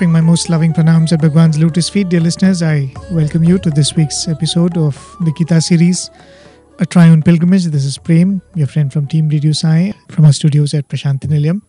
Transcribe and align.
Offering 0.00 0.12
my 0.12 0.22
most 0.22 0.48
loving 0.48 0.72
pranams 0.72 1.12
at 1.12 1.20
Bhagwan's 1.20 1.58
lotus 1.58 1.90
feet, 1.90 2.08
dear 2.08 2.20
listeners, 2.20 2.62
I 2.62 2.90
welcome 3.10 3.44
you 3.44 3.58
to 3.58 3.68
this 3.68 3.94
week's 3.96 4.28
episode 4.28 4.78
of 4.78 4.96
the 5.20 5.30
Gita 5.30 5.60
series, 5.60 6.08
A 6.78 6.86
Triune 6.86 7.22
Pilgrimage. 7.22 7.66
This 7.66 7.84
is 7.84 7.98
Prem, 7.98 8.40
your 8.54 8.66
friend 8.66 8.90
from 8.90 9.06
Team 9.06 9.28
Radio 9.28 9.52
Sai, 9.52 9.92
from 10.08 10.24
our 10.24 10.32
studios 10.32 10.72
at 10.72 10.88
Prasanthi 10.88 11.26
Nilayam. 11.26 11.60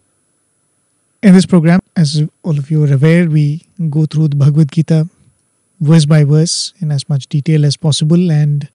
In 1.21 1.33
this 1.33 1.45
program, 1.45 1.81
as 1.97 2.25
all 2.43 2.57
of 2.57 2.71
you 2.71 2.81
are 2.85 2.93
aware, 2.93 3.29
we 3.29 3.67
go 3.89 4.05
through 4.05 4.29
the 4.29 4.37
Bhagavad 4.37 4.71
Gita 4.71 5.09
verse 5.81 6.05
by 6.05 6.23
verse 6.23 6.73
in 6.79 6.89
as 6.89 7.09
much 7.09 7.27
detail 7.27 7.65
as 7.65 7.75
possible 7.75 8.31
and 8.31 8.69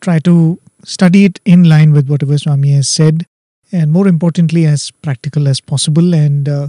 try 0.00 0.20
to 0.20 0.60
study 0.84 1.24
it 1.24 1.40
in 1.44 1.64
line 1.64 1.90
with 1.90 2.08
whatever 2.08 2.38
Swami 2.38 2.70
has 2.74 2.88
said, 2.88 3.26
and 3.72 3.90
more 3.90 4.06
importantly, 4.06 4.64
as 4.64 4.92
practical 4.92 5.48
as 5.48 5.60
possible. 5.60 6.14
And 6.14 6.48
uh, 6.48 6.68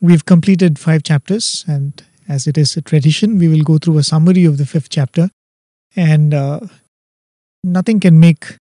we've 0.00 0.24
completed 0.24 0.78
five 0.78 1.02
chapters, 1.02 1.64
and 1.66 2.02
as 2.28 2.46
it 2.46 2.58
is 2.58 2.76
a 2.76 2.82
tradition, 2.82 3.38
we 3.38 3.48
will 3.48 3.62
go 3.62 3.78
through 3.78 3.98
a 3.98 4.02
summary 4.02 4.44
of 4.44 4.58
the 4.58 4.66
fifth 4.66 4.88
chapter. 4.90 5.30
And 5.94 6.34
uh, 6.34 6.60
nothing 7.64 8.00
can 8.00 8.20
make 8.20 8.56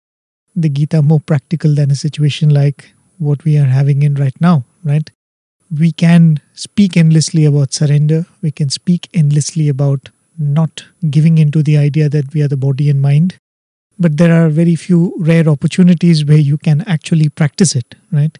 the 0.55 0.69
Gita 0.69 1.03
more 1.03 1.21
practical 1.21 1.75
than 1.75 1.91
a 1.91 1.95
situation 1.95 2.51
like 2.51 2.93
what 3.19 3.45
we 3.45 3.57
are 3.57 3.65
having 3.65 4.03
in 4.03 4.15
right 4.15 4.39
now, 4.41 4.65
right? 4.85 5.11
We 5.71 5.93
can 5.93 6.41
speak 6.53 6.97
endlessly 6.97 7.47
about 7.47 7.73
surrender. 7.73 8.27
We 8.43 8.51
can 8.51 8.69
speak 8.69 9.09
endlessly 9.15 9.69
about 9.69 10.11
not 10.39 10.85
giving 11.09 11.39
into 11.39 11.63
the 11.63 11.79
idea 11.79 12.09
that 12.11 12.35
we 12.35 12.43
are 12.43 12.49
the 12.49 12.57
body 12.57 12.91
and 12.91 13.01
mind 13.01 13.39
but 14.03 14.17
there 14.17 14.33
are 14.33 14.49
very 14.49 14.75
few 14.75 15.15
rare 15.19 15.49
opportunities 15.49 16.25
where 16.25 16.39
you 16.39 16.59
can 16.59 16.83
actually 16.83 17.29
practice 17.29 17.75
it, 17.75 17.95
right? 18.11 18.37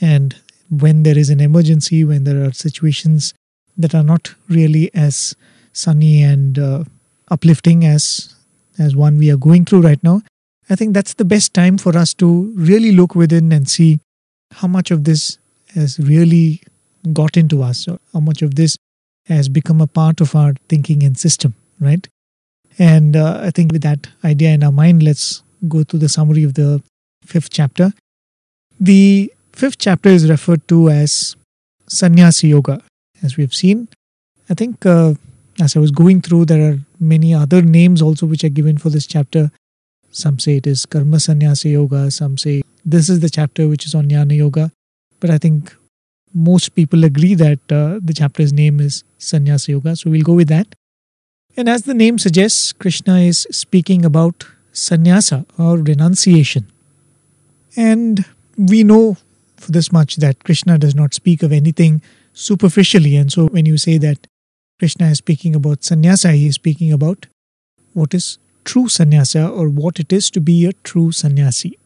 And 0.00 0.36
when 0.70 1.02
there 1.02 1.18
is 1.18 1.30
an 1.30 1.40
emergency, 1.40 2.04
when 2.04 2.24
there 2.24 2.44
are 2.44 2.52
situations 2.52 3.34
that 3.76 3.94
are 3.94 4.02
not 4.02 4.34
really 4.48 4.90
as 4.94 5.34
sunny 5.72 6.22
and 6.22 6.58
uh, 6.58 6.84
uplifting 7.30 7.84
as 7.84 8.34
as 8.78 8.94
one 8.94 9.16
we 9.16 9.30
are 9.30 9.36
going 9.38 9.64
through 9.64 9.80
right 9.80 10.02
now, 10.02 10.20
I 10.68 10.76
think 10.76 10.92
that's 10.92 11.14
the 11.14 11.24
best 11.24 11.54
time 11.54 11.78
for 11.78 11.96
us 11.96 12.12
to 12.14 12.52
really 12.56 12.92
look 12.92 13.14
within 13.14 13.52
and 13.52 13.68
see 13.68 14.00
how 14.52 14.68
much 14.68 14.90
of 14.90 15.04
this 15.04 15.38
has 15.74 15.98
really 15.98 16.62
got 17.12 17.36
into 17.36 17.62
us, 17.62 17.88
or 17.88 17.98
how 18.12 18.20
much 18.20 18.42
of 18.42 18.54
this 18.56 18.76
has 19.26 19.48
become 19.48 19.80
a 19.80 19.86
part 19.86 20.20
of 20.20 20.34
our 20.34 20.54
thinking 20.68 21.02
and 21.02 21.18
system, 21.18 21.54
right? 21.80 22.06
And 22.78 23.16
uh, 23.16 23.40
I 23.42 23.50
think 23.50 23.72
with 23.72 23.82
that 23.82 24.08
idea 24.24 24.50
in 24.50 24.62
our 24.62 24.72
mind, 24.72 25.02
let's 25.02 25.42
go 25.68 25.82
to 25.84 25.98
the 25.98 26.08
summary 26.08 26.42
of 26.42 26.54
the 26.54 26.82
fifth 27.24 27.50
chapter. 27.50 27.92
The 28.78 29.32
fifth 29.56 29.78
chapter 29.78 30.10
is 30.10 30.28
referred 30.28 30.68
to 30.68 30.90
as 30.90 31.34
Sannyasi 31.88 32.48
Yoga, 32.48 32.82
as 33.22 33.36
we 33.36 33.42
have 33.42 33.54
seen. 33.54 33.88
I 34.50 34.54
think 34.54 34.84
uh, 34.84 35.14
as 35.58 35.76
I 35.76 35.80
was 35.80 35.90
going 35.90 36.20
through, 36.20 36.44
there 36.44 36.70
are 36.70 36.78
many 37.00 37.34
other 37.34 37.62
names 37.62 38.02
also 38.02 38.26
which 38.26 38.44
are 38.44 38.50
given 38.50 38.76
for 38.76 38.90
this 38.90 39.06
chapter. 39.06 39.50
Some 40.10 40.38
say 40.38 40.58
it 40.58 40.66
is 40.66 40.84
Karma 40.84 41.20
Sannyasi 41.20 41.70
Yoga, 41.70 42.10
some 42.10 42.36
say 42.36 42.62
this 42.84 43.08
is 43.08 43.20
the 43.20 43.30
chapter 43.30 43.66
which 43.66 43.86
is 43.86 43.94
on 43.94 44.08
Jnana 44.08 44.36
Yoga. 44.36 44.70
But 45.20 45.30
I 45.30 45.38
think 45.38 45.74
most 46.34 46.74
people 46.74 47.04
agree 47.04 47.34
that 47.34 47.60
uh, 47.72 47.98
the 48.02 48.12
chapter's 48.12 48.52
name 48.52 48.78
is 48.78 49.04
Sannyasi 49.16 49.72
Yoga, 49.72 49.96
so 49.96 50.10
we'll 50.10 50.22
go 50.22 50.34
with 50.34 50.48
that. 50.48 50.74
And 51.56 51.68
as 51.68 51.84
the 51.84 51.94
name 51.94 52.18
suggests, 52.18 52.74
Krishna 52.74 53.20
is 53.20 53.46
speaking 53.50 54.04
about 54.04 54.46
sannyasa 54.72 55.46
or 55.58 55.78
renunciation. 55.78 56.70
And 57.74 58.26
we 58.58 58.84
know 58.84 59.16
this 59.68 59.92
much 59.92 60.16
that 60.16 60.44
Krishna 60.44 60.78
does 60.78 60.94
not 60.94 61.14
speak 61.14 61.42
of 61.42 61.52
anything 61.52 62.02
superficially. 62.32 63.16
And 63.16 63.32
so 63.32 63.46
when 63.46 63.66
you 63.66 63.78
say 63.78 63.98
that 63.98 64.26
Krishna 64.78 65.06
is 65.06 65.18
speaking 65.18 65.54
about 65.54 65.84
sannyasa, 65.84 66.32
he 66.32 66.48
is 66.48 66.54
speaking 66.56 66.92
about 66.92 67.26
what 67.94 68.12
is 68.12 68.38
true 68.64 68.88
sannyasa 68.88 69.48
or 69.48 69.68
what 69.68 69.98
it 69.98 70.12
is 70.12 70.30
to 70.30 70.40
be 70.40 70.66
a 70.66 70.72
true 70.84 71.12
sannyasi. 71.12 71.78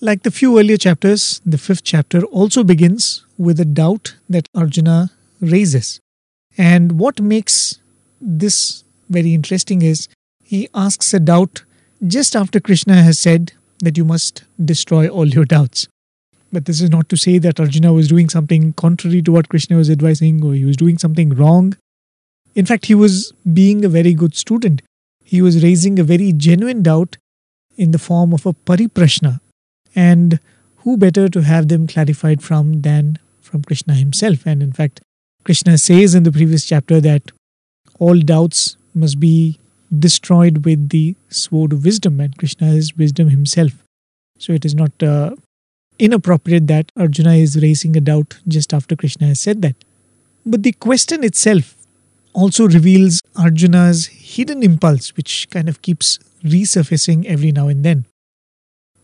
Like 0.00 0.22
the 0.22 0.30
few 0.30 0.58
earlier 0.58 0.76
chapters, 0.76 1.40
the 1.46 1.58
fifth 1.58 1.84
chapter 1.84 2.22
also 2.24 2.64
begins 2.64 3.24
with 3.38 3.60
a 3.60 3.64
doubt 3.64 4.16
that 4.28 4.48
Arjuna 4.54 5.10
raises. 5.40 6.00
And 6.58 6.98
what 6.98 7.20
makes 7.20 7.78
this 8.20 8.84
very 9.08 9.34
interesting 9.34 9.82
is 9.82 10.08
he 10.42 10.68
asks 10.74 11.14
a 11.14 11.20
doubt 11.20 11.64
just 12.06 12.36
after 12.36 12.60
Krishna 12.60 13.02
has 13.02 13.18
said 13.18 13.52
that 13.80 13.96
you 13.96 14.04
must 14.04 14.44
destroy 14.62 15.08
all 15.08 15.26
your 15.26 15.44
doubts. 15.44 15.88
But 16.54 16.66
this 16.66 16.80
is 16.80 16.88
not 16.88 17.08
to 17.08 17.16
say 17.16 17.38
that 17.38 17.58
Arjuna 17.58 17.92
was 17.92 18.08
doing 18.08 18.28
something 18.28 18.72
contrary 18.74 19.20
to 19.22 19.32
what 19.32 19.48
Krishna 19.48 19.76
was 19.76 19.90
advising 19.90 20.44
or 20.44 20.54
he 20.54 20.64
was 20.64 20.76
doing 20.76 20.98
something 20.98 21.30
wrong. 21.30 21.76
In 22.54 22.64
fact, 22.64 22.86
he 22.86 22.94
was 22.94 23.32
being 23.52 23.84
a 23.84 23.88
very 23.88 24.14
good 24.14 24.36
student. 24.36 24.80
He 25.24 25.42
was 25.42 25.64
raising 25.64 25.98
a 25.98 26.04
very 26.04 26.32
genuine 26.32 26.82
doubt 26.82 27.16
in 27.76 27.90
the 27.90 27.98
form 27.98 28.32
of 28.32 28.46
a 28.46 28.52
pariprashna. 28.52 29.40
And 29.96 30.38
who 30.78 30.96
better 30.96 31.28
to 31.28 31.42
have 31.42 31.66
them 31.68 31.88
clarified 31.88 32.40
from 32.42 32.82
than 32.82 33.18
from 33.40 33.64
Krishna 33.64 33.94
himself? 33.94 34.46
And 34.46 34.62
in 34.62 34.72
fact, 34.72 35.00
Krishna 35.42 35.76
says 35.76 36.14
in 36.14 36.22
the 36.22 36.32
previous 36.32 36.64
chapter 36.64 37.00
that 37.00 37.32
all 37.98 38.20
doubts 38.20 38.76
must 38.94 39.18
be 39.18 39.58
destroyed 39.98 40.64
with 40.64 40.90
the 40.90 41.16
sword 41.28 41.72
of 41.72 41.84
wisdom, 41.84 42.20
and 42.20 42.36
Krishna 42.36 42.68
is 42.68 42.96
wisdom 42.96 43.30
himself. 43.30 43.72
So 44.38 44.52
it 44.52 44.64
is 44.64 44.74
not 44.74 45.02
uh, 45.02 45.34
inappropriate 45.98 46.66
that 46.66 46.90
Arjuna 46.96 47.34
is 47.34 47.60
raising 47.60 47.96
a 47.96 48.00
doubt 48.00 48.38
just 48.48 48.74
after 48.74 48.96
Krishna 48.96 49.28
has 49.28 49.40
said 49.40 49.62
that. 49.62 49.76
But 50.44 50.62
the 50.62 50.72
question 50.72 51.24
itself 51.24 51.76
also 52.32 52.66
reveals 52.66 53.22
Arjuna's 53.36 54.06
hidden 54.06 54.62
impulse, 54.62 55.16
which 55.16 55.48
kind 55.50 55.68
of 55.68 55.82
keeps 55.82 56.18
resurfacing 56.42 57.24
every 57.24 57.52
now 57.52 57.68
and 57.68 57.84
then. 57.84 58.06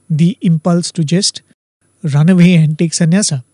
The 0.09 0.37
impulse 0.41 0.91
to 0.93 1.05
just 1.05 1.43
run 2.03 2.29
away 2.29 2.55
and 2.55 2.79
take 2.79 2.93
sannyasa. 2.93 3.45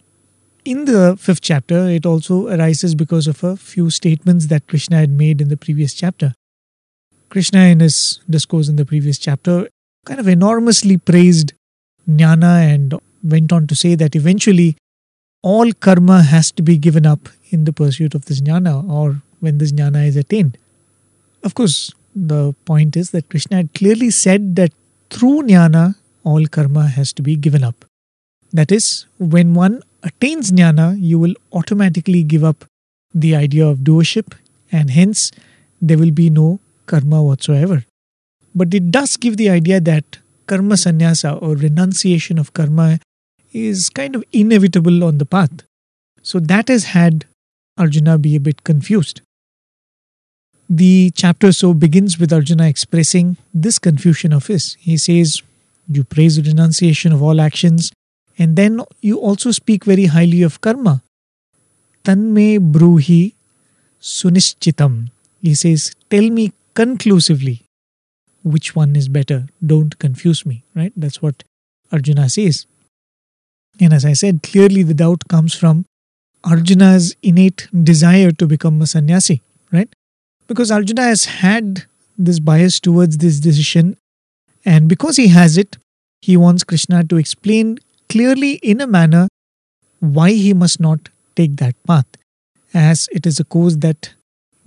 In 0.65 0.87
the 0.87 1.17
fifth 1.19 1.43
chapter, 1.43 1.89
it 1.89 2.05
also 2.05 2.49
arises 2.49 2.95
because 2.95 3.29
of 3.29 3.45
a 3.45 3.57
few 3.57 3.91
statements 3.91 4.47
that 4.47 4.67
Krishna 4.67 4.97
had 4.97 5.11
made 5.11 5.41
in 5.41 5.49
the 5.49 5.57
previous 5.57 5.95
chapter. 5.95 6.35
Krishna, 7.29 7.61
in 7.61 7.81
his 7.81 8.21
discourse 8.29 8.69
in 8.69 8.77
the 8.77 8.85
previous 8.85 9.19
chapter, 9.19 9.69
kind 10.05 10.19
of 10.19 10.27
enormously 10.27 10.97
praised 10.97 11.53
jnana 12.09 12.73
and 12.73 12.95
went 13.29 13.53
on 13.53 13.67
to 13.67 13.75
say 13.75 13.95
that 13.95 14.17
eventually 14.17 14.77
all 15.43 15.73
karma 15.73 16.23
has 16.23 16.51
to 16.53 16.63
be 16.63 16.77
given 16.77 17.07
up 17.07 17.29
in 17.51 17.65
the 17.65 17.73
pursuit 17.73 18.15
of 18.15 18.25
this 18.27 18.41
jnana 18.41 18.89
or 18.89 19.23
when 19.41 19.59
this 19.59 19.73
jnana 19.73 20.07
is 20.07 20.17
attained. 20.17 20.59
Of 21.43 21.55
course, 21.55 21.93
the 22.15 22.55
point 22.65 22.97
is 22.97 23.11
that 23.11 23.29
Krishna 23.29 23.59
had 23.59 23.75
clearly 23.75 24.11
said 24.11 24.57
that 24.57 24.73
through 25.11 25.43
jnana, 25.43 25.95
all 26.25 26.47
karma 26.47 26.89
has 26.89 27.13
to 27.13 27.23
be 27.23 27.37
given 27.37 27.63
up. 27.63 27.85
That 28.53 28.73
is, 28.73 29.07
when 29.19 29.55
one 29.55 29.83
attains 30.03 30.51
jnana, 30.51 30.97
you 30.99 31.19
will 31.19 31.35
automatically 31.53 32.23
give 32.23 32.43
up 32.43 32.65
the 33.15 33.35
idea 33.37 33.67
of 33.67 33.79
doership, 33.79 34.35
and 34.73 34.91
hence 34.91 35.31
there 35.81 35.99
will 35.99 36.11
be 36.11 36.31
no 36.31 36.61
karma 36.87 37.23
whatsoever. 37.23 37.85
But 38.55 38.75
it 38.75 38.91
does 38.91 39.17
give 39.17 39.37
the 39.37 39.51
idea 39.51 39.81
that 39.81 40.19
karma 40.47 40.77
sannyasa 40.77 41.35
or 41.35 41.55
renunciation 41.57 42.39
of 42.39 42.53
karma 42.55 42.99
is 43.53 43.89
kind 43.91 44.15
of 44.15 44.25
inevitable 44.33 45.05
on 45.05 45.19
the 45.19 45.27
path. 45.27 45.63
So 46.23 46.41
that 46.41 46.69
has 46.69 46.85
had 46.85 47.25
Arjuna 47.79 48.19
be 48.19 48.37
a 48.37 48.41
bit 48.41 48.65
confused. 48.65 49.21
The 50.69 51.13
chapter 51.15 51.53
so 51.53 51.75
begins 51.75 52.19
with 52.19 52.33
Arjuna 52.33 52.67
expressing 52.67 53.37
this 53.55 53.79
confusion 53.79 54.33
of 54.33 54.49
his. 54.49 54.77
He 54.81 54.97
says, 54.97 55.43
You 55.89 56.03
praise 56.03 56.37
the 56.37 56.43
renunciation 56.43 57.13
of 57.13 57.23
all 57.23 57.41
actions 57.41 57.93
and 58.39 58.57
then 58.57 58.81
you 59.01 59.19
also 59.19 59.51
speak 59.51 59.85
very 59.85 60.07
highly 60.07 60.43
of 60.43 60.61
karma. 60.61 61.03
Tanme 62.05 62.59
bruhi 62.59 63.35
sunishchitam. 64.01 65.11
He 65.41 65.55
says, 65.55 65.95
Tell 66.11 66.29
me 66.31 66.53
conclusively 66.75 67.63
which 68.43 68.77
one 68.77 68.97
is 68.97 69.09
better. 69.09 69.47
Don't 69.65 69.99
confuse 69.99 70.45
me, 70.45 70.65
right? 70.75 70.93
That's 70.97 71.23
what 71.23 71.45
Arjuna 71.93 72.29
says. 72.29 72.67
And 73.81 73.93
as 73.93 74.05
I 74.05 74.15
said, 74.15 74.43
clearly 74.43 74.83
the 74.83 74.95
doubt 74.95 75.23
comes 75.29 75.55
from 75.55 75.85
Arjuna's 76.45 77.15
innate 77.23 77.69
desire 77.83 78.31
to 78.33 78.47
become 78.47 78.81
a 78.81 78.87
sannyasi, 78.87 79.43
right? 79.73 79.93
Because 80.47 80.71
Arjuna 80.71 81.03
has 81.03 81.25
had 81.27 81.85
this 82.17 82.39
bias 82.39 82.81
towards 82.81 83.19
this 83.19 83.41
decision, 83.41 83.97
and 84.65 84.89
because 84.89 85.17
he 85.17 85.29
has 85.29 85.59
it, 85.59 85.77
he 86.23 86.37
wants 86.37 86.65
Krishna 86.65 87.05
to 87.05 87.17
explain 87.17 87.79
clearly 88.09 88.55
in 88.55 88.81
a 88.81 88.87
manner 88.87 89.29
why 90.01 90.31
he 90.31 90.55
must 90.55 90.81
not 90.81 91.09
take 91.35 91.57
that 91.57 91.75
path, 91.87 92.07
as 92.73 93.09
it 93.13 93.27
is 93.27 93.41
a 93.41 93.45
course 93.45 93.77
that 93.77 94.15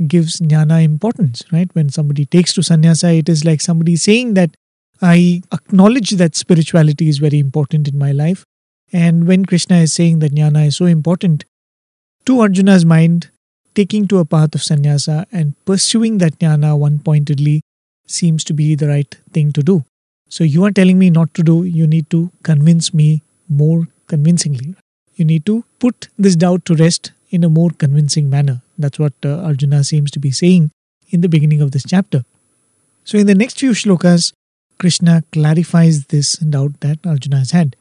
gives 0.07 0.39
jnana 0.39 0.83
importance, 0.83 1.43
right? 1.51 1.69
When 1.73 1.89
somebody 1.89 2.25
takes 2.25 2.53
to 2.53 2.63
sannyasa, 2.63 3.13
it 3.13 3.29
is 3.29 3.43
like 3.43 3.61
somebody 3.61 3.95
saying 3.95 4.33
that 4.35 4.51
I 5.01 5.41
acknowledge 5.51 6.11
that 6.11 6.35
spirituality 6.35 7.09
is 7.09 7.17
very 7.17 7.39
important 7.39 7.87
in 7.87 7.97
my 7.97 8.11
life. 8.11 8.43
And 8.91 9.27
when 9.27 9.45
Krishna 9.45 9.77
is 9.77 9.93
saying 9.93 10.19
that 10.19 10.33
jnana 10.33 10.67
is 10.67 10.77
so 10.77 10.85
important, 10.85 11.45
to 12.25 12.39
Arjuna's 12.39 12.85
mind, 12.85 13.29
taking 13.75 14.07
to 14.07 14.17
a 14.19 14.25
path 14.25 14.55
of 14.55 14.63
sannyasa 14.63 15.27
and 15.31 15.53
pursuing 15.65 16.17
that 16.17 16.39
jnana 16.39 16.77
one 16.77 16.99
pointedly 16.99 17.61
seems 18.07 18.43
to 18.43 18.53
be 18.53 18.75
the 18.75 18.87
right 18.87 19.15
thing 19.31 19.51
to 19.53 19.61
do. 19.61 19.83
So 20.27 20.43
you 20.43 20.63
are 20.63 20.71
telling 20.71 20.99
me 20.99 21.09
not 21.09 21.33
to 21.35 21.43
do, 21.43 21.63
you 21.63 21.87
need 21.87 22.09
to 22.09 22.31
convince 22.43 22.93
me 22.93 23.21
more 23.47 23.87
convincingly. 24.07 24.75
You 25.15 25.25
need 25.25 25.45
to 25.45 25.65
put 25.79 26.07
this 26.17 26.35
doubt 26.35 26.65
to 26.65 26.75
rest 26.75 27.11
in 27.29 27.43
a 27.43 27.49
more 27.49 27.69
convincing 27.71 28.29
manner. 28.29 28.61
That's 28.77 28.97
what 28.97 29.13
uh, 29.23 29.41
Arjuna 29.43 29.83
seems 29.83 30.11
to 30.11 30.19
be 30.19 30.31
saying 30.31 30.71
in 31.09 31.21
the 31.21 31.29
beginning 31.29 31.61
of 31.61 31.71
this 31.71 31.83
chapter. 31.87 32.23
So, 33.03 33.17
in 33.17 33.27
the 33.27 33.35
next 33.35 33.59
few 33.59 33.71
shlokas, 33.71 34.33
Krishna 34.77 35.23
clarifies 35.31 36.05
this 36.05 36.37
doubt 36.37 36.79
that 36.81 36.99
Arjuna 37.05 37.39
has 37.39 37.51
had. 37.51 37.75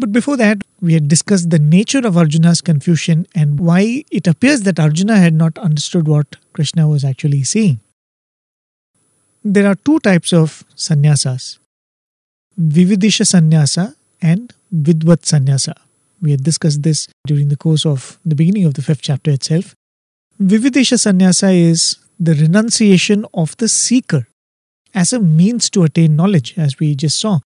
But 0.00 0.12
before 0.12 0.38
that, 0.38 0.64
we 0.80 0.94
had 0.94 1.08
discussed 1.08 1.50
the 1.50 1.58
nature 1.58 1.98
of 1.98 2.16
Arjuna's 2.16 2.62
confusion 2.62 3.26
and 3.34 3.60
why 3.60 4.04
it 4.10 4.26
appears 4.26 4.62
that 4.62 4.80
Arjuna 4.80 5.18
had 5.18 5.34
not 5.34 5.58
understood 5.58 6.08
what 6.08 6.36
Krishna 6.54 6.88
was 6.88 7.04
actually 7.04 7.42
saying. 7.42 7.80
There 9.44 9.66
are 9.66 9.74
two 9.74 9.98
types 10.00 10.32
of 10.32 10.64
sannyasas 10.74 11.58
Vividisha 12.58 13.26
sannyasa 13.26 13.94
and 14.22 14.54
Vidvat 14.74 15.26
sannyasa. 15.26 15.74
We 16.22 16.30
had 16.30 16.44
discussed 16.44 16.82
this 16.82 17.06
during 17.26 17.48
the 17.48 17.56
course 17.56 17.84
of 17.84 18.18
the 18.24 18.34
beginning 18.34 18.64
of 18.64 18.74
the 18.74 18.82
fifth 18.82 19.02
chapter 19.02 19.30
itself. 19.30 19.74
Vividisha 20.40 20.98
sannyasa 20.98 21.50
is 21.50 21.98
the 22.18 22.34
renunciation 22.34 23.26
of 23.34 23.54
the 23.58 23.68
seeker 23.68 24.26
as 24.94 25.12
a 25.12 25.20
means 25.20 25.68
to 25.70 25.82
attain 25.82 26.16
knowledge, 26.16 26.54
as 26.56 26.78
we 26.78 26.94
just 26.94 27.20
saw. 27.20 27.40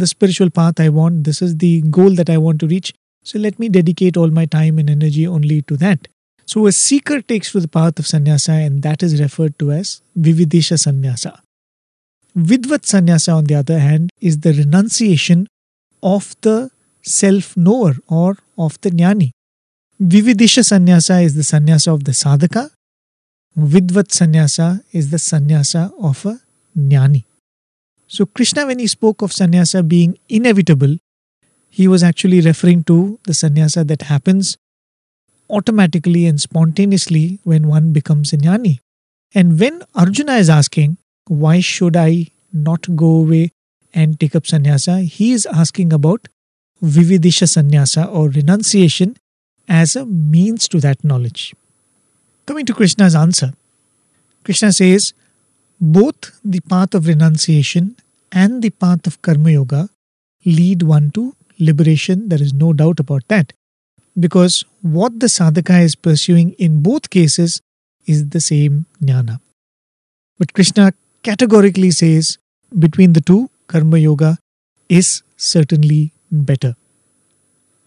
The 0.00 0.06
spiritual 0.06 0.48
path 0.48 0.80
I 0.80 0.88
want, 0.88 1.24
this 1.24 1.42
is 1.42 1.58
the 1.58 1.82
goal 1.82 2.14
that 2.14 2.30
I 2.30 2.38
want 2.38 2.58
to 2.60 2.66
reach. 2.66 2.94
So 3.22 3.38
let 3.38 3.58
me 3.58 3.68
dedicate 3.68 4.16
all 4.16 4.30
my 4.30 4.46
time 4.46 4.78
and 4.78 4.88
energy 4.88 5.26
only 5.26 5.60
to 5.62 5.76
that. 5.76 6.08
So 6.46 6.66
a 6.66 6.72
seeker 6.72 7.20
takes 7.20 7.52
to 7.52 7.60
the 7.60 7.68
path 7.68 7.98
of 7.98 8.06
sannyasa, 8.06 8.52
and 8.52 8.82
that 8.82 9.02
is 9.02 9.20
referred 9.20 9.58
to 9.58 9.72
as 9.72 10.00
Vividisha 10.18 10.78
sannyasa. 10.78 11.42
Vidvat 12.34 12.86
sannyasa, 12.86 13.34
on 13.34 13.44
the 13.44 13.56
other 13.56 13.78
hand, 13.78 14.10
is 14.20 14.40
the 14.40 14.54
renunciation 14.54 15.46
of 16.02 16.34
the 16.40 16.70
self 17.02 17.56
knower 17.58 17.94
or 18.08 18.38
of 18.56 18.80
the 18.80 18.90
jnani. 18.90 19.32
Vividisha 20.00 20.64
sannyasa 20.64 21.22
is 21.22 21.34
the 21.34 21.44
sannyasa 21.44 21.92
of 21.92 22.04
the 22.04 22.12
sadhaka. 22.12 22.70
Vidvat 23.58 24.10
sannyasa 24.10 24.82
is 24.92 25.10
the 25.10 25.18
sannyasa 25.18 25.92
of 26.00 26.24
a 26.24 26.40
jnani. 26.76 27.24
So, 28.12 28.26
Krishna, 28.26 28.66
when 28.66 28.80
he 28.80 28.88
spoke 28.88 29.22
of 29.22 29.32
sannyasa 29.32 29.84
being 29.84 30.18
inevitable, 30.28 30.96
he 31.68 31.86
was 31.86 32.02
actually 32.02 32.40
referring 32.40 32.82
to 32.84 33.20
the 33.22 33.32
sannyasa 33.32 33.84
that 33.84 34.02
happens 34.02 34.58
automatically 35.48 36.26
and 36.26 36.40
spontaneously 36.40 37.38
when 37.44 37.68
one 37.68 37.92
becomes 37.92 38.32
a 38.32 38.36
jnani. 38.36 38.80
And 39.32 39.60
when 39.60 39.84
Arjuna 39.94 40.38
is 40.38 40.50
asking, 40.50 40.96
why 41.28 41.60
should 41.60 41.96
I 41.96 42.26
not 42.52 42.96
go 42.96 43.06
away 43.06 43.52
and 43.94 44.18
take 44.18 44.34
up 44.34 44.44
sannyasa? 44.44 45.02
He 45.02 45.30
is 45.30 45.46
asking 45.46 45.92
about 45.92 46.26
vividisha 46.82 47.48
sannyasa 47.48 48.06
or 48.06 48.28
renunciation 48.28 49.18
as 49.68 49.94
a 49.94 50.04
means 50.04 50.66
to 50.66 50.80
that 50.80 51.04
knowledge. 51.04 51.54
Coming 52.46 52.66
to 52.66 52.74
Krishna's 52.74 53.14
answer, 53.14 53.52
Krishna 54.42 54.72
says, 54.72 55.12
both 55.80 56.38
the 56.44 56.60
path 56.60 56.94
of 56.94 57.06
renunciation 57.06 57.96
and 58.32 58.62
the 58.62 58.70
path 58.70 59.06
of 59.06 59.20
karma 59.22 59.52
yoga 59.52 59.88
lead 60.44 60.82
one 60.82 61.10
to 61.12 61.34
liberation. 61.58 62.28
There 62.28 62.42
is 62.42 62.52
no 62.52 62.72
doubt 62.72 63.00
about 63.00 63.26
that. 63.28 63.52
Because 64.18 64.64
what 64.82 65.20
the 65.20 65.26
sadhaka 65.26 65.82
is 65.82 65.94
pursuing 65.94 66.52
in 66.52 66.82
both 66.82 67.10
cases 67.10 67.62
is 68.06 68.28
the 68.28 68.40
same 68.40 68.86
jnana. 69.02 69.40
But 70.38 70.52
Krishna 70.52 70.92
categorically 71.22 71.90
says 71.90 72.38
between 72.78 73.12
the 73.12 73.20
two, 73.20 73.50
karma 73.66 73.98
yoga 73.98 74.38
is 74.88 75.22
certainly 75.36 76.12
better. 76.30 76.74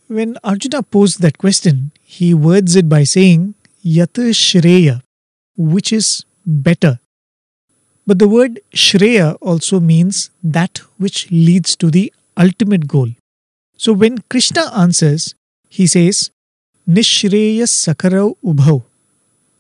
When 0.07 0.38
Arjuna 0.44 0.84
posed 0.84 1.22
that 1.22 1.38
question, 1.38 1.92
he 2.01 2.34
words 2.34 2.75
it 2.75 2.88
by 2.88 3.04
saying, 3.04 3.56
Yata 3.84 4.30
Shreya, 4.31 5.01
which 5.57 5.92
is 5.92 6.25
better. 6.46 7.00
But 8.06 8.20
the 8.20 8.28
word 8.28 8.60
Shreya 8.76 9.38
also 9.42 9.80
means 9.80 10.30
that 10.44 10.80
which 10.98 11.32
leads 11.32 11.76
to 11.78 11.90
the 11.90 12.12
ultimate 12.38 12.88
goal. 12.88 13.10
So 13.78 13.94
when 13.94 14.20
Krishna 14.30 14.72
answers, 14.76 15.36
he 15.70 15.88
says, 15.88 16.30
Nishreya 16.88 17.64
Sakarau 17.64 18.36
Ubhau. 18.44 18.84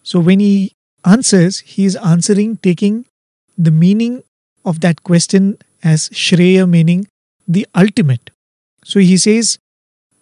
So 0.03 0.19
when 0.19 0.39
he 0.39 0.73
answers, 1.05 1.59
he 1.59 1.85
is 1.85 1.95
answering 1.95 2.57
taking 2.57 3.05
the 3.57 3.71
meaning 3.71 4.23
of 4.65 4.81
that 4.81 5.03
question 5.03 5.57
as 5.83 6.09
Shreya 6.09 6.69
meaning 6.69 7.07
the 7.47 7.65
ultimate. 7.75 8.29
So 8.83 8.99
he 8.99 9.17
says 9.17 9.57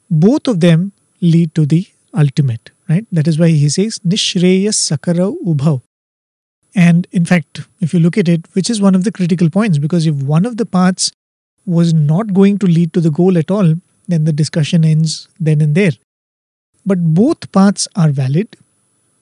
both 0.10 0.48
of 0.48 0.60
them 0.60 0.92
lead 1.22 1.56
to 1.56 1.66
the 1.66 1.88
ultimate, 2.16 2.70
right? 2.90 3.06
That 3.12 3.28
is 3.28 3.40
why 3.40 3.50
he 3.50 3.70
says 3.70 4.00
Nishreya 4.00 4.70
Sakara 4.70 5.36
Ubhav. 5.44 5.82
And 6.74 7.08
in 7.12 7.26
fact, 7.26 7.62
if 7.80 7.94
you 7.94 8.00
look 8.00 8.18
at 8.18 8.30
it, 8.30 8.46
which 8.54 8.70
is 8.70 8.82
one 8.82 8.96
of 8.96 9.04
the 9.04 9.12
critical 9.12 9.50
points, 9.50 9.78
because 9.78 10.08
if 10.08 10.16
one 10.16 10.46
of 10.46 10.58
the 10.58 10.66
paths 10.66 11.12
was 11.66 11.94
not 11.94 12.34
going 12.34 12.58
to 12.60 12.66
lead 12.66 12.94
to 12.94 13.02
the 13.02 13.12
goal 13.12 13.38
at 13.38 13.52
all, 13.52 13.76
then 14.08 14.24
the 14.24 14.34
discussion 14.34 14.84
ends 14.86 15.28
then 15.40 15.62
and 15.62 15.76
there. 15.76 15.92
But 16.86 17.14
both 17.14 17.52
paths 17.52 17.88
are 17.96 18.10
valid. 18.10 18.56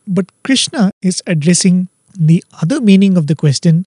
But 0.08 0.28
Krishna 0.44 0.92
is 1.02 1.22
addressing 1.28 1.90
the 2.18 2.44
other 2.62 2.82
meaning 2.82 3.18
of 3.18 3.28
the 3.28 3.36
question 3.36 3.86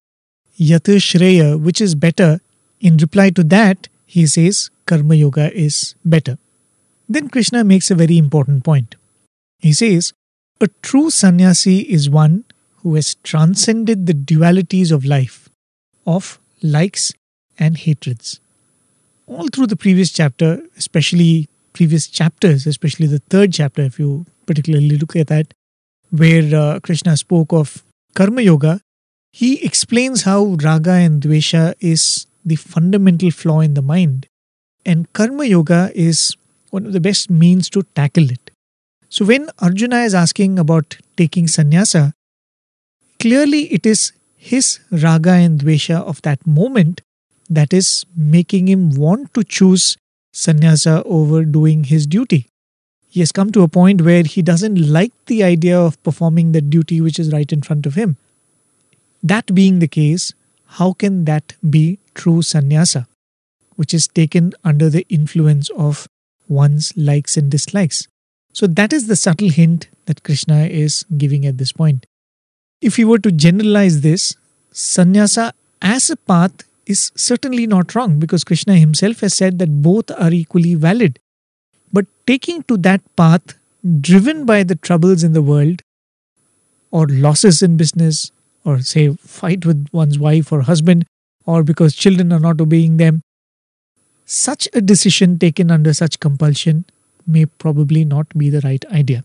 Yata 0.58 0.96
Shreya, 0.96 1.60
which 1.60 1.80
is 1.80 1.94
better, 1.94 2.40
in 2.80 2.96
reply 2.96 3.30
to 3.30 3.42
that, 3.44 3.88
he 4.06 4.26
says 4.26 4.70
Karma 4.86 5.14
Yoga 5.14 5.52
is 5.56 5.94
better. 6.04 6.38
Then 7.08 7.28
Krishna 7.28 7.64
makes 7.64 7.90
a 7.90 7.94
very 7.94 8.18
important 8.18 8.64
point. 8.64 8.96
He 9.58 9.72
says, 9.72 10.12
A 10.60 10.68
true 10.82 11.10
sannyasi 11.10 11.80
is 11.80 12.10
one 12.10 12.44
who 12.82 12.94
has 12.94 13.14
transcended 13.22 14.06
the 14.06 14.14
dualities 14.14 14.92
of 14.92 15.04
life, 15.04 15.48
of 16.06 16.38
likes 16.62 17.12
and 17.58 17.78
hatreds. 17.78 18.40
All 19.26 19.48
through 19.48 19.68
the 19.68 19.76
previous 19.76 20.10
chapter, 20.10 20.62
especially 20.76 21.48
previous 21.72 22.06
chapters, 22.06 22.66
especially 22.66 23.06
the 23.06 23.20
third 23.30 23.52
chapter, 23.52 23.82
if 23.82 23.98
you 23.98 24.26
particularly 24.46 24.96
look 24.98 25.16
at 25.16 25.28
that, 25.28 25.54
where 26.10 26.54
uh, 26.54 26.80
Krishna 26.80 27.16
spoke 27.16 27.52
of 27.52 27.82
Karma 28.14 28.42
Yoga, 28.42 28.80
he 29.32 29.64
explains 29.64 30.22
how 30.22 30.44
raga 30.62 30.92
and 30.92 31.22
dvesha 31.22 31.74
is 31.80 32.26
the 32.44 32.56
fundamental 32.56 33.30
flaw 33.30 33.60
in 33.60 33.74
the 33.74 33.82
mind, 33.82 34.26
and 34.84 35.10
karma 35.12 35.44
yoga 35.44 35.90
is 35.94 36.36
one 36.70 36.84
of 36.84 36.92
the 36.92 37.00
best 37.00 37.30
means 37.30 37.70
to 37.70 37.82
tackle 37.94 38.30
it. 38.30 38.50
So, 39.08 39.24
when 39.24 39.48
Arjuna 39.58 40.00
is 40.02 40.14
asking 40.14 40.58
about 40.58 40.96
taking 41.16 41.46
sannyasa, 41.46 42.12
clearly 43.22 43.62
it 43.72 43.86
is 43.86 44.12
his 44.50 44.68
raga 44.90 45.30
and 45.30 45.60
dvesha 45.60 45.98
of 46.12 46.20
that 46.22 46.44
moment 46.44 47.02
that 47.48 47.72
is 47.72 47.90
making 48.16 48.66
him 48.68 48.90
want 49.02 49.32
to 49.34 49.44
choose 49.44 49.96
sannyasa 50.32 51.02
over 51.04 51.44
doing 51.44 51.84
his 51.84 52.04
duty. 52.06 52.48
He 53.08 53.20
has 53.20 53.30
come 53.30 53.52
to 53.52 53.62
a 53.62 53.68
point 53.68 54.02
where 54.02 54.24
he 54.24 54.42
doesn't 54.42 54.80
like 54.98 55.12
the 55.26 55.44
idea 55.44 55.78
of 55.78 56.02
performing 56.02 56.50
the 56.50 56.60
duty 56.60 57.00
which 57.00 57.20
is 57.20 57.32
right 57.32 57.52
in 57.52 57.62
front 57.62 57.86
of 57.86 57.94
him. 57.94 58.16
That 59.22 59.54
being 59.54 59.78
the 59.78 59.92
case, 60.00 60.32
how 60.78 60.92
can 60.92 61.24
that 61.26 61.54
be 61.68 62.00
true 62.14 62.42
sannyasa, 62.42 63.06
which 63.76 63.94
is 63.94 64.08
taken 64.08 64.52
under 64.64 64.90
the 64.90 65.06
influence 65.08 65.70
of 65.76 66.08
one's 66.48 66.92
likes 66.96 67.36
and 67.36 67.50
dislikes? 67.50 68.08
So, 68.52 68.66
that 68.66 68.92
is 68.92 69.06
the 69.06 69.16
subtle 69.16 69.50
hint 69.50 69.88
that 70.06 70.24
Krishna 70.24 70.64
is 70.64 71.04
giving 71.16 71.46
at 71.46 71.58
this 71.58 71.72
point. 71.72 72.06
If 72.82 72.98
you 72.98 73.08
were 73.08 73.20
to 73.20 73.30
generalize 73.30 74.00
this, 74.00 74.36
sannyasa 74.72 75.54
as 75.80 76.10
a 76.10 76.16
path 76.16 76.64
is 76.86 77.12
certainly 77.14 77.66
not 77.66 77.94
wrong 77.94 78.18
because 78.18 78.42
Krishna 78.42 78.76
himself 78.76 79.20
has 79.20 79.34
said 79.34 79.60
that 79.60 79.82
both 79.82 80.10
are 80.10 80.32
equally 80.32 80.74
valid. 80.74 81.18
But 81.92 82.06
taking 82.26 82.64
to 82.64 82.76
that 82.78 83.00
path, 83.16 83.54
driven 84.00 84.44
by 84.44 84.64
the 84.64 84.74
troubles 84.74 85.22
in 85.22 85.32
the 85.32 85.42
world, 85.42 85.80
or 86.90 87.06
losses 87.06 87.62
in 87.62 87.76
business, 87.76 88.32
or 88.64 88.80
say 88.80 89.14
fight 89.14 89.64
with 89.64 89.86
one's 89.92 90.18
wife 90.18 90.52
or 90.52 90.62
husband 90.62 91.06
or 91.46 91.62
because 91.62 91.94
children 91.94 92.32
are 92.32 92.40
not 92.40 92.60
obeying 92.60 92.96
them. 92.96 93.22
Such 94.24 94.68
a 94.72 94.80
decision 94.80 95.38
taken 95.38 95.70
under 95.70 95.92
such 95.92 96.20
compulsion 96.20 96.84
may 97.26 97.46
probably 97.46 98.04
not 98.04 98.28
be 98.36 98.50
the 98.50 98.60
right 98.60 98.84
idea. 98.86 99.24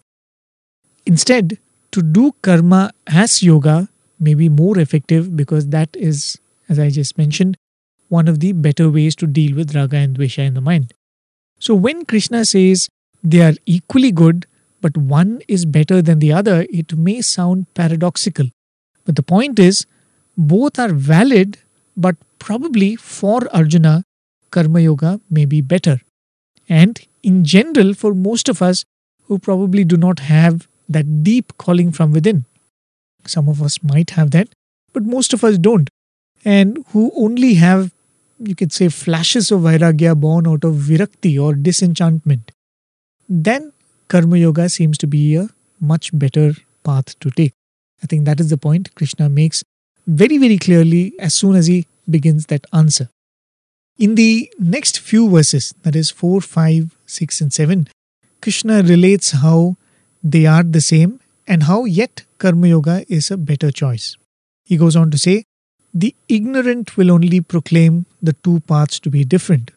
Instead, 1.05 1.57
to 1.97 2.03
do 2.03 2.31
karma 2.43 2.91
as 3.07 3.41
yoga 3.41 3.89
may 4.19 4.35
be 4.35 4.49
more 4.49 4.77
effective 4.77 5.35
because 5.35 5.69
that 5.69 5.95
is, 5.95 6.37
as 6.69 6.77
I 6.77 6.91
just 6.91 7.17
mentioned, 7.17 7.57
one 8.09 8.27
of 8.27 8.39
the 8.39 8.51
better 8.51 8.91
ways 8.91 9.15
to 9.15 9.25
deal 9.25 9.55
with 9.55 9.73
raga 9.75 9.97
and 9.97 10.15
dvesha 10.15 10.45
in 10.45 10.53
the 10.53 10.61
mind. 10.61 10.93
So 11.59 11.73
when 11.73 12.05
Krishna 12.05 12.45
says 12.45 12.87
they 13.23 13.41
are 13.41 13.55
equally 13.65 14.11
good, 14.11 14.45
but 14.79 14.95
one 14.95 15.41
is 15.47 15.65
better 15.65 16.03
than 16.03 16.19
the 16.19 16.31
other, 16.31 16.67
it 16.69 16.95
may 16.95 17.19
sound 17.21 17.65
paradoxical. 17.73 18.45
But 19.05 19.15
the 19.15 19.23
point 19.23 19.57
is, 19.57 19.87
both 20.37 20.77
are 20.77 20.93
valid, 20.93 21.57
but 22.05 22.15
probably 22.37 22.95
for 22.95 23.39
Arjuna, 23.51 24.03
Karma 24.51 24.81
Yoga 24.81 25.19
may 25.31 25.45
be 25.45 25.61
better. 25.61 25.99
And 26.69 27.01
in 27.23 27.43
general, 27.43 27.95
for 27.95 28.13
most 28.13 28.49
of 28.49 28.61
us 28.61 28.85
who 29.23 29.39
probably 29.39 29.83
do 29.83 29.97
not 29.97 30.19
have 30.19 30.67
that 30.89 31.23
deep 31.23 31.57
calling 31.57 31.91
from 31.91 32.11
within, 32.11 32.45
some 33.25 33.49
of 33.49 33.61
us 33.61 33.83
might 33.83 34.11
have 34.11 34.31
that, 34.31 34.49
but 34.93 35.03
most 35.03 35.33
of 35.33 35.43
us 35.43 35.57
don't, 35.57 35.89
and 36.45 36.85
who 36.89 37.11
only 37.15 37.55
have, 37.55 37.91
you 38.39 38.55
could 38.55 38.71
say, 38.71 38.89
flashes 38.89 39.51
of 39.51 39.61
Vairagya 39.61 40.19
born 40.19 40.47
out 40.47 40.63
of 40.63 40.75
Virakti 40.75 41.41
or 41.41 41.53
disenchantment, 41.53 42.51
then 43.27 43.73
Karma 44.07 44.37
Yoga 44.37 44.69
seems 44.69 44.97
to 44.99 45.07
be 45.07 45.35
a 45.35 45.49
much 45.79 46.17
better 46.17 46.53
path 46.83 47.19
to 47.19 47.29
take. 47.31 47.53
I 48.01 48.07
think 48.07 48.25
that 48.25 48.39
is 48.39 48.49
the 48.49 48.57
point 48.57 48.95
Krishna 48.95 49.27
makes 49.27 49.63
very, 50.05 50.37
very 50.37 50.57
clearly 50.57 51.13
as 51.19 51.33
soon 51.33 51.55
as 51.55 51.67
he 51.67 51.87
begins 52.09 52.45
that 52.45 52.65
answer. 52.71 53.09
In 53.97 54.15
the 54.15 54.49
next 54.59 54.99
few 54.99 55.29
verses, 55.29 55.73
that 55.81 55.95
is 55.95 56.11
4, 56.11 56.39
5, 56.39 56.95
6, 57.05 57.41
and 57.41 57.51
7, 57.51 57.87
Krishna 58.41 58.83
relates 58.83 59.31
how 59.31 59.75
they 60.31 60.45
are 60.45 60.63
the 60.63 60.81
same 60.81 61.19
and 61.47 61.63
how 61.63 61.85
yet 61.85 62.23
Karma 62.37 62.67
Yoga 62.67 63.05
is 63.07 63.31
a 63.31 63.37
better 63.37 63.71
choice. 63.71 64.15
He 64.63 64.77
goes 64.77 64.95
on 64.95 65.11
to 65.11 65.17
say, 65.17 65.43
The 65.93 66.13
ignorant 66.27 66.97
will 66.97 67.11
only 67.11 67.39
proclaim 67.41 68.05
the 68.21 68.33
two 68.33 68.59
paths 68.61 68.99
to 69.01 69.09
be 69.09 69.23
different. 69.23 69.71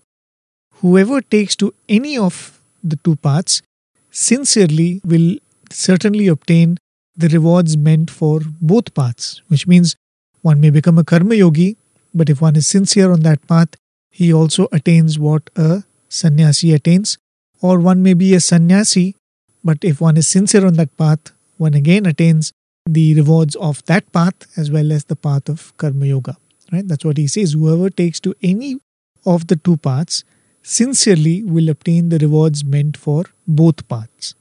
Whoever 0.81 1.21
takes 1.21 1.55
to 1.57 1.73
any 1.89 2.17
of 2.19 2.61
the 2.83 2.97
two 2.97 3.17
paths 3.17 3.63
sincerely 4.11 5.01
will 5.05 5.37
certainly 5.71 6.27
obtain 6.27 6.79
the 7.17 7.29
rewards 7.29 7.77
meant 7.77 8.11
for 8.11 8.41
both 8.61 8.93
paths, 8.95 9.43
which 9.49 9.67
means 9.67 9.95
one 10.43 10.61
may 10.61 10.71
become 10.71 10.99
a 10.99 11.05
karma 11.05 11.35
yogi, 11.35 11.77
but 12.15 12.31
if 12.31 12.41
one 12.41 12.57
is 12.57 12.67
sincere 12.67 13.13
on 13.13 13.21
that 13.21 13.47
path, 13.47 13.69
he 14.11 14.33
also 14.33 14.67
attains 14.73 15.19
what 15.19 15.51
a 15.55 15.85
sannyasi 16.09 16.73
attains, 16.73 17.19
or 17.61 17.79
one 17.79 18.03
may 18.03 18.15
be 18.15 18.35
a 18.35 18.41
sannyasi, 18.41 19.15
but 19.63 19.79
if 19.83 20.01
one 20.01 20.17
is 20.17 20.29
sincere 20.29 20.67
on 20.67 20.75
that 20.75 20.97
path, 20.97 21.33
one 21.57 21.75
again 21.75 22.07
attains 22.07 22.53
the 22.87 23.15
rewards 23.15 23.55
of 23.57 23.85
that 23.87 24.11
path 24.13 24.35
as 24.57 24.71
well 24.71 24.93
as 24.93 25.05
the 25.05 25.17
path 25.17 25.49
of 25.49 25.77
karma 25.77 26.07
yoga. 26.07 26.37
Right? 26.73 26.87
That's 26.87 27.05
what 27.05 27.17
he 27.17 27.27
says. 27.27 27.53
Whoever 27.53 27.91
takes 27.91 28.21
to 28.21 28.35
any 28.43 28.79
of 29.27 29.49
the 29.49 29.57
two 29.57 29.77
paths 29.77 30.25
sincerely 30.63 31.43
will 31.43 31.69
obtain 31.69 32.09
the 32.09 32.19
rewards 32.19 32.65
meant 32.65 32.97
for 32.97 33.25
both 33.47 33.87
paths. 33.89 34.35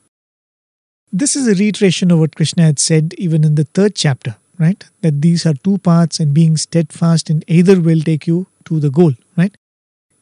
This 1.12 1.36
is 1.36 1.48
a 1.48 1.56
reiteration 1.56 2.12
of 2.12 2.20
what 2.20 2.36
Krishna 2.36 2.64
had 2.64 2.80
said 2.80 3.16
even 3.18 3.44
in 3.44 3.56
the 3.56 3.64
third 3.64 3.96
chapter, 3.96 4.36
right? 4.60 4.84
That 5.02 5.22
these 5.22 5.46
are 5.46 5.56
two 5.56 5.80
paths 5.80 6.20
and 6.20 6.34
being 6.34 6.56
steadfast 6.56 7.30
in 7.30 7.44
either 7.48 7.82
will 7.82 8.02
take 8.02 8.28
you 8.28 8.48
to 8.66 8.80
the 8.80 8.92
goal, 8.92 9.14
right? 9.36 9.56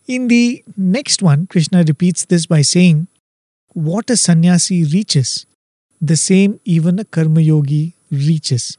In 0.07 0.29
the 0.29 0.63
next 0.77 1.21
one, 1.21 1.47
Krishna 1.47 1.83
repeats 1.83 2.23
this 2.25 2.45
by 2.45 2.61
saying, 2.61 3.07
What 3.77 4.09
a 4.09 4.17
sannyasi 4.17 4.85
reaches, 4.85 5.45
the 6.01 6.15
same 6.15 6.59
even 6.65 6.97
a 6.97 7.05
karma 7.05 7.41
yogi 7.41 7.93
reaches. 8.09 8.75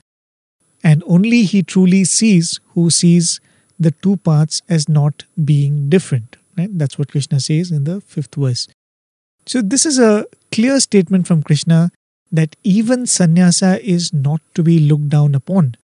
And 0.82 1.04
only 1.06 1.44
he 1.44 1.62
truly 1.62 2.04
sees 2.04 2.58
who 2.74 2.90
sees 2.90 3.40
the 3.78 3.92
two 3.92 4.16
paths 4.16 4.60
as 4.68 4.88
not 4.88 5.22
being 5.44 5.88
different. 5.88 6.36
Right? 6.56 6.76
That's 6.76 6.98
what 6.98 7.12
Krishna 7.12 7.38
says 7.38 7.70
in 7.70 7.84
the 7.84 8.00
fifth 8.00 8.34
verse. 8.34 8.66
So, 9.46 9.62
this 9.62 9.86
is 9.86 10.00
a 10.00 10.26
clear 10.50 10.80
statement 10.80 11.28
from 11.28 11.44
Krishna 11.44 11.92
that 12.32 12.56
even 12.64 13.06
sannyasa 13.06 13.80
is 13.88 14.12
not 14.12 14.40
to 14.56 14.64
be 14.64 14.80
looked 14.80 15.10
down 15.10 15.36
upon. 15.36 15.76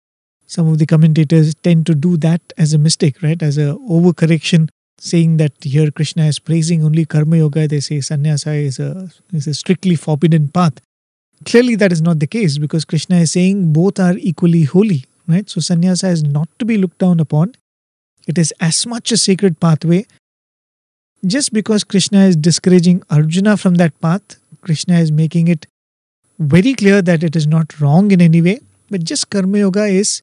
Some 0.48 0.68
of 0.68 0.80
the 0.80 0.88
commentators 0.88 1.54
tend 1.54 1.86
to 1.86 1.94
do 1.94 2.18
that 2.18 2.42
as 2.58 2.74
a 2.74 2.80
mistake, 2.80 3.22
right? 3.22 3.44
As 3.44 3.60
a 3.60 3.78
overcorrection, 3.88 4.70
saying 5.04 5.36
that 5.38 5.52
here 5.62 5.92
Krishna 5.92 6.26
is 6.28 6.40
praising 6.40 6.84
only 6.84 7.04
karma 7.04 7.38
yoga. 7.38 7.68
They 7.68 7.82
say 7.82 8.00
sannyasa 8.00 8.54
is 8.54 8.80
a 8.80 9.10
is 9.34 9.48
a 9.48 9.54
strictly 9.54 9.96
forbidden 9.96 10.48
path. 10.48 10.80
Clearly, 11.46 11.76
that 11.76 11.92
is 11.92 12.02
not 12.02 12.20
the 12.20 12.28
case 12.28 12.58
because 12.58 12.86
Krishna 12.86 13.18
is 13.18 13.34
saying 13.34 13.74
both 13.74 14.00
are 14.00 14.16
equally 14.18 14.64
holy, 14.64 15.04
right? 15.28 15.50
So 15.50 15.60
sannyasa 15.60 16.08
is 16.08 16.24
not 16.24 16.48
to 16.60 16.66
be 16.66 16.78
looked 16.78 17.00
down 17.00 17.20
upon. 17.20 17.56
It 18.28 18.38
is 18.38 18.54
as 18.62 18.86
much 18.88 19.12
a 19.12 19.18
sacred 19.18 19.60
pathway. 19.60 20.06
Just 21.26 21.52
because 21.52 21.84
Krishna 21.84 22.24
is 22.32 22.38
discouraging 22.38 23.04
Arjuna 23.10 23.58
from 23.58 23.76
that 23.76 24.00
path, 24.00 24.40
Krishna 24.62 25.00
is 25.00 25.12
making 25.12 25.50
it 25.50 25.68
very 26.40 26.74
clear 26.74 27.02
that 27.02 27.24
it 27.24 27.36
is 27.36 27.46
not 27.46 27.80
wrong 27.82 28.12
in 28.12 28.22
any 28.22 28.42
way, 28.42 28.60
but 28.90 29.04
just 29.04 29.30
Karma 29.30 29.60
Yoga 29.60 29.86
is 29.86 30.22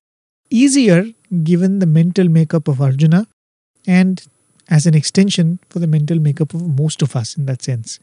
easier 0.49 1.05
given 1.45 1.79
the 1.79 1.87
mental 1.87 2.29
makeup 2.29 2.69
of 2.69 2.81
Arjuna 2.81 3.27
and 3.87 4.27
as 4.71 4.87
an 4.87 4.95
extension 4.95 5.59
for 5.69 5.81
the 5.81 5.87
mental 5.87 6.19
makeup 6.19 6.55
of 6.55 6.79
most 6.79 7.03
of 7.03 7.17
us 7.17 7.37
in 7.37 7.47
that 7.47 7.63
sense. 7.63 7.99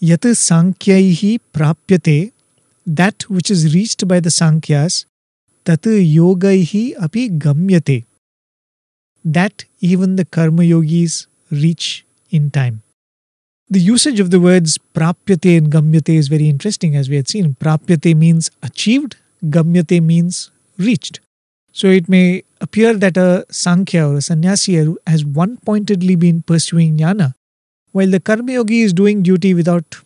Yat 0.00 0.22
Sankhyahi 0.22 1.38
prapyate, 1.52 2.32
that 2.86 3.28
which 3.28 3.50
is 3.50 3.74
reached 3.74 4.08
by 4.08 4.18
the 4.18 4.30
Sankhyas, 4.30 5.04
tat 5.64 5.82
yogaihi 5.82 6.94
api 6.98 7.28
gamyate, 7.28 8.04
that 9.22 9.64
even 9.80 10.16
the 10.16 10.24
Karma 10.24 10.62
Yogis 10.62 11.26
reach 11.50 12.06
in 12.30 12.50
time. 12.50 12.82
The 13.68 13.78
usage 13.80 14.18
of 14.18 14.30
the 14.30 14.40
words 14.40 14.78
prapyate 14.94 15.58
and 15.58 15.70
gamyate 15.70 16.16
is 16.16 16.28
very 16.28 16.48
interesting 16.48 16.96
as 16.96 17.10
we 17.10 17.16
had 17.16 17.28
seen. 17.28 17.54
Prapyate 17.60 18.16
means 18.16 18.50
achieved, 18.62 19.16
gamyate 19.44 20.02
means 20.02 20.50
reached. 20.78 21.20
So 21.72 21.88
it 21.88 22.08
may 22.08 22.42
appear 22.60 22.94
that 22.94 23.16
a 23.16 23.46
Sankhya 23.50 24.08
or 24.08 24.16
a 24.16 24.20
sannyasi 24.20 24.74
has 25.06 25.24
one 25.24 25.56
pointedly 25.58 26.14
been 26.16 26.42
pursuing 26.42 26.98
jnana, 26.98 27.34
while 27.92 28.10
the 28.10 28.20
karma 28.20 28.52
yogi 28.52 28.82
is 28.82 28.92
doing 28.92 29.22
duty 29.22 29.54
without 29.54 30.00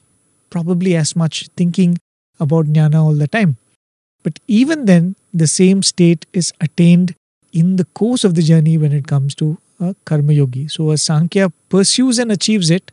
probably 0.50 0.94
as 0.94 1.16
much 1.16 1.48
thinking 1.56 1.98
about 2.38 2.66
jnana 2.66 3.02
all 3.02 3.14
the 3.14 3.28
time. 3.28 3.56
But 4.22 4.40
even 4.46 4.86
then, 4.86 5.16
the 5.32 5.46
same 5.46 5.82
state 5.82 6.26
is 6.32 6.52
attained 6.60 7.14
in 7.52 7.76
the 7.76 7.84
course 7.84 8.24
of 8.24 8.34
the 8.34 8.42
journey 8.42 8.78
when 8.78 8.92
it 8.92 9.06
comes 9.06 9.34
to 9.36 9.58
a 9.80 9.94
karma 10.04 10.32
yogi. 10.32 10.68
So 10.68 10.90
a 10.90 10.98
Sankhya 10.98 11.50
pursues 11.68 12.18
and 12.18 12.32
achieves 12.32 12.70
it, 12.70 12.90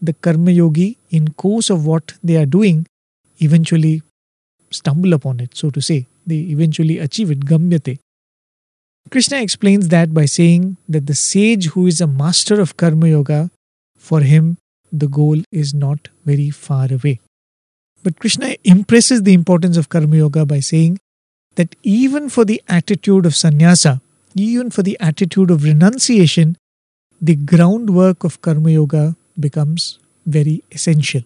the 0.00 0.12
karma 0.12 0.50
yogi 0.50 0.98
in 1.10 1.28
course 1.28 1.70
of 1.70 1.86
what 1.86 2.14
they 2.22 2.36
are 2.36 2.46
doing 2.46 2.86
eventually 3.38 4.02
stumble 4.70 5.12
upon 5.12 5.40
it 5.40 5.56
so 5.56 5.70
to 5.70 5.80
say 5.80 6.06
they 6.26 6.36
eventually 6.54 6.98
achieve 6.98 7.30
it 7.30 7.44
gamyate 7.44 7.98
krishna 9.10 9.40
explains 9.40 9.88
that 9.88 10.14
by 10.14 10.24
saying 10.24 10.76
that 10.88 11.06
the 11.06 11.14
sage 11.14 11.68
who 11.74 11.86
is 11.86 12.00
a 12.00 12.06
master 12.06 12.60
of 12.60 12.76
karma 12.76 13.08
yoga 13.08 13.50
for 13.96 14.20
him 14.20 14.56
the 14.92 15.08
goal 15.08 15.42
is 15.50 15.72
not 15.74 16.08
very 16.24 16.50
far 16.50 16.86
away 16.98 17.18
but 18.02 18.18
krishna 18.18 18.54
impresses 18.64 19.22
the 19.22 19.34
importance 19.34 19.76
of 19.76 19.88
karma 19.88 20.16
yoga 20.16 20.46
by 20.46 20.60
saying 20.60 20.98
that 21.56 21.74
even 21.82 22.28
for 22.28 22.44
the 22.44 22.62
attitude 22.68 23.26
of 23.26 23.36
sannyasa 23.42 24.00
even 24.34 24.70
for 24.70 24.82
the 24.82 24.96
attitude 25.00 25.50
of 25.50 25.64
renunciation 25.64 26.56
the 27.20 27.34
groundwork 27.34 28.24
of 28.24 28.40
karma 28.40 28.70
yoga 28.70 29.14
becomes 29.38 29.98
very 30.26 30.62
essential. 30.72 31.22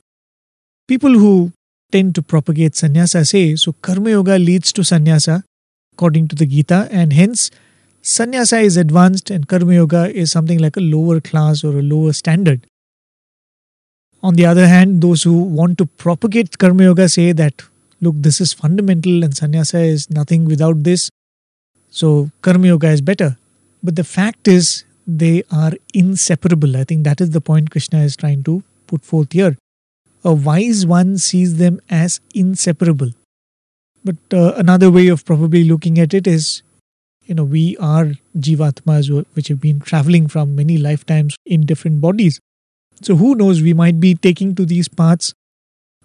People 0.89 1.13
who 1.13 1.53
tend 1.93 2.15
to 2.15 2.23
propagate 2.23 2.75
sannyasa 2.75 3.25
say 3.25 3.55
so 3.57 3.73
karma 3.81 4.11
yoga 4.11 4.39
leads 4.39 4.73
to 4.73 4.83
sannyasa 4.83 5.45
according 5.93 6.27
to 6.27 6.35
the 6.35 6.47
Gita 6.47 6.89
and 6.91 7.13
hence 7.13 7.51
sannyasa 8.05 8.59
is 8.59 8.77
advanced 8.77 9.31
and 9.31 9.49
karma 9.49 9.75
yoga 9.75 10.15
is 10.15 10.31
something 10.31 10.59
like 10.59 10.77
a 10.77 10.81
lower 10.81 11.21
class 11.21 11.65
or 11.65 11.79
a 11.79 11.83
lower 11.83 12.13
standard. 12.13 12.67
On 14.23 14.35
the 14.35 14.45
other 14.45 14.67
hand, 14.67 15.01
those 15.01 15.23
who 15.23 15.43
want 15.43 15.79
to 15.79 15.87
propagate 15.87 16.59
karma 16.59 16.85
yoga 16.85 17.09
say 17.09 17.33
that 17.33 17.63
look, 18.03 18.15
this 18.19 18.41
is 18.43 18.53
fundamental 18.53 19.25
and 19.25 19.35
sannyasa 19.35 19.79
is 19.79 20.11
nothing 20.11 20.45
without 20.45 20.83
this, 20.85 21.09
so 21.91 22.31
karma 22.43 22.67
yoga 22.67 22.91
is 22.91 23.01
better. 23.01 23.39
But 23.83 23.97
the 23.97 24.05
fact 24.05 24.49
is, 24.49 24.85
they 25.07 25.43
are 25.51 25.73
inseparable. 25.95 26.77
I 26.77 26.85
think 26.85 27.05
that 27.05 27.21
is 27.23 27.31
the 27.31 27.41
point 27.41 27.71
Krishna 27.71 28.01
is 28.01 28.17
trying 28.17 28.43
to 28.45 28.63
put 28.87 29.03
forth 29.03 29.33
here. 29.33 29.57
A 30.25 30.33
wise 30.33 30.87
one 30.87 31.17
sees 31.17 31.57
them 31.57 31.81
as 31.89 32.21
inseparable. 32.35 33.11
But 34.05 34.17
uh, 34.33 34.53
another 34.57 34.91
way 34.91 35.09
of 35.09 35.25
probably 35.25 35.65
looking 35.65 35.99
at 35.99 36.13
it 36.13 36.27
is, 36.27 36.63
you 37.27 37.35
know, 37.35 37.45
we 37.45 37.77
are 37.79 38.13
jivatmas 38.37 39.25
which 39.35 39.49
have 39.49 39.61
been 39.61 39.81
traveling 39.81 40.29
from 40.29 40.55
many 40.55 40.79
lifetimes 40.79 41.37
in 41.47 41.67
different 41.67 42.01
bodies. 42.01 42.41
So 43.03 43.17
who 43.17 43.35
knows, 43.35 43.63
we 43.63 43.75
might 43.75 44.01
be 44.01 44.15
taking 44.15 44.55
to 44.57 44.67
these 44.67 44.89
paths 44.89 45.35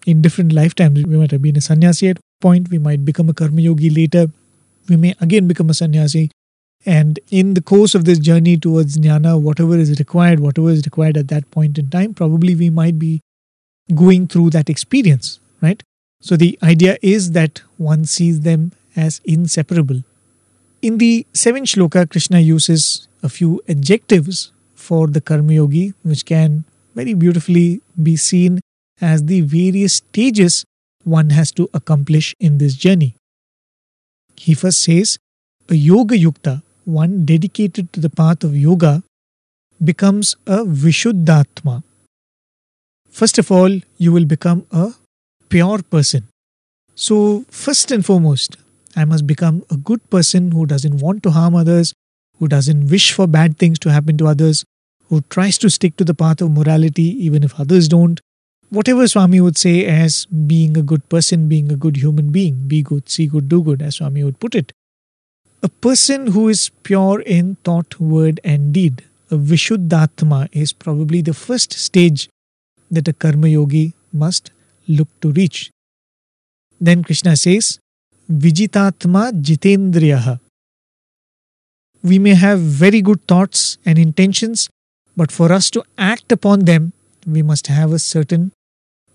in 0.06 0.22
different 0.22 0.54
lifetimes. 0.54 1.04
We 1.06 1.18
might 1.18 1.32
have 1.32 1.42
been 1.42 1.58
a 1.58 1.62
sannyasi 1.62 2.10
at 2.10 2.18
point, 2.42 2.70
we 2.70 2.78
might 2.78 3.04
become 3.04 3.30
a 3.30 3.34
karma 3.34 3.62
yogi 3.62 3.90
later, 3.90 4.32
we 4.88 4.96
may 4.96 5.14
again 5.20 5.48
become 5.48 5.70
a 5.70 5.74
sannyasi. 5.74 6.32
And 6.86 7.20
in 7.30 7.54
the 7.54 7.62
course 7.62 7.94
of 7.94 8.06
this 8.06 8.20
journey 8.20 8.56
towards 8.56 8.98
jnana, 8.98 9.40
whatever 9.40 9.78
is 9.78 10.00
required, 10.00 10.40
whatever 10.40 10.70
is 10.70 10.86
required 10.86 11.18
at 11.18 11.28
that 11.28 11.52
point 11.52 11.78
in 11.78 11.90
time, 11.90 12.14
probably 12.14 12.56
we 12.56 12.70
might 12.70 12.98
be 12.98 13.20
going 13.94 14.28
through 14.28 14.52
that 14.52 14.70
experience, 14.70 15.40
right? 15.62 15.84
So 16.22 16.38
the 16.38 16.58
idea 16.64 16.98
is 17.02 17.32
that 17.32 17.62
one 17.78 18.06
sees 18.06 18.42
them 18.42 18.72
as 18.96 19.20
inseparable. 19.26 20.04
In 20.82 20.98
the 20.98 21.28
seventh 21.34 21.68
shloka, 21.68 22.10
Krishna 22.10 22.40
uses 22.40 23.10
a 23.22 23.28
few 23.28 23.62
adjectives 23.68 24.54
for 24.76 25.08
the 25.08 25.20
Karma 25.20 25.54
Yogi, 25.54 25.94
which 26.04 26.26
can 26.26 26.64
very 26.96 27.14
beautifully 27.14 27.82
be 28.02 28.16
seen 28.16 28.62
as 29.02 29.26
the 29.26 29.42
various 29.42 29.96
stages 29.96 30.64
one 31.04 31.32
has 31.32 31.52
to 31.52 31.70
accomplish 31.74 32.34
in 32.40 32.60
this 32.60 32.76
journey. 32.76 33.16
He 34.38 34.54
first 34.54 34.82
says, 34.82 35.18
a 35.68 35.76
Yoga 35.76 36.16
Yukta, 36.18 36.62
one 36.86 37.26
dedicated 37.26 37.92
to 37.92 38.00
the 38.00 38.10
path 38.10 38.46
of 38.46 38.56
yoga, 38.56 39.04
becomes 39.84 40.36
a 40.48 40.64
Vishuddhatma. 40.64 41.84
First 43.12 43.38
of 43.38 43.52
all, 43.52 43.80
you 43.98 44.14
will 44.14 44.26
become 44.26 44.66
a 44.72 44.94
pure 45.50 45.82
person. 45.82 46.28
So, 46.96 47.46
first 47.50 47.92
and 47.92 48.06
foremost, 48.06 48.58
I 48.96 49.06
must 49.06 49.28
become 49.28 49.64
a 49.70 49.78
good 49.78 50.08
person 50.10 50.52
who 50.52 50.66
doesn't 50.66 50.98
want 50.98 51.24
to 51.24 51.32
harm 51.32 51.56
others, 51.56 51.94
who 52.40 52.48
doesn't 52.48 52.90
wish 52.90 53.12
for 53.12 53.28
bad 53.28 53.58
things 53.58 53.80
to 53.80 53.92
happen 53.92 54.18
to 54.18 54.28
others, 54.28 54.66
who 55.08 55.22
tries 55.30 55.58
to 55.60 55.70
stick 55.70 55.96
to 55.98 56.04
the 56.04 56.14
path 56.14 56.42
of 56.42 56.52
morality 56.52 57.04
even 57.26 57.44
if 57.44 57.60
others 57.60 57.88
don't. 57.88 58.20
Whatever 58.70 59.08
Swami 59.08 59.42
would 59.42 59.58
say 59.58 59.86
as 59.86 60.26
being 60.28 60.78
a 60.78 60.84
good 60.84 61.08
person, 61.10 61.48
being 61.48 61.72
a 61.72 61.76
good 61.76 61.98
human 61.98 62.32
being, 62.32 62.68
be 62.68 62.84
good, 62.84 63.10
see 63.10 63.26
good, 63.26 63.50
do 63.50 63.64
good, 63.64 63.82
as 63.82 63.96
Swami 63.96 64.24
would 64.24 64.40
put 64.40 64.54
it. 64.54 64.72
A 65.64 65.70
person 65.70 66.28
who 66.28 66.48
is 66.48 66.70
pure 66.84 67.20
in 67.22 67.56
thought, 67.64 68.00
word, 68.00 68.40
and 68.44 68.72
deed, 68.72 69.04
a 69.32 69.36
Vishuddhatma, 69.36 70.50
is 70.52 70.72
probably 70.72 71.22
the 71.22 71.34
first 71.34 71.74
stage 71.74 72.30
that 72.92 73.08
a 73.08 73.14
Karma 73.14 73.48
Yogi 73.48 73.94
must 74.14 74.52
look 74.88 75.08
to 75.22 75.32
reach. 75.32 75.72
Then 76.80 77.04
Krishna 77.04 77.36
says, 77.36 77.80
Vijitatma 78.32 79.32
Jitendriyaha. 79.42 80.40
We 82.04 82.20
may 82.20 82.36
have 82.36 82.60
very 82.60 83.02
good 83.02 83.28
thoughts 83.28 83.80
and 83.84 83.98
intentions, 83.98 84.70
but 85.18 85.32
for 85.32 85.52
us 85.52 85.72
to 85.72 85.84
act 85.98 86.32
upon 86.32 86.66
them, 86.66 86.94
we 87.26 87.42
must 87.42 87.66
have 87.68 87.92
a 87.92 87.98
certain 87.98 88.52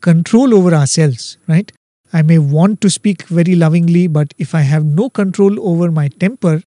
control 0.00 0.52
over 0.52 0.74
ourselves, 0.74 1.38
right? 1.46 1.70
I 2.12 2.22
may 2.22 2.38
want 2.38 2.80
to 2.80 2.90
speak 2.90 3.22
very 3.28 3.54
lovingly, 3.54 4.08
but 4.08 4.34
if 4.36 4.52
I 4.52 4.62
have 4.62 4.84
no 4.84 5.08
control 5.08 5.64
over 5.64 5.92
my 5.92 6.08
temper, 6.08 6.62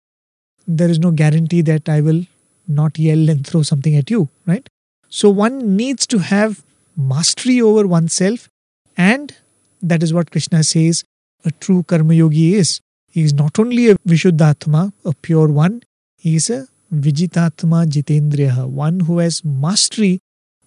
there 0.66 0.90
is 0.90 1.00
no 1.00 1.12
guarantee 1.12 1.62
that 1.64 1.90
I 1.90 2.00
will 2.00 2.24
not 2.66 2.98
yell 2.98 3.30
and 3.30 3.46
throw 3.46 3.62
something 3.62 3.96
at 3.96 4.10
you, 4.10 4.30
right? 4.46 4.68
So 5.10 5.30
one 5.30 5.76
needs 5.76 6.08
to 6.08 6.20
have 6.20 6.64
mastery 6.96 7.60
over 7.60 7.86
oneself, 7.86 8.48
and 8.96 9.36
that 9.82 10.02
is 10.02 10.14
what 10.14 10.32
Krishna 10.32 10.64
says 10.64 11.04
a 11.46 11.52
true 11.52 11.84
Karma 11.84 12.14
Yogi 12.14 12.56
is. 12.56 12.82
He 13.10 13.24
is 13.24 13.34
not 13.34 13.58
only 13.60 13.90
a 13.90 13.96
Vishuddhatma, 14.08 14.94
a 15.06 15.14
pure 15.14 15.48
one, 15.48 15.82
he 16.18 16.36
is 16.36 16.50
a 16.50 16.68
Vijitatma 16.94 17.88
Jitendriya, 17.88 18.68
one 18.68 19.02
who 19.02 19.20
has 19.20 19.44
mastery 19.44 20.20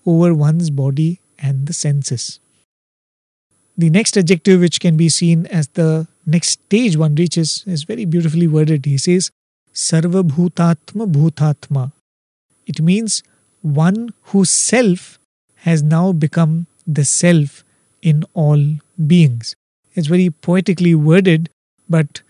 over 0.06 0.34
one's 0.34 0.70
body 0.70 1.20
and 1.38 1.66
the 1.66 1.72
senses. 1.72 2.40
The 3.76 3.90
next 3.90 4.16
adjective, 4.16 4.60
which 4.60 4.80
can 4.80 4.96
be 4.96 5.08
seen 5.08 5.46
as 5.46 5.68
the 5.68 6.06
next 6.26 6.50
stage 6.50 6.96
one 6.96 7.14
reaches, 7.14 7.64
is 7.66 7.84
very 7.84 8.04
beautifully 8.04 8.46
worded. 8.46 8.84
He 8.84 8.98
says, 8.98 9.30
Sarva 9.72 10.22
Bhutatma 10.22 11.10
Bhutatma. 11.10 11.92
It 12.66 12.80
means 12.80 13.22
one 13.62 14.12
whose 14.24 14.50
self 14.50 15.18
has 15.56 15.82
now 15.82 16.12
become 16.12 16.66
the 16.86 17.04
self 17.04 17.64
in 18.02 18.24
all 18.34 18.62
beings. 19.06 19.54
It's 20.00 20.08
very 20.08 20.30
poetically 20.30 20.94
worded, 20.94 21.50
but 21.86 22.22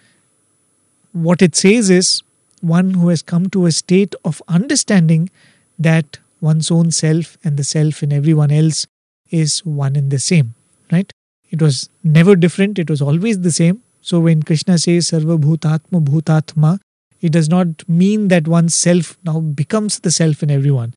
what 1.12 1.40
it 1.40 1.54
says 1.54 1.88
is 1.88 2.20
one 2.62 2.94
who 2.94 3.10
has 3.10 3.22
come 3.22 3.48
to 3.50 3.66
a 3.66 3.70
state 3.70 4.16
of 4.24 4.42
understanding 4.48 5.30
that 5.78 6.18
one's 6.40 6.72
own 6.72 6.90
self 6.90 7.38
and 7.44 7.56
the 7.56 7.62
self 7.62 8.02
in 8.02 8.12
everyone 8.12 8.50
else 8.50 8.88
is 9.30 9.64
one 9.64 9.94
and 9.94 10.10
the 10.10 10.18
same, 10.18 10.56
right? 10.90 11.12
It 11.52 11.62
was 11.62 11.90
never 12.02 12.34
different, 12.34 12.80
it 12.80 12.90
was 12.90 13.00
always 13.00 13.38
the 13.42 13.52
same. 13.52 13.84
So 14.00 14.18
when 14.18 14.42
Krishna 14.42 14.76
says 14.76 15.12
Sarva 15.12 15.38
Bhutatma 15.38 16.02
Bhutatma, 16.04 16.80
it 17.20 17.30
does 17.30 17.48
not 17.48 17.88
mean 17.88 18.26
that 18.28 18.48
one's 18.48 18.74
self 18.74 19.16
now 19.22 19.38
becomes 19.38 20.00
the 20.00 20.10
self 20.10 20.42
in 20.42 20.50
everyone. 20.50 20.94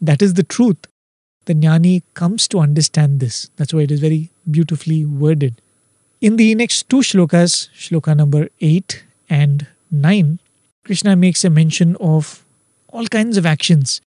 That 0.00 0.22
is 0.22 0.32
the 0.32 0.44
truth. 0.44 0.78
The 1.44 1.54
jnani 1.54 2.04
comes 2.14 2.48
to 2.48 2.60
understand 2.60 3.20
this. 3.20 3.50
That's 3.56 3.74
why 3.74 3.82
it 3.82 3.90
is 3.90 4.00
very 4.00 4.30
beautifully 4.50 5.04
worded. 5.04 5.60
In 6.22 6.36
the 6.36 6.54
next 6.54 6.88
two 6.88 7.02
shlokas, 7.02 7.68
shloka 7.76 8.16
number 8.16 8.48
8 8.62 9.04
and 9.28 9.66
9, 9.90 10.38
Krishna 10.82 11.14
makes 11.14 11.44
a 11.44 11.50
mention 11.50 11.94
of 11.96 12.42
all 12.88 13.06
kinds 13.06 13.36
of 13.36 13.44
actions, 13.44 14.00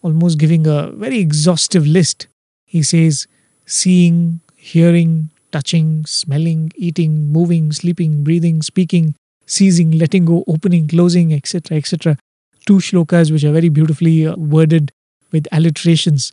almost 0.00 0.38
giving 0.38 0.68
a 0.68 0.90
very 0.92 1.18
exhaustive 1.18 1.84
list. 1.84 2.28
He 2.66 2.84
says, 2.84 3.26
seeing, 3.66 4.40
hearing, 4.54 5.30
touching, 5.50 6.06
smelling, 6.06 6.72
eating, 6.76 7.32
moving, 7.32 7.72
sleeping, 7.72 8.22
breathing, 8.22 8.62
speaking, 8.62 9.16
seizing, 9.46 9.90
letting 9.90 10.26
go, 10.26 10.44
opening, 10.46 10.86
closing, 10.86 11.34
etc., 11.34 11.76
etc. 11.76 12.16
Two 12.64 12.78
shlokas 12.78 13.32
which 13.32 13.42
are 13.42 13.52
very 13.52 13.70
beautifully 13.70 14.24
uh, 14.24 14.36
worded 14.36 14.92
with 15.32 15.48
alliterations. 15.50 16.32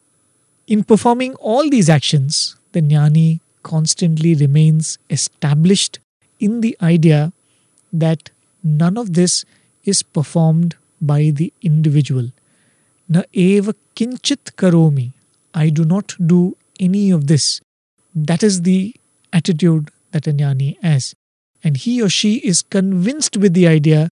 In 0.68 0.84
performing 0.84 1.34
all 1.36 1.68
these 1.72 1.90
actions, 1.90 2.56
the 2.74 2.82
jnani 2.82 3.40
constantly 3.70 4.34
remains 4.36 4.98
established 5.10 6.00
in 6.40 6.62
the 6.62 6.76
idea 6.82 7.34
that 7.92 8.30
none 8.64 8.98
of 8.98 9.14
this 9.20 9.44
is 9.84 10.04
performed 10.04 10.76
by 11.02 11.32
the 11.42 11.52
individual. 11.62 12.32
Na 13.10 13.24
eva 13.34 13.74
kinchit 13.96 14.56
karomi. 14.62 15.12
I 15.54 15.70
do 15.70 15.86
not 15.86 16.16
do 16.34 16.56
any 16.80 17.06
of 17.12 17.28
this. 17.28 17.62
That 18.14 18.44
is 18.44 18.62
the 18.62 18.96
attitude 19.34 19.92
that 20.12 20.28
a 20.28 20.34
jnani 20.34 20.78
has. 20.82 21.14
And 21.64 21.78
he 21.78 22.02
or 22.02 22.10
she 22.10 22.36
is 22.52 22.62
convinced 22.62 23.38
with 23.38 23.54
the 23.54 23.68
idea 23.68 24.10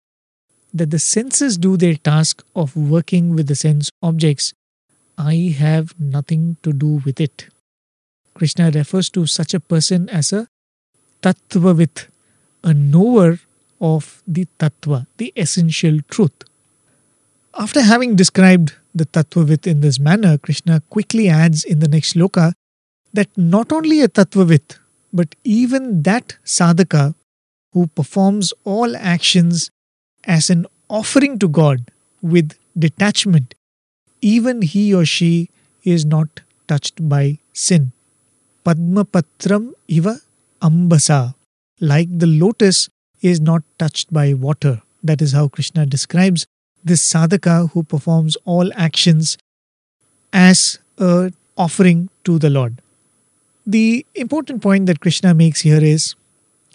that 0.75 0.91
the 0.91 0.99
senses 0.99 1.57
do 1.57 1.77
their 1.77 1.95
task 1.95 2.45
of 2.55 2.77
working 2.77 3.35
with 3.35 3.47
the 3.47 3.55
sense 3.55 3.91
objects. 4.03 4.53
I 5.17 5.55
have 5.59 5.95
nothing 5.99 6.57
to 6.63 6.73
do 6.73 7.01
with 7.05 7.21
it. 7.21 7.49
Krishna 8.39 8.71
refers 8.71 9.11
to 9.11 9.27
such 9.27 9.53
a 9.53 9.59
person 9.59 10.09
as 10.11 10.33
a 10.33 10.47
tattvavit, 11.23 12.07
a 12.63 12.73
knower 12.73 13.41
of 13.81 14.23
the 14.29 14.47
tattva, 14.61 15.09
the 15.17 15.33
essential 15.37 15.99
truth. 16.09 16.45
After 17.55 17.83
having 17.83 18.15
described 18.15 18.75
the 18.95 19.07
tattvavit 19.07 19.67
in 19.67 19.81
this 19.81 19.99
manner, 19.99 20.39
Krishna 20.39 20.81
quickly 20.89 21.29
adds 21.29 21.65
in 21.65 21.81
the 21.81 21.89
next 21.89 22.15
sloka 22.15 22.53
that 23.13 23.29
not 23.37 23.73
only 23.73 24.03
a 24.03 24.09
tattvavit, 24.09 24.79
but 25.13 25.35
even 25.43 26.03
that 26.05 26.37
sadhaka 26.45 27.17
who 27.73 27.89
performs 27.89 28.53
all 28.63 28.97
actions 28.97 29.71
as 30.25 30.49
an 30.49 30.65
offering 30.89 31.41
to 31.41 31.49
God 31.49 31.91
with 32.23 32.57
detachment, 32.79 33.55
even 34.21 34.63
he 34.63 34.95
or 34.95 35.05
she 35.05 35.51
is 35.83 36.05
not 36.07 36.43
touched 36.69 37.09
by 37.09 37.39
sin. 37.53 37.93
Padmapatram 38.69 39.73
iva 39.89 40.21
ambasa, 40.61 41.35
like 41.81 42.19
the 42.19 42.27
lotus 42.27 42.91
is 43.23 43.41
not 43.41 43.63
touched 43.79 44.13
by 44.13 44.35
water. 44.35 44.83
That 45.03 45.23
is 45.23 45.33
how 45.33 45.49
Krishna 45.49 45.87
describes 45.87 46.47
this 46.85 47.03
sadhaka 47.03 47.71
who 47.71 47.83
performs 47.83 48.37
all 48.45 48.71
actions 48.75 49.39
as 50.35 50.81
a 50.99 51.33
offering 51.57 52.11
to 52.25 52.39
the 52.39 52.51
Lord. 52.51 52.83
The 53.67 54.05
important 54.15 54.61
point 54.61 54.85
that 54.85 55.01
Krishna 55.01 55.33
makes 55.33 55.63
here 55.63 55.83
is 55.83 56.15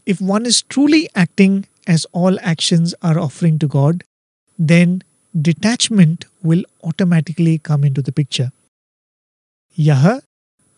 if 0.08 0.20
one 0.20 0.48
is 0.48 0.64
truly 0.64 1.08
acting 1.14 1.68
as 1.86 2.08
all 2.12 2.40
actions 2.42 2.96
are 3.04 3.20
offering 3.20 3.60
to 3.60 3.68
God, 3.68 4.04
then 4.58 5.04
detachment 5.40 6.26
will 6.42 6.64
automatically 6.84 7.60
come 7.60 7.84
into 7.84 8.02
the 8.02 8.12
picture. 8.12 8.52
Yaha 9.78 10.22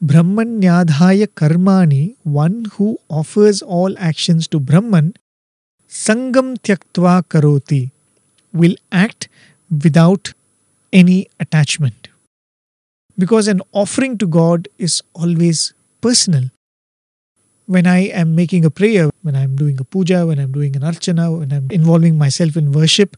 Brahmanyadhaya 0.05 1.27
Karmani, 1.27 2.15
one 2.23 2.65
who 2.73 2.99
offers 3.09 3.63
all 3.63 3.97
actions 3.97 4.47
to 4.49 4.59
Brahman, 4.59 5.15
Sangam 5.89 6.57
Tyaktva 6.59 7.23
Karoti 7.23 7.89
will 8.53 8.75
act 8.91 9.27
without 9.83 10.33
any 10.93 11.27
attachment. 11.39 12.09
Because 13.17 13.47
an 13.47 13.61
offering 13.71 14.19
to 14.19 14.27
God 14.27 14.67
is 14.77 15.01
always 15.15 15.73
personal. 16.01 16.51
When 17.65 17.87
I 17.87 18.01
am 18.09 18.35
making 18.35 18.63
a 18.63 18.69
prayer, 18.69 19.09
when 19.23 19.35
I'm 19.35 19.55
doing 19.55 19.79
a 19.79 19.83
puja, 19.83 20.27
when 20.27 20.37
I'm 20.37 20.51
doing 20.51 20.75
an 20.75 20.83
archana, 20.83 21.39
when 21.39 21.51
I'm 21.51 21.67
involving 21.71 22.15
myself 22.15 22.55
in 22.55 22.71
worship, 22.71 23.17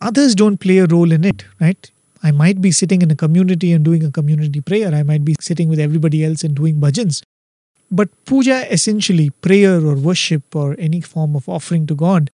others 0.00 0.36
don't 0.36 0.58
play 0.58 0.78
a 0.78 0.86
role 0.86 1.10
in 1.10 1.24
it, 1.24 1.44
right? 1.60 1.90
I 2.26 2.32
might 2.32 2.60
be 2.60 2.72
sitting 2.72 3.02
in 3.02 3.10
a 3.10 3.16
community 3.16 3.72
and 3.72 3.84
doing 3.84 4.04
a 4.04 4.10
community 4.10 4.60
prayer. 4.60 4.92
I 5.00 5.02
might 5.10 5.24
be 5.24 5.36
sitting 5.40 5.68
with 5.68 5.78
everybody 5.78 6.24
else 6.24 6.42
and 6.42 6.56
doing 6.60 6.80
bhajans. 6.84 7.22
But 7.90 8.08
puja, 8.24 8.58
essentially, 8.72 9.30
prayer 9.48 9.76
or 9.90 9.94
worship 9.94 10.56
or 10.56 10.74
any 10.86 11.00
form 11.00 11.36
of 11.36 11.48
offering 11.48 11.86
to 11.86 11.94
God, 11.94 12.30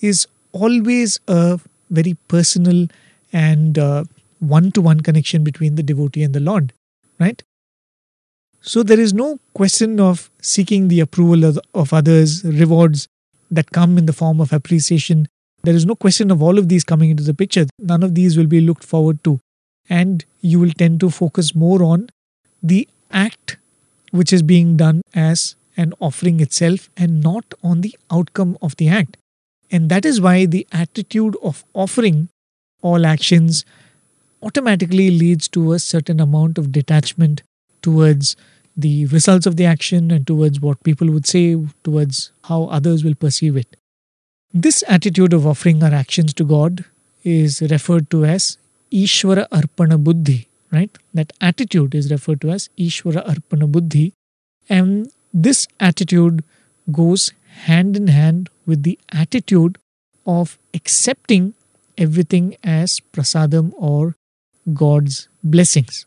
is 0.00 0.28
always 0.52 1.18
a 1.26 1.58
very 1.90 2.14
personal 2.28 2.86
and 3.32 3.78
one 4.38 4.70
to 4.72 4.80
one 4.80 5.00
connection 5.00 5.42
between 5.42 5.74
the 5.74 5.82
devotee 5.82 6.22
and 6.22 6.34
the 6.34 6.40
Lord, 6.40 6.72
right? 7.18 7.42
So 8.60 8.84
there 8.84 9.00
is 9.00 9.12
no 9.12 9.40
question 9.54 9.98
of 9.98 10.30
seeking 10.40 10.86
the 10.86 11.00
approval 11.00 11.44
of, 11.44 11.58
of 11.74 11.92
others, 11.92 12.44
rewards 12.44 13.08
that 13.50 13.72
come 13.72 13.98
in 13.98 14.06
the 14.06 14.12
form 14.12 14.40
of 14.40 14.52
appreciation. 14.52 15.26
There 15.64 15.74
is 15.74 15.86
no 15.86 15.94
question 15.94 16.30
of 16.30 16.42
all 16.42 16.58
of 16.58 16.68
these 16.68 16.84
coming 16.84 17.10
into 17.10 17.22
the 17.22 17.34
picture. 17.34 17.66
None 17.78 18.02
of 18.02 18.14
these 18.14 18.36
will 18.36 18.46
be 18.46 18.60
looked 18.60 18.84
forward 18.84 19.22
to. 19.24 19.38
And 19.88 20.24
you 20.40 20.58
will 20.58 20.72
tend 20.72 21.00
to 21.00 21.10
focus 21.10 21.54
more 21.54 21.82
on 21.82 22.08
the 22.62 22.88
act 23.10 23.58
which 24.10 24.32
is 24.32 24.42
being 24.42 24.76
done 24.76 25.02
as 25.14 25.56
an 25.76 25.94
offering 26.00 26.40
itself 26.40 26.90
and 26.96 27.22
not 27.22 27.54
on 27.62 27.80
the 27.80 27.96
outcome 28.10 28.58
of 28.60 28.76
the 28.76 28.88
act. 28.88 29.16
And 29.70 29.88
that 29.88 30.04
is 30.04 30.20
why 30.20 30.46
the 30.46 30.66
attitude 30.72 31.36
of 31.42 31.64
offering 31.72 32.28
all 32.82 33.06
actions 33.06 33.64
automatically 34.42 35.10
leads 35.10 35.48
to 35.48 35.72
a 35.72 35.78
certain 35.78 36.20
amount 36.20 36.58
of 36.58 36.72
detachment 36.72 37.42
towards 37.80 38.36
the 38.76 39.06
results 39.06 39.46
of 39.46 39.56
the 39.56 39.64
action 39.64 40.10
and 40.10 40.26
towards 40.26 40.60
what 40.60 40.82
people 40.82 41.10
would 41.10 41.26
say, 41.26 41.56
towards 41.84 42.32
how 42.44 42.64
others 42.64 43.04
will 43.04 43.14
perceive 43.14 43.56
it. 43.56 43.76
This 44.54 44.84
attitude 44.86 45.32
of 45.32 45.46
offering 45.46 45.82
our 45.82 45.94
actions 45.94 46.34
to 46.34 46.44
God 46.44 46.84
is 47.24 47.62
referred 47.62 48.10
to 48.10 48.26
as 48.26 48.58
Ishvara 48.92 49.48
Arpana 49.48 50.02
Buddhi, 50.02 50.48
right? 50.70 50.90
That 51.14 51.32
attitude 51.40 51.94
is 51.94 52.10
referred 52.10 52.42
to 52.42 52.50
as 52.50 52.68
Ishvara 52.78 53.26
Arpana 53.26 53.70
Buddhi. 53.70 54.12
And 54.68 55.10
this 55.32 55.66
attitude 55.80 56.44
goes 56.90 57.32
hand 57.64 57.96
in 57.96 58.08
hand 58.08 58.50
with 58.66 58.82
the 58.82 58.98
attitude 59.10 59.78
of 60.26 60.58
accepting 60.74 61.54
everything 61.96 62.56
as 62.62 63.00
prasadam 63.12 63.72
or 63.76 64.16
God's 64.74 65.28
blessings. 65.42 66.04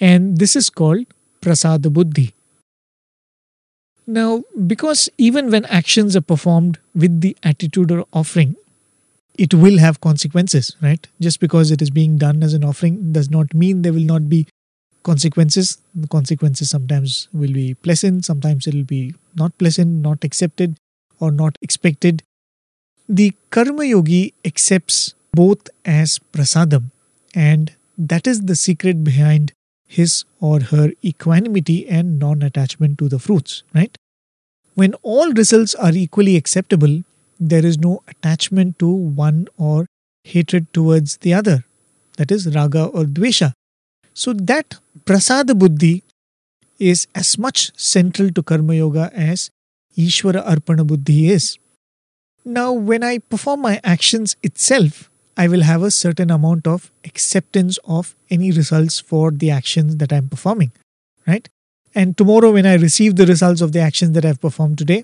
And 0.00 0.38
this 0.38 0.56
is 0.56 0.70
called 0.70 1.04
prasada 1.40 1.92
buddhi. 1.92 2.34
Now, 4.12 4.44
because 4.66 5.08
even 5.16 5.50
when 5.50 5.64
actions 5.64 6.14
are 6.14 6.20
performed 6.20 6.78
with 6.94 7.22
the 7.22 7.34
attitude 7.42 7.90
or 7.90 8.04
offering, 8.12 8.56
it 9.38 9.54
will 9.54 9.78
have 9.78 10.02
consequences, 10.02 10.76
right? 10.82 11.08
Just 11.18 11.40
because 11.40 11.70
it 11.70 11.80
is 11.80 11.88
being 11.88 12.18
done 12.18 12.42
as 12.42 12.52
an 12.52 12.62
offering 12.62 13.12
does 13.12 13.30
not 13.30 13.54
mean 13.54 13.80
there 13.80 13.94
will 13.94 14.10
not 14.14 14.28
be 14.28 14.46
consequences. 15.02 15.78
The 15.94 16.08
consequences 16.08 16.68
sometimes 16.68 17.28
will 17.32 17.54
be 17.54 17.72
pleasant, 17.72 18.26
sometimes 18.26 18.66
it 18.66 18.74
will 18.74 18.84
be 18.84 19.14
not 19.34 19.56
pleasant, 19.56 19.88
not 20.02 20.24
accepted, 20.24 20.76
or 21.18 21.30
not 21.32 21.56
expected. 21.62 22.22
The 23.08 23.32
Karma 23.48 23.86
Yogi 23.86 24.34
accepts 24.44 25.14
both 25.32 25.70
as 25.86 26.20
prasadam, 26.34 26.90
and 27.34 27.72
that 27.96 28.26
is 28.26 28.42
the 28.42 28.56
secret 28.56 29.02
behind 29.04 29.54
his 29.88 30.26
or 30.38 30.60
her 30.60 30.90
equanimity 31.02 31.88
and 31.88 32.18
non 32.18 32.42
attachment 32.42 32.98
to 32.98 33.08
the 33.08 33.18
fruits, 33.18 33.62
right? 33.74 33.96
When 34.74 34.94
all 35.02 35.32
results 35.32 35.74
are 35.74 35.92
equally 35.92 36.36
acceptable, 36.36 37.02
there 37.38 37.64
is 37.64 37.78
no 37.78 38.02
attachment 38.08 38.78
to 38.78 38.88
one 38.88 39.48
or 39.56 39.86
hatred 40.24 40.72
towards 40.72 41.18
the 41.18 41.34
other. 41.34 41.64
That 42.16 42.30
is 42.30 42.54
raga 42.54 42.84
or 42.84 43.04
dvesha. 43.04 43.52
So 44.14 44.32
that 44.32 44.76
prasada 45.04 45.58
buddhi 45.58 46.04
is 46.78 47.06
as 47.14 47.38
much 47.38 47.72
central 47.76 48.30
to 48.30 48.42
karma 48.42 48.74
yoga 48.74 49.10
as 49.14 49.50
Ishvara 49.96 50.44
arpana 50.46 50.86
buddhi 50.86 51.30
is. 51.30 51.58
Now, 52.44 52.72
when 52.72 53.02
I 53.02 53.18
perform 53.18 53.60
my 53.60 53.80
actions 53.84 54.36
itself, 54.42 55.10
I 55.36 55.48
will 55.48 55.62
have 55.62 55.82
a 55.82 55.90
certain 55.90 56.30
amount 56.30 56.66
of 56.66 56.90
acceptance 57.04 57.78
of 57.84 58.14
any 58.30 58.50
results 58.50 59.00
for 59.00 59.30
the 59.30 59.50
actions 59.50 59.96
that 59.96 60.12
I'm 60.12 60.28
performing, 60.28 60.72
right? 61.26 61.48
And 61.94 62.16
tomorrow, 62.16 62.52
when 62.52 62.66
I 62.66 62.74
receive 62.74 63.16
the 63.16 63.26
results 63.26 63.60
of 63.60 63.72
the 63.72 63.80
actions 63.80 64.12
that 64.12 64.24
I've 64.24 64.40
performed 64.40 64.78
today, 64.78 65.02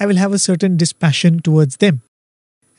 I 0.00 0.06
will 0.06 0.16
have 0.16 0.32
a 0.32 0.38
certain 0.38 0.76
dispassion 0.76 1.40
towards 1.40 1.76
them. 1.76 2.02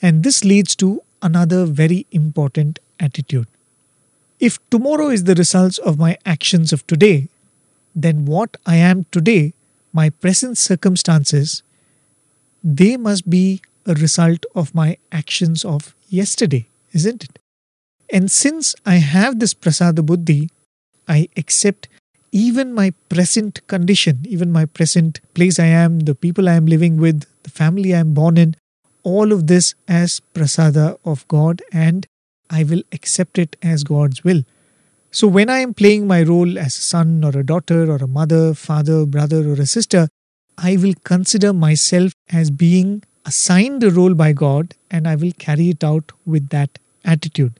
And 0.01 0.23
this 0.23 0.43
leads 0.43 0.75
to 0.77 1.01
another 1.21 1.65
very 1.65 2.05
important 2.11 2.79
attitude. 2.99 3.47
If 4.39 4.57
tomorrow 4.69 5.09
is 5.09 5.23
the 5.23 5.35
results 5.35 5.77
of 5.77 5.99
my 5.99 6.17
actions 6.25 6.73
of 6.73 6.85
today, 6.87 7.29
then 7.95 8.25
what 8.25 8.57
I 8.65 8.77
am 8.77 9.05
today, 9.11 9.53
my 9.93 10.09
present 10.09 10.57
circumstances, 10.57 11.63
they 12.63 12.97
must 12.97 13.29
be 13.29 13.61
a 13.85 13.93
result 13.93 14.45
of 14.55 14.73
my 14.73 14.97
actions 15.11 15.63
of 15.63 15.95
yesterday 16.09 16.67
isn't 16.93 17.23
it? 17.23 17.39
And 18.11 18.31
since 18.31 18.75
I 18.85 18.95
have 18.95 19.39
this 19.39 19.53
prasada 19.53 20.05
buddhi, 20.05 20.49
I 21.07 21.27
accept 21.35 21.89
even 22.33 22.73
my 22.73 22.91
present 23.09 23.65
condition, 23.67 24.25
even 24.27 24.51
my 24.51 24.65
present 24.65 25.21
place 25.35 25.59
I 25.59 25.67
am, 25.67 25.99
the 26.01 26.15
people 26.15 26.49
I 26.49 26.55
am 26.55 26.65
living 26.65 26.97
with, 26.97 27.25
the 27.43 27.51
family 27.51 27.93
I 27.93 27.99
am 27.99 28.15
born 28.15 28.37
in, 28.37 28.55
all 29.03 29.31
of 29.31 29.45
this 29.47 29.75
as 29.87 30.19
prasada 30.33 30.97
of 31.05 31.27
God 31.27 31.61
and 31.71 32.07
I 32.49 32.63
will 32.63 32.81
accept 32.91 33.37
it 33.37 33.55
as 33.61 33.83
God's 33.83 34.23
will. 34.23 34.43
So 35.11 35.27
when 35.27 35.47
I 35.47 35.59
am 35.59 35.75
playing 35.75 36.07
my 36.07 36.23
role 36.23 36.57
as 36.57 36.75
a 36.75 36.81
son 36.81 37.23
or 37.23 37.37
a 37.37 37.45
daughter 37.45 37.91
or 37.91 37.97
a 37.97 38.07
mother, 38.07 38.55
father, 38.55 39.05
brother, 39.05 39.47
or 39.47 39.53
a 39.53 39.67
sister, 39.67 40.07
I 40.57 40.75
will 40.77 40.95
consider 41.03 41.53
myself 41.53 42.13
as 42.31 42.49
being 42.49 43.03
assigned 43.25 43.83
a 43.83 43.91
role 43.91 44.15
by 44.15 44.33
God 44.33 44.73
and 44.89 45.07
I 45.07 45.15
will 45.15 45.31
carry 45.37 45.69
it 45.69 45.83
out 45.83 46.11
with 46.25 46.49
that 46.49 46.79
attitude. 47.05 47.59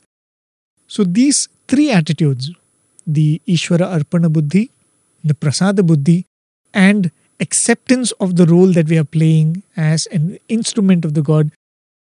So 0.88 1.04
these 1.04 1.48
three 1.68 1.92
attitudes, 1.92 2.52
the 3.06 3.42
Ishvara 3.48 4.00
Arpana 4.00 4.32
Buddhi, 4.32 4.72
the 5.24 5.34
Prasada 5.34 5.86
Buddhi, 5.86 6.26
and 6.74 7.12
acceptance 7.39 8.12
of 8.13 8.36
the 8.36 8.46
role 8.46 8.72
that 8.74 8.88
we 8.88 8.98
are 8.98 9.04
playing 9.04 9.63
as 9.76 10.06
an 10.08 10.38
instrument 10.48 11.06
of 11.06 11.13
the 11.13 11.22
God 11.22 11.52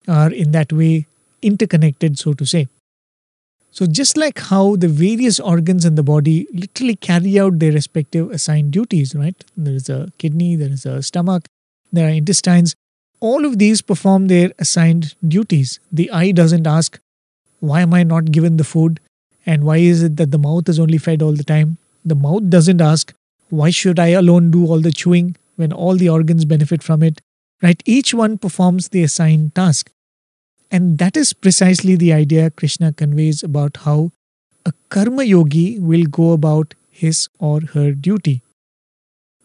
are 0.08 0.32
in 0.32 0.52
that 0.52 0.72
way 0.72 1.06
interconnected, 1.42 2.18
so 2.18 2.32
to 2.34 2.44
say. 2.44 2.68
So, 3.72 3.86
just 3.86 4.16
like 4.16 4.38
how 4.38 4.76
the 4.76 4.88
various 4.88 5.38
organs 5.38 5.84
in 5.84 5.94
the 5.94 6.02
body 6.02 6.48
literally 6.52 6.96
carry 6.96 7.38
out 7.38 7.60
their 7.60 7.72
respective 7.72 8.30
assigned 8.30 8.72
duties, 8.72 9.14
right? 9.14 9.44
There 9.56 9.74
is 9.74 9.88
a 9.88 10.12
kidney, 10.18 10.56
there 10.56 10.70
is 10.70 10.84
a 10.84 11.02
stomach, 11.02 11.46
there 11.92 12.08
are 12.08 12.12
intestines. 12.12 12.74
All 13.20 13.44
of 13.44 13.58
these 13.58 13.80
perform 13.82 14.26
their 14.26 14.52
assigned 14.58 15.14
duties. 15.26 15.78
The 15.92 16.10
eye 16.10 16.32
doesn't 16.32 16.66
ask, 16.66 16.98
why 17.60 17.82
am 17.82 17.94
I 17.94 18.02
not 18.02 18.32
given 18.32 18.56
the 18.56 18.64
food? 18.64 18.98
And 19.46 19.64
why 19.64 19.78
is 19.78 20.02
it 20.02 20.16
that 20.16 20.30
the 20.30 20.38
mouth 20.38 20.68
is 20.68 20.78
only 20.78 20.98
fed 20.98 21.22
all 21.22 21.32
the 21.32 21.44
time? 21.44 21.78
The 22.04 22.14
mouth 22.14 22.48
doesn't 22.48 22.80
ask, 22.80 23.12
why 23.48 23.70
should 23.70 23.98
I 23.98 24.08
alone 24.08 24.50
do 24.50 24.66
all 24.66 24.80
the 24.80 24.92
chewing 24.92 25.36
when 25.56 25.72
all 25.72 25.96
the 25.96 26.08
organs 26.08 26.44
benefit 26.44 26.82
from 26.82 27.02
it? 27.02 27.20
Right? 27.62 27.82
Each 27.84 28.14
one 28.14 28.38
performs 28.38 28.88
the 28.88 29.02
assigned 29.02 29.54
task. 29.54 29.90
And 30.70 30.98
that 30.98 31.16
is 31.16 31.32
precisely 31.32 31.96
the 31.96 32.12
idea 32.12 32.50
Krishna 32.50 32.92
conveys 32.92 33.42
about 33.42 33.78
how 33.78 34.12
a 34.64 34.72
karma 34.88 35.24
yogi 35.24 35.78
will 35.78 36.04
go 36.04 36.32
about 36.32 36.74
his 36.90 37.28
or 37.38 37.60
her 37.72 37.92
duty. 37.92 38.42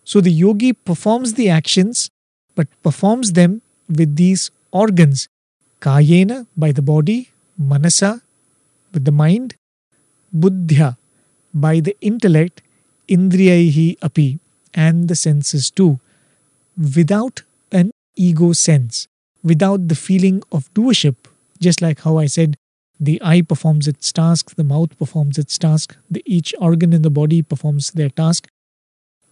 So 0.04 0.22
the 0.22 0.32
yogi 0.32 0.72
performs 0.74 1.34
the 1.34 1.50
actions, 1.50 2.10
but 2.54 2.68
performs 2.84 3.34
them 3.34 3.62
with 3.90 4.16
these 4.16 4.52
organs 4.72 5.28
kayena 5.82 6.48
by 6.56 6.72
the 6.72 6.82
body, 6.82 7.30
manasa 7.58 8.22
with 8.94 9.06
the 9.06 9.12
mind, 9.12 9.56
buddhya 10.34 10.98
by 11.54 11.80
the 11.80 11.96
intellect, 12.02 12.62
indriyaihi 13.08 13.98
api 14.02 14.40
and 14.74 15.08
the 15.08 15.16
senses 15.16 15.72
too, 15.72 16.00
without 16.78 17.44
an 17.72 17.92
ego 18.16 18.52
sense, 18.54 19.08
without 19.44 19.88
the 19.88 19.96
feeling 19.96 20.42
of 20.52 20.74
doership, 20.74 21.16
just 21.60 21.82
like 21.82 22.02
how 22.02 22.18
I 22.18 22.26
said 22.26 22.56
the 23.00 23.22
eye 23.22 23.42
performs 23.42 23.88
its 23.88 24.12
task, 24.12 24.56
the 24.56 24.64
mouth 24.64 24.98
performs 24.98 25.38
its 25.38 25.58
task, 25.58 25.98
the, 26.10 26.24
each 26.26 26.54
organ 26.60 26.94
in 26.94 27.02
the 27.02 27.10
body 27.10 27.42
performs 27.42 27.92
their 27.92 28.10
task. 28.10 28.48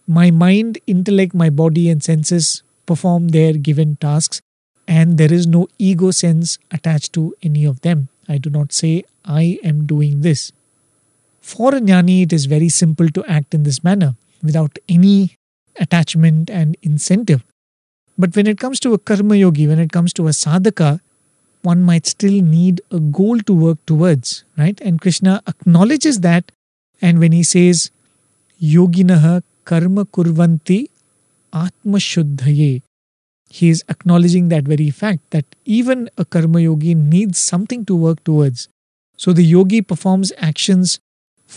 My 0.06 0.30
mind, 0.30 0.78
intellect, 0.86 1.34
my 1.34 1.48
body, 1.48 1.88
and 1.88 2.02
senses 2.02 2.62
perform 2.84 3.28
their 3.28 3.54
given 3.54 3.96
tasks, 3.96 4.42
and 4.86 5.16
there 5.16 5.32
is 5.32 5.46
no 5.46 5.66
ego 5.78 6.10
sense 6.10 6.58
attached 6.70 7.14
to 7.14 7.34
any 7.42 7.64
of 7.64 7.80
them. 7.80 8.08
I 8.28 8.36
do 8.36 8.50
not 8.50 8.72
say, 8.72 9.04
I 9.24 9.58
am 9.64 9.86
doing 9.86 10.20
this. 10.20 10.52
For 11.44 11.74
a 11.74 11.78
jnani, 11.78 12.22
it 12.22 12.32
is 12.32 12.46
very 12.46 12.70
simple 12.70 13.10
to 13.10 13.22
act 13.26 13.54
in 13.54 13.64
this 13.64 13.84
manner 13.84 14.16
without 14.42 14.78
any 14.88 15.36
attachment 15.78 16.50
and 16.50 16.74
incentive. 16.82 17.44
But 18.16 18.34
when 18.34 18.46
it 18.46 18.58
comes 18.58 18.80
to 18.80 18.94
a 18.94 18.98
karma 18.98 19.36
yogi, 19.36 19.68
when 19.68 19.78
it 19.78 19.92
comes 19.92 20.14
to 20.14 20.26
a 20.26 20.30
sadhaka, 20.30 21.00
one 21.60 21.82
might 21.82 22.06
still 22.06 22.40
need 22.40 22.80
a 22.90 22.98
goal 22.98 23.38
to 23.40 23.52
work 23.52 23.78
towards, 23.84 24.44
right? 24.56 24.80
And 24.80 25.00
Krishna 25.02 25.42
acknowledges 25.46 26.20
that. 26.20 26.50
And 27.02 27.18
when 27.18 27.32
he 27.32 27.42
says, 27.42 27.90
Yoginaha 28.60 29.42
karma 29.66 30.06
kurvanti 30.06 30.88
atma 31.52 31.98
shuddhaye, 31.98 32.80
he 33.50 33.68
is 33.68 33.84
acknowledging 33.90 34.48
that 34.48 34.64
very 34.64 34.90
fact 34.90 35.30
that 35.30 35.44
even 35.66 36.08
a 36.16 36.24
karma 36.24 36.60
yogi 36.60 36.94
needs 36.94 37.38
something 37.38 37.84
to 37.84 37.94
work 37.94 38.24
towards. 38.24 38.68
So 39.18 39.34
the 39.34 39.44
yogi 39.44 39.82
performs 39.82 40.32
actions 40.38 40.98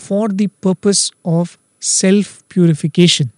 for 0.06 0.28
the 0.28 0.48
purpose 0.66 1.10
of 1.24 1.58
self 1.80 2.42
purification. 2.48 3.32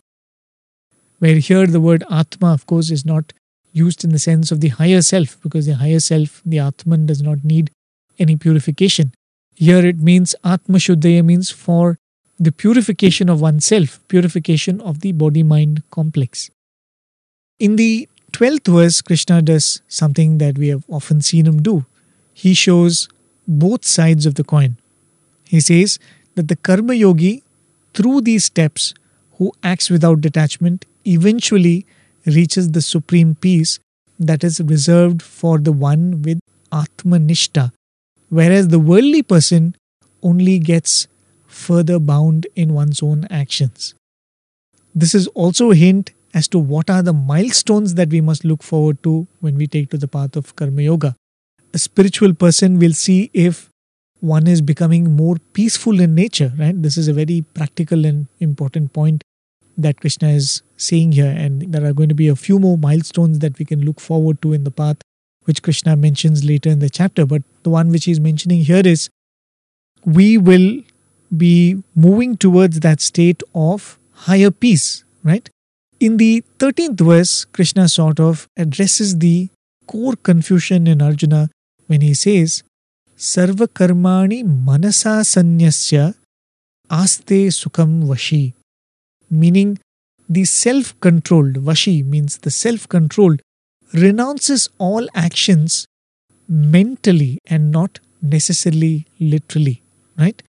Where 1.19 1.37
here 1.37 1.67
the 1.67 1.81
word 1.81 2.05
Atma, 2.11 2.53
of 2.53 2.67
course, 2.67 2.91
is 2.91 3.05
not 3.05 3.33
used 3.73 4.05
in 4.05 4.11
the 4.11 4.19
sense 4.19 4.51
of 4.51 4.61
the 4.61 4.69
higher 4.69 5.03
self, 5.03 5.41
because 5.43 5.67
the 5.67 5.77
higher 5.77 6.01
self, 6.01 6.43
the 6.45 6.59
Atman, 6.59 7.07
does 7.07 7.23
not 7.23 7.45
need 7.45 7.71
any 8.19 8.37
purification. 8.37 9.13
Here 9.55 9.85
it 9.87 9.99
means 9.99 10.35
Atma 10.45 10.79
Shuddhaya 10.79 11.25
means 11.25 11.51
for 11.51 11.99
the 12.39 12.53
purification 12.53 13.29
of 13.29 13.41
oneself, 13.41 14.01
purification 14.09 14.81
of 14.81 15.01
the 15.01 15.13
body 15.13 15.43
mind 15.43 15.83
complex. 15.91 16.51
In 17.59 17.77
the 17.77 18.09
12th 18.33 18.73
verse, 18.73 19.03
Krishna 19.03 19.43
does 19.43 19.83
something 19.89 20.39
that 20.39 20.57
we 20.57 20.69
have 20.69 20.85
often 20.89 21.21
seen 21.21 21.47
him 21.47 21.63
do. 21.63 21.85
He 22.33 22.55
shows 22.55 23.09
both 23.47 23.85
sides 23.85 24.25
of 24.25 24.37
the 24.37 24.45
coin. 24.45 24.79
He 25.45 25.61
says 25.61 25.99
that 26.41 26.49
the 26.49 26.57
Karma 26.57 26.95
Yogi, 26.95 27.45
through 27.93 28.23
these 28.23 28.47
steps, 28.47 28.95
who 29.37 29.53
acts 29.63 29.91
without 29.91 30.23
detachment, 30.23 30.87
eventually 31.07 31.85
reaches 32.25 32.71
the 32.71 32.81
supreme 32.81 33.35
peace 33.35 33.79
that 34.19 34.43
is 34.43 34.61
reserved 34.61 35.21
for 35.21 35.59
the 35.59 35.73
one 35.73 36.23
with 36.23 36.41
Atmanishta, 36.73 37.73
whereas 38.31 38.69
the 38.69 38.79
worldly 38.79 39.23
person 39.23 39.75
only 40.23 40.59
gets 40.59 41.09
further 41.47 41.99
bound 41.99 42.47
in 42.57 42.73
one's 42.73 43.03
own 43.03 43.27
actions. 43.29 43.95
This 44.95 45.15
is 45.15 45.27
also 45.29 45.73
a 45.73 45.75
hint 45.77 46.13
as 46.33 46.49
to 46.49 46.59
what 46.59 46.89
are 46.89 47.03
the 47.03 47.13
milestones 47.13 47.95
that 47.95 48.09
we 48.09 48.21
must 48.21 48.45
look 48.45 48.63
forward 48.63 49.03
to 49.03 49.27
when 49.41 49.57
we 49.57 49.67
take 49.67 49.91
to 49.91 49.99
the 49.99 50.09
path 50.09 50.37
of 50.37 50.57
Karma 50.57 50.83
Yoga. 50.83 51.17
A 51.75 51.79
spiritual 51.79 52.33
person 52.35 52.79
will 52.79 52.93
see 52.93 53.31
if 53.35 53.70
one 54.21 54.47
is 54.47 54.61
becoming 54.61 55.17
more 55.17 55.37
peaceful 55.53 56.01
in 56.01 56.15
nature, 56.15 56.53
right? 56.59 56.81
This 56.81 56.97
is 56.97 57.09
a 57.09 57.13
very 57.13 57.43
practical 57.55 58.05
and 58.05 58.29
important 58.39 58.93
point 58.93 59.23
that 59.79 60.01
Krishna 60.01 60.29
is 60.29 60.63
saying 60.77 61.13
here. 61.13 61.35
And 61.37 61.73
there 61.73 61.85
are 61.85 61.93
going 61.93 62.09
to 62.11 62.15
be 62.15 62.29
a 62.29 62.37
few 62.37 62.59
more 62.59 62.77
milestones 62.77 63.39
that 63.41 63.59
we 63.59 63.65
can 63.65 63.83
look 63.83 64.01
forward 64.01 64.43
to 64.43 64.53
in 64.53 64.65
the 64.65 64.71
path, 64.71 64.99
which 65.45 65.63
Krishna 65.63 65.97
mentions 65.97 66.45
later 66.45 66.69
in 66.69 66.81
the 66.81 66.91
chapter. 66.91 67.25
But 67.25 67.43
the 67.63 67.71
one 67.71 67.89
which 67.89 68.05
he's 68.05 68.21
mentioning 68.21 68.63
here 68.63 68.83
is 68.85 69.09
we 70.05 70.39
will 70.39 70.83
be 71.37 71.83
moving 71.95 72.37
towards 72.37 72.81
that 72.81 73.01
state 73.01 73.43
of 73.55 73.99
higher 74.13 74.51
peace, 74.51 75.05
right? 75.23 75.49
In 75.99 76.17
the 76.17 76.43
13th 76.59 77.01
verse, 77.01 77.45
Krishna 77.45 77.89
sort 77.89 78.21
of 78.21 78.49
addresses 78.57 79.19
the 79.19 79.49
core 79.87 80.15
confusion 80.17 80.87
in 80.87 81.03
Arjuna 81.03 81.51
when 81.87 82.01
he 82.01 82.15
says, 82.15 82.63
Karmani 83.21 84.43
manasa 84.45 85.21
sanyasya 85.21 86.15
aste 86.91 87.53
sukham 87.53 88.05
vashi 88.05 88.55
meaning 89.31 89.79
the 90.29 90.45
self 90.45 90.99
controlled, 91.01 91.55
Vashi 91.55 92.05
means 92.05 92.39
the 92.39 92.51
self 92.51 92.89
controlled, 92.89 93.43
renounces 93.93 94.69
all 94.79 95.07
actions 95.15 95.87
mentally 96.49 97.39
and 97.47 97.71
not 97.71 98.01
necessarily 98.23 99.07
literally, 99.19 99.83
right? 100.17 100.43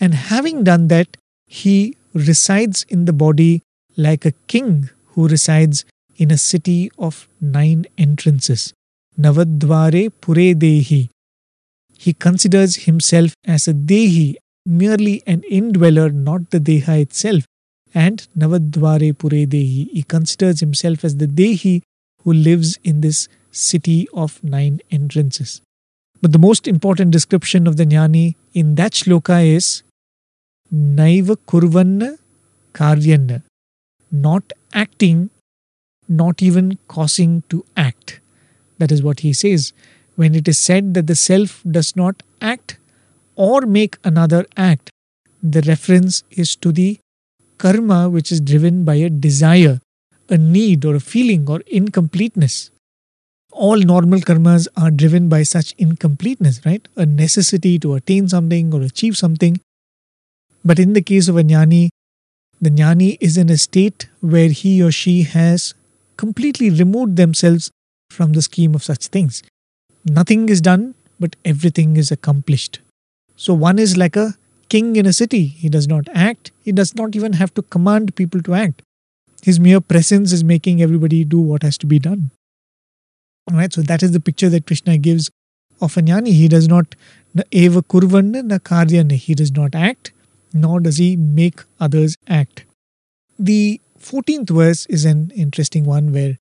And 0.00 0.14
having 0.14 0.64
done 0.64 0.88
that, 0.88 1.16
he 1.46 1.96
resides 2.14 2.84
in 2.88 3.04
the 3.04 3.12
body 3.12 3.62
like 3.96 4.24
a 4.24 4.32
king 4.48 4.90
who 5.12 5.28
resides 5.28 5.84
in 6.16 6.30
a 6.30 6.38
city 6.38 6.90
of 6.98 7.28
nine 7.40 7.86
entrances. 7.96 8.72
Navadvare 9.18 10.12
Pure 10.20 10.54
Dehi. 10.54 11.08
He 11.98 12.12
considers 12.12 12.76
himself 12.88 13.34
as 13.44 13.66
a 13.66 13.74
Dehi, 13.74 14.36
merely 14.64 15.22
an 15.26 15.42
indweller, 15.50 16.10
not 16.10 16.50
the 16.50 16.60
Deha 16.60 17.00
itself 17.00 17.44
and 17.92 18.26
Navadvare 18.38 19.18
Pure 19.18 19.46
Dehi. 19.54 19.90
He 19.90 20.02
considers 20.02 20.60
himself 20.60 21.04
as 21.04 21.16
the 21.16 21.26
Dehi 21.26 21.82
who 22.22 22.32
lives 22.32 22.78
in 22.84 23.00
this 23.00 23.28
city 23.50 24.06
of 24.14 24.42
nine 24.44 24.80
entrances. 24.92 25.60
But 26.22 26.32
the 26.32 26.38
most 26.38 26.68
important 26.68 27.10
description 27.10 27.66
of 27.66 27.76
the 27.76 27.84
Jnani 27.84 28.36
in 28.54 28.76
that 28.76 28.92
shloka 28.92 29.44
is 29.44 29.82
Naiva 30.72 31.36
Kurvanna 31.48 32.18
Karyanna, 32.74 33.42
not 34.12 34.52
acting, 34.72 35.30
not 36.08 36.42
even 36.42 36.78
causing 36.86 37.42
to 37.48 37.64
act. 37.76 38.20
That 38.78 38.92
is 38.92 39.02
what 39.02 39.20
he 39.20 39.32
says. 39.32 39.72
When 40.18 40.34
it 40.34 40.48
is 40.48 40.58
said 40.58 40.94
that 40.94 41.06
the 41.06 41.14
self 41.14 41.62
does 41.62 41.94
not 41.94 42.24
act 42.42 42.76
or 43.36 43.60
make 43.60 43.98
another 44.02 44.44
act, 44.56 44.90
the 45.40 45.60
reference 45.60 46.24
is 46.32 46.56
to 46.56 46.72
the 46.72 46.98
karma 47.56 48.08
which 48.08 48.32
is 48.32 48.40
driven 48.40 48.84
by 48.84 48.96
a 48.96 49.10
desire, 49.10 49.78
a 50.28 50.36
need, 50.36 50.84
or 50.84 50.96
a 50.96 51.00
feeling, 51.12 51.48
or 51.48 51.60
incompleteness. 51.68 52.72
All 53.52 53.78
normal 53.78 54.18
karmas 54.18 54.66
are 54.76 54.90
driven 54.90 55.28
by 55.28 55.44
such 55.44 55.72
incompleteness, 55.78 56.66
right? 56.66 56.88
A 56.96 57.06
necessity 57.06 57.78
to 57.78 57.94
attain 57.94 58.28
something 58.28 58.74
or 58.74 58.82
achieve 58.82 59.16
something. 59.16 59.60
But 60.64 60.80
in 60.80 60.94
the 60.94 61.02
case 61.02 61.28
of 61.28 61.36
a 61.36 61.44
jnani, 61.44 61.90
the 62.60 62.70
jnani 62.70 63.18
is 63.20 63.36
in 63.36 63.50
a 63.50 63.56
state 63.56 64.08
where 64.18 64.48
he 64.48 64.82
or 64.82 64.90
she 64.90 65.22
has 65.22 65.74
completely 66.16 66.70
removed 66.70 67.14
themselves 67.14 67.70
from 68.10 68.32
the 68.32 68.42
scheme 68.42 68.74
of 68.74 68.82
such 68.82 69.06
things. 69.06 69.44
Nothing 70.08 70.48
is 70.48 70.60
done, 70.60 70.94
but 71.20 71.36
everything 71.44 71.96
is 71.96 72.10
accomplished. 72.10 72.80
So 73.36 73.54
one 73.54 73.78
is 73.78 73.96
like 73.96 74.16
a 74.16 74.34
king 74.68 74.96
in 74.96 75.06
a 75.06 75.12
city. 75.12 75.46
He 75.46 75.68
does 75.68 75.88
not 75.88 76.08
act, 76.14 76.50
he 76.64 76.72
does 76.72 76.94
not 76.94 77.16
even 77.16 77.34
have 77.34 77.54
to 77.54 77.62
command 77.62 78.14
people 78.16 78.42
to 78.42 78.54
act. 78.54 78.82
His 79.42 79.60
mere 79.60 79.80
presence 79.80 80.32
is 80.32 80.42
making 80.42 80.82
everybody 80.82 81.24
do 81.24 81.40
what 81.40 81.62
has 81.62 81.78
to 81.78 81.86
be 81.86 81.98
done. 81.98 82.30
Alright, 83.50 83.72
so 83.72 83.82
that 83.82 84.02
is 84.02 84.12
the 84.12 84.20
picture 84.20 84.48
that 84.50 84.66
Krishna 84.66 84.98
gives 84.98 85.30
of 85.80 85.96
a 85.96 86.02
jnani. 86.02 86.32
He 86.32 86.48
does 86.48 86.68
not 86.68 86.94
eva 87.50 87.82
kurvan 87.82 88.44
na 88.44 88.58
karyan. 88.58 89.12
He 89.12 89.34
does 89.34 89.52
not 89.52 89.74
act, 89.74 90.12
nor 90.52 90.80
does 90.80 90.96
he 90.96 91.16
make 91.16 91.60
others 91.80 92.16
act. 92.26 92.64
The 93.38 93.80
14th 94.00 94.50
verse 94.50 94.86
is 94.86 95.04
an 95.04 95.30
interesting 95.34 95.84
one 95.84 96.12
where 96.12 96.36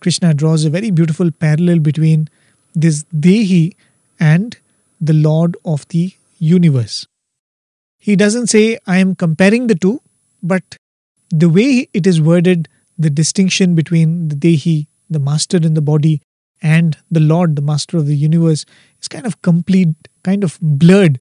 Krishna 0.00 0.34
draws 0.34 0.64
a 0.64 0.70
very 0.70 0.90
beautiful 0.90 1.30
parallel 1.30 1.80
between 1.80 2.28
this 2.80 3.04
Dehi 3.14 3.74
and 4.20 4.56
the 5.00 5.12
Lord 5.12 5.56
of 5.64 5.86
the 5.88 6.12
universe. 6.38 7.06
He 7.98 8.16
doesn't 8.16 8.46
say, 8.46 8.78
I 8.86 8.98
am 8.98 9.14
comparing 9.14 9.66
the 9.66 9.74
two, 9.74 10.00
but 10.42 10.76
the 11.30 11.48
way 11.48 11.88
it 11.92 12.06
is 12.06 12.20
worded, 12.20 12.68
the 12.96 13.10
distinction 13.10 13.74
between 13.74 14.28
the 14.28 14.36
Dehi, 14.36 14.86
the 15.10 15.18
master 15.18 15.56
in 15.56 15.74
the 15.74 15.82
body, 15.82 16.20
and 16.62 16.96
the 17.10 17.20
Lord, 17.20 17.56
the 17.56 17.62
master 17.62 17.96
of 17.96 18.06
the 18.06 18.16
universe, 18.16 18.64
is 19.00 19.08
kind 19.08 19.26
of 19.26 19.40
complete, 19.42 20.08
kind 20.22 20.44
of 20.44 20.58
blurred 20.60 21.20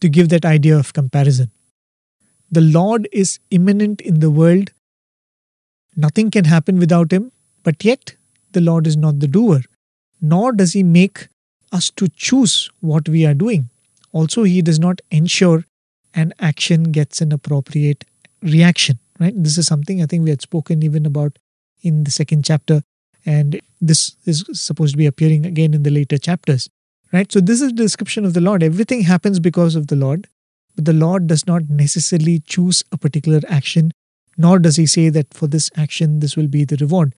to 0.00 0.08
give 0.08 0.28
that 0.28 0.44
idea 0.44 0.76
of 0.78 0.92
comparison. 0.92 1.50
The 2.50 2.60
Lord 2.60 3.08
is 3.12 3.38
immanent 3.50 4.00
in 4.00 4.20
the 4.20 4.30
world. 4.30 4.70
Nothing 5.96 6.30
can 6.30 6.44
happen 6.44 6.78
without 6.78 7.12
him, 7.12 7.32
but 7.62 7.84
yet 7.84 8.14
the 8.52 8.60
Lord 8.60 8.86
is 8.86 8.96
not 8.96 9.20
the 9.20 9.28
doer, 9.28 9.62
nor 10.20 10.52
does 10.52 10.72
he 10.72 10.82
make 10.82 11.28
us 11.72 11.90
to 11.90 12.08
choose 12.08 12.70
what 12.80 13.08
we 13.08 13.26
are 13.26 13.34
doing. 13.34 13.70
Also, 14.12 14.44
he 14.44 14.62
does 14.62 14.78
not 14.78 15.00
ensure 15.10 15.64
an 16.14 16.32
action 16.38 16.84
gets 16.84 17.20
an 17.20 17.32
appropriate 17.32 18.04
reaction 18.42 18.98
right? 19.18 19.34
This 19.36 19.58
is 19.58 19.66
something 19.66 20.02
i 20.02 20.06
think 20.06 20.24
we 20.24 20.30
had 20.30 20.42
spoken 20.42 20.82
even 20.82 21.06
about 21.06 21.38
in 21.82 22.04
the 22.04 22.10
second 22.10 22.44
chapter 22.44 22.82
and 23.24 23.60
this 23.80 24.16
is 24.24 24.44
supposed 24.52 24.92
to 24.92 24.98
be 24.98 25.06
appearing 25.06 25.44
again 25.46 25.74
in 25.74 25.82
the 25.82 25.90
later 25.90 26.18
chapters 26.18 26.68
right? 27.12 27.30
So 27.30 27.40
this 27.40 27.60
is 27.60 27.68
the 27.68 27.82
description 27.82 28.24
of 28.24 28.34
the 28.34 28.40
lord. 28.40 28.62
Everything 28.62 29.02
happens 29.02 29.38
because 29.40 29.76
of 29.76 29.86
the 29.88 29.96
lord 29.96 30.26
but 30.74 30.84
the 30.84 30.92
lord 30.92 31.26
does 31.26 31.46
not 31.46 31.68
necessarily 31.68 32.40
choose 32.40 32.82
a 32.92 32.98
particular 32.98 33.40
action 33.48 33.92
nor 34.38 34.58
does 34.58 34.76
he 34.76 34.86
say 34.86 35.08
that 35.08 35.32
for 35.32 35.46
this 35.46 35.70
action 35.76 36.20
this 36.20 36.36
will 36.36 36.48
be 36.48 36.64
the 36.64 36.76
reward. 36.76 37.14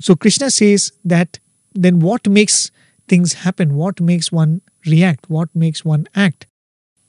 So 0.00 0.14
krishna 0.14 0.50
says 0.50 0.92
that 1.04 1.38
then 1.74 2.00
what 2.00 2.28
makes 2.28 2.70
things 3.08 3.32
happen 3.44 3.74
what 3.74 4.00
makes 4.00 4.30
one 4.30 4.60
react 4.86 5.28
what 5.28 5.48
makes 5.54 5.84
one 5.84 6.06
act 6.14 6.46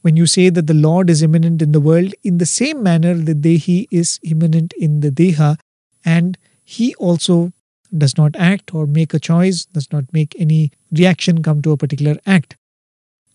when 0.02 0.16
you 0.16 0.26
say 0.26 0.50
that 0.50 0.68
the 0.68 0.74
Lord 0.74 1.10
is 1.10 1.22
immanent 1.22 1.62
in 1.62 1.72
the 1.74 1.80
world, 1.82 2.14
in 2.24 2.38
the 2.38 2.46
same 2.46 2.82
manner 2.82 3.14
the 3.14 3.36
Dehi 3.36 3.88
is 3.92 4.20
immanent 4.24 4.74
in 4.78 5.02
the 5.02 5.12
Deha, 5.12 5.58
and 6.06 6.38
he 6.64 6.96
also 6.96 7.52
does 7.98 8.18
not 8.18 8.36
act 8.38 8.74
or 8.74 8.86
make 8.86 9.14
a 9.14 9.20
choice, 9.20 9.66
does 9.66 9.92
not 9.92 10.06
make 10.14 10.36
any 10.40 10.72
reaction 10.92 11.44
come 11.44 11.62
to 11.64 11.72
a 11.72 11.78
particular 11.78 12.18
act. 12.26 12.56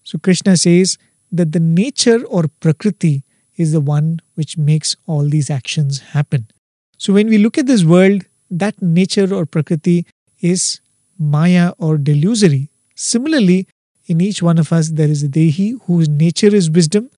So 0.04 0.18
Krishna 0.18 0.56
says 0.56 0.96
that 1.32 1.52
the 1.52 1.60
nature 1.60 2.24
or 2.24 2.44
prakriti 2.60 3.24
is 3.56 3.72
the 3.72 3.80
one 3.80 4.20
which 4.34 4.56
makes 4.56 4.96
all 5.06 5.28
these 5.28 5.50
actions 5.50 6.00
happen. 6.00 6.48
So 6.96 7.12
when 7.12 7.28
we 7.28 7.38
look 7.38 7.58
at 7.58 7.66
this 7.66 7.84
world, 7.84 8.22
that 8.50 8.80
nature 8.80 9.34
or 9.34 9.44
prakriti 9.44 10.06
is 10.40 10.80
maya 11.18 11.72
or 11.78 11.96
delusory. 11.96 12.68
Similarly, 12.94 13.66
in 14.06 14.20
each 14.20 14.42
one 14.42 14.58
of 14.58 14.72
us, 14.72 14.90
there 14.90 15.08
is 15.08 15.22
a 15.22 15.28
Dehi 15.28 15.80
whose 15.86 16.08
nature 16.08 16.54
is 16.54 16.70
wisdom, 16.70 17.10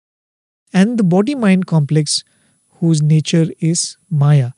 and 0.72 0.98
the 0.98 1.04
body 1.04 1.34
mind 1.34 1.66
complex 1.66 2.22
whose 2.80 3.02
nature 3.02 3.46
is 3.60 3.96
Maya. 4.10 4.50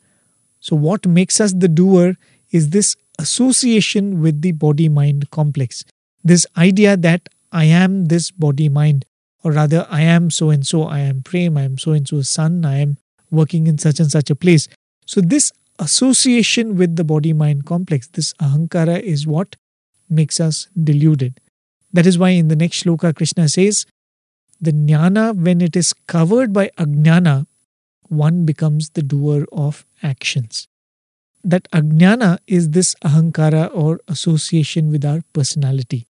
So, 0.60 0.76
what 0.76 1.06
makes 1.06 1.40
us 1.40 1.52
the 1.52 1.68
doer 1.68 2.16
is 2.50 2.70
this 2.70 2.96
association 3.18 4.20
with 4.20 4.42
the 4.42 4.52
body 4.52 4.88
mind 4.88 5.30
complex. 5.30 5.84
This 6.24 6.46
idea 6.56 6.96
that 6.96 7.28
I 7.52 7.64
am 7.64 8.06
this 8.06 8.30
body 8.30 8.68
mind, 8.68 9.04
or 9.42 9.52
rather, 9.52 9.86
I 9.90 10.02
am 10.02 10.30
so 10.30 10.50
and 10.50 10.66
so, 10.66 10.82
I 10.82 11.00
am 11.00 11.22
Prem, 11.22 11.56
I 11.56 11.62
am 11.62 11.78
so 11.78 11.92
and 11.92 12.06
so 12.06 12.22
son, 12.22 12.64
I 12.64 12.78
am 12.78 12.98
working 13.30 13.66
in 13.66 13.78
such 13.78 14.00
and 14.00 14.10
such 14.10 14.30
a 14.30 14.34
place. 14.34 14.68
So, 15.06 15.20
this 15.20 15.52
association 15.78 16.76
with 16.76 16.96
the 16.96 17.04
body 17.04 17.32
mind 17.32 17.66
complex, 17.66 18.08
this 18.08 18.32
ahankara, 18.34 19.00
is 19.00 19.26
what 19.26 19.56
makes 20.08 20.40
us 20.40 20.68
deluded. 20.82 21.40
That 21.92 22.06
is 22.06 22.18
why 22.18 22.30
in 22.30 22.48
the 22.48 22.56
next 22.56 22.84
shloka, 22.84 23.14
Krishna 23.14 23.48
says, 23.48 23.86
the 24.60 24.72
jnana, 24.72 25.36
when 25.36 25.60
it 25.60 25.76
is 25.76 25.92
covered 26.06 26.52
by 26.52 26.70
ajnana, 26.78 27.46
one 28.08 28.44
becomes 28.44 28.90
the 28.90 29.02
doer 29.02 29.46
of 29.52 29.86
actions. 30.02 30.66
That 31.44 31.70
ajnana 31.70 32.38
is 32.46 32.70
this 32.70 32.94
ahankara 33.04 33.70
or 33.72 34.00
association 34.08 34.90
with 34.90 35.04
our 35.04 35.22
personality. 35.32 36.06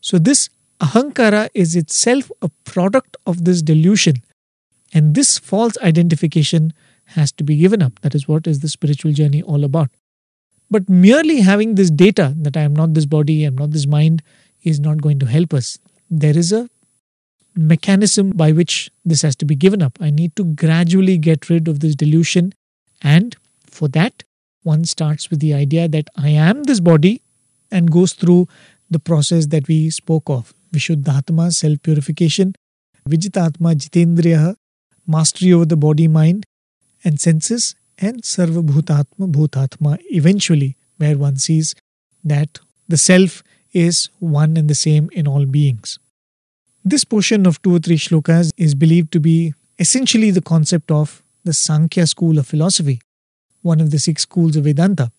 So, 0.00 0.18
this 0.18 0.48
ahankara 0.80 1.50
is 1.52 1.76
itself 1.76 2.30
a 2.40 2.48
product 2.64 3.16
of 3.26 3.44
this 3.44 3.60
delusion. 3.60 4.22
And 4.92 5.14
this 5.14 5.38
false 5.38 5.76
identification 5.78 6.72
has 7.10 7.32
to 7.32 7.44
be 7.44 7.56
given 7.56 7.82
up. 7.82 8.00
That 8.00 8.14
is 8.14 8.26
what 8.28 8.46
is 8.46 8.60
the 8.60 8.68
spiritual 8.68 9.12
journey 9.12 9.42
all 9.42 9.64
about. 9.64 9.90
But 10.70 10.88
merely 10.88 11.40
having 11.40 11.74
this 11.74 11.90
data 11.90 12.34
that 12.38 12.56
I 12.56 12.62
am 12.62 12.74
not 12.74 12.94
this 12.94 13.06
body, 13.06 13.44
I 13.44 13.48
am 13.48 13.58
not 13.58 13.72
this 13.72 13.86
mind, 13.86 14.22
is 14.62 14.78
not 14.78 15.02
going 15.02 15.18
to 15.20 15.26
help 15.26 15.52
us. 15.52 15.78
There 16.08 16.36
is 16.36 16.52
a 16.52 16.68
mechanism 17.56 18.30
by 18.30 18.52
which 18.52 18.90
this 19.04 19.22
has 19.22 19.34
to 19.36 19.44
be 19.44 19.54
given 19.56 19.82
up. 19.82 19.98
I 20.00 20.10
need 20.10 20.36
to 20.36 20.44
gradually 20.44 21.18
get 21.18 21.50
rid 21.50 21.66
of 21.66 21.80
this 21.80 21.96
delusion. 21.96 22.52
And 23.02 23.36
for 23.66 23.88
that, 23.88 24.22
one 24.62 24.84
starts 24.84 25.30
with 25.30 25.40
the 25.40 25.54
idea 25.54 25.88
that 25.88 26.08
I 26.16 26.28
am 26.28 26.64
this 26.64 26.80
body 26.80 27.22
and 27.70 27.90
goes 27.90 28.12
through 28.12 28.46
the 28.90 28.98
process 28.98 29.46
that 29.46 29.68
we 29.68 29.90
spoke 29.90 30.28
of 30.28 30.52
Vishuddhatma, 30.72 31.52
self 31.52 31.82
purification, 31.82 32.54
Vijitatma, 33.08 33.74
Jitendriya, 33.74 34.56
mastery 35.06 35.52
over 35.52 35.64
the 35.64 35.76
body, 35.76 36.06
mind, 36.06 36.44
and 37.04 37.20
senses, 37.20 37.74
and 37.98 38.22
Sarva 38.22 38.62
Bhutatma, 38.64 39.30
Bhutatma, 39.30 39.98
eventually, 40.10 40.76
where 40.98 41.16
one 41.18 41.36
sees 41.36 41.74
that 42.24 42.60
the 42.88 42.96
self 42.96 43.42
is 43.72 44.08
one 44.18 44.56
and 44.56 44.68
the 44.68 44.74
same 44.74 45.08
in 45.12 45.28
all 45.28 45.46
beings. 45.46 45.98
This 46.84 47.04
portion 47.04 47.46
of 47.46 47.60
two 47.62 47.76
or 47.76 47.78
three 47.78 47.98
shlokas 47.98 48.52
is 48.56 48.74
believed 48.74 49.12
to 49.12 49.20
be 49.20 49.54
essentially 49.78 50.30
the 50.30 50.42
concept 50.42 50.90
of 50.90 51.22
the 51.44 51.52
Sankhya 51.52 52.06
school 52.06 52.38
of 52.38 52.46
philosophy, 52.46 53.00
one 53.62 53.80
of 53.80 53.90
the 53.90 53.98
six 53.98 54.22
schools 54.22 54.56
of 54.56 54.64
Vedanta. 54.64 55.10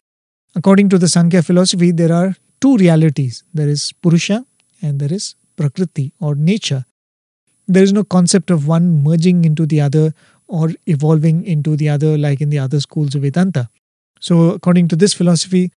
According 0.55 0.89
to 0.89 0.97
the 0.97 1.07
Sankhya 1.07 1.43
philosophy, 1.43 1.91
there 1.91 2.11
are 2.13 2.35
two 2.59 2.77
realities 2.77 3.43
there 3.53 3.69
is 3.69 3.93
Purusha 4.01 4.45
and 4.81 4.99
there 4.99 5.13
is 5.13 5.35
Prakriti 5.55 6.13
or 6.19 6.35
nature. 6.35 6.85
There 7.67 7.83
is 7.83 7.93
no 7.93 8.03
concept 8.03 8.51
of 8.51 8.67
one 8.67 9.03
merging 9.03 9.45
into 9.45 9.65
the 9.65 9.81
other 9.81 10.13
or 10.51 10.69
evolving 10.85 11.45
into 11.45 11.77
the 11.77 11.87
other 11.87 12.17
like 12.17 12.41
in 12.41 12.49
the 12.49 12.59
other 12.59 12.81
schools 12.81 13.15
of 13.15 13.21
Vedanta. 13.21 13.69
So, 14.19 14.51
according 14.51 14.89
to 14.89 14.97
this 14.97 15.13
philosophy, 15.13 15.71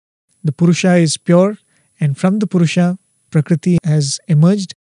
the 0.42 0.50
Purusha 0.50 0.94
is 0.96 1.16
pure, 1.18 1.58
and 2.00 2.16
from 2.16 2.38
the 2.38 2.46
Purusha, 2.46 2.98
Prakriti 3.30 3.78
has 3.84 4.18
emerged, 4.28 4.74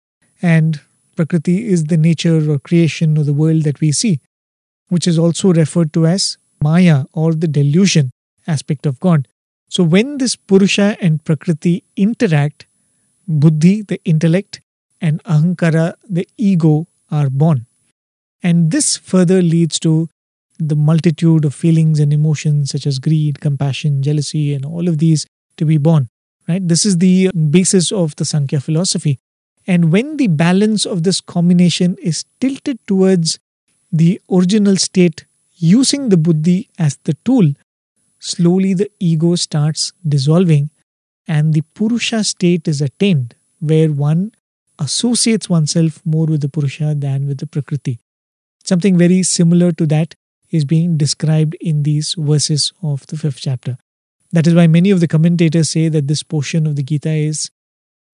and 0.41 0.79
Prakriti 1.15 1.67
is 1.67 1.85
the 1.85 1.97
nature 1.97 2.51
or 2.51 2.59
creation 2.59 3.17
of 3.17 3.25
the 3.25 3.33
world 3.33 3.63
that 3.63 3.81
we 3.81 3.91
see, 3.91 4.19
which 4.89 5.07
is 5.07 5.17
also 5.17 5.51
referred 5.51 5.91
to 5.93 6.05
as 6.05 6.37
Maya 6.61 7.05
or 7.11 7.33
the 7.33 7.47
delusion 7.47 8.11
aspect 8.47 8.85
of 8.85 8.99
God. 8.99 9.27
So 9.69 9.83
when 9.83 10.19
this 10.19 10.35
Purusha 10.35 10.97
and 11.01 11.23
Prakriti 11.23 11.83
interact, 11.95 12.67
Buddhi, 13.27 13.81
the 13.81 13.99
intellect, 14.05 14.61
and 15.01 15.23
Ahankara, 15.23 15.95
the 16.07 16.27
ego, 16.37 16.87
are 17.11 17.29
born. 17.29 17.65
And 18.41 18.71
this 18.71 18.97
further 18.97 19.41
leads 19.41 19.79
to 19.79 20.09
the 20.57 20.75
multitude 20.75 21.45
of 21.45 21.55
feelings 21.55 21.99
and 21.99 22.11
emotions 22.13 22.71
such 22.71 22.85
as 22.85 22.99
greed, 22.99 23.39
compassion, 23.39 24.03
jealousy, 24.03 24.53
and 24.53 24.65
all 24.65 24.87
of 24.87 24.97
these 24.97 25.25
to 25.57 25.65
be 25.65 25.77
born. 25.77 26.09
Right? 26.47 26.65
This 26.67 26.85
is 26.85 26.97
the 26.97 27.29
basis 27.31 27.91
of 27.91 28.15
the 28.15 28.25
Sankhya 28.25 28.59
philosophy. 28.59 29.19
And 29.67 29.91
when 29.91 30.17
the 30.17 30.27
balance 30.27 30.85
of 30.85 31.03
this 31.03 31.21
combination 31.21 31.95
is 32.01 32.25
tilted 32.39 32.79
towards 32.87 33.39
the 33.91 34.19
original 34.31 34.77
state 34.77 35.25
using 35.55 36.09
the 36.09 36.17
buddhi 36.17 36.69
as 36.79 36.97
the 37.03 37.13
tool, 37.25 37.51
slowly 38.19 38.73
the 38.73 38.89
ego 38.99 39.35
starts 39.35 39.93
dissolving 40.07 40.69
and 41.27 41.53
the 41.53 41.61
purusha 41.73 42.23
state 42.23 42.67
is 42.67 42.81
attained 42.81 43.35
where 43.59 43.91
one 43.91 44.31
associates 44.79 45.49
oneself 45.49 46.01
more 46.05 46.25
with 46.25 46.41
the 46.41 46.49
purusha 46.49 46.95
than 46.97 47.27
with 47.27 47.37
the 47.37 47.47
prakriti. 47.47 47.99
Something 48.69 48.99
very 48.99 49.23
similar 49.23 49.71
to 49.71 49.87
that 49.87 50.13
is 50.51 50.63
being 50.63 50.95
described 50.95 51.55
in 51.59 51.81
these 51.81 52.13
verses 52.15 52.71
of 52.83 53.07
the 53.07 53.17
fifth 53.17 53.39
chapter. 53.41 53.79
That 54.31 54.45
is 54.45 54.53
why 54.53 54.67
many 54.67 54.91
of 54.91 54.99
the 54.99 55.07
commentators 55.07 55.71
say 55.71 55.89
that 55.89 56.07
this 56.07 56.21
portion 56.21 56.67
of 56.67 56.75
the 56.75 56.83
Gita 56.83 57.09
is 57.09 57.49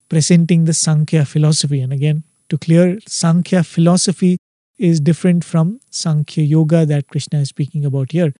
presenting 0.08 0.64
the 0.64 0.74
Sankhya 0.74 1.26
philosophy. 1.26 1.82
And 1.82 1.92
again, 1.92 2.24
to 2.48 2.58
clear, 2.58 3.00
Sankhya 3.06 3.64
philosophy 3.64 4.38
is 4.78 5.02
different 5.02 5.44
from 5.44 5.82
Sankhya 5.90 6.46
Yoga 6.46 6.86
that 6.86 7.10
Krishna 7.10 7.40
is 7.40 7.50
speaking 7.50 7.84
about 7.84 8.14
here. 8.14 8.34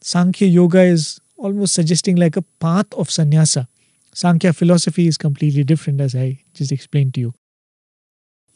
Sankhya 0.00 0.48
Yoga 0.48 0.80
is 0.80 1.20
almost 1.36 1.74
suggesting 1.74 2.16
like 2.16 2.38
a 2.38 2.42
path 2.58 2.86
of 2.94 3.10
sannyasa. 3.10 3.68
Sankhya 4.14 4.54
philosophy 4.54 5.08
is 5.08 5.18
completely 5.18 5.62
different, 5.62 6.00
as 6.00 6.14
I 6.14 6.42
just 6.54 6.72
explained 6.72 7.12
to 7.14 7.20
you. 7.20 7.34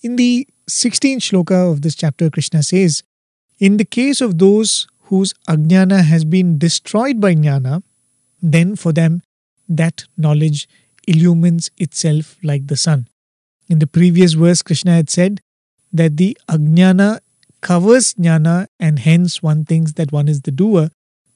In 0.03 0.17
the 0.17 0.49
16th 0.69 1.19
shloka 1.19 1.73
of 1.73 1.83
this 1.83 1.95
chapter, 1.95 2.29
Krishna 2.29 2.62
says, 2.62 3.03
In 3.59 3.79
the 3.79 3.85
case 3.85 4.21
of 4.21 4.39
those 4.39 4.87
whose 5.05 5.33
ajnana 5.49 6.05
has 6.05 6.25
been 6.25 6.59
destroyed 6.59 7.21
by 7.21 7.35
jnana, 7.35 7.83
then 8.43 8.77
for 8.77 8.93
them 8.93 9.23
that 9.69 10.05
knowledge 10.16 10.69
illumines 11.07 11.71
itself 11.79 12.37
like 12.43 12.66
the 12.66 12.77
sun. 12.77 13.09
In 13.69 13.79
the 13.79 13.87
previous 13.87 14.35
verse, 14.35 14.61
Krishna 14.61 14.93
had 14.93 15.09
said 15.09 15.41
that 15.93 16.19
the 16.19 16.37
ajnana 16.49 17.21
covers 17.62 18.14
jnana 18.14 18.66
and 18.79 18.99
hence 18.99 19.43
one 19.43 19.64
thinks 19.64 19.93
that 19.93 20.12
one 20.12 20.29
is 20.29 20.43
the 20.43 20.51
doer. 20.51 20.91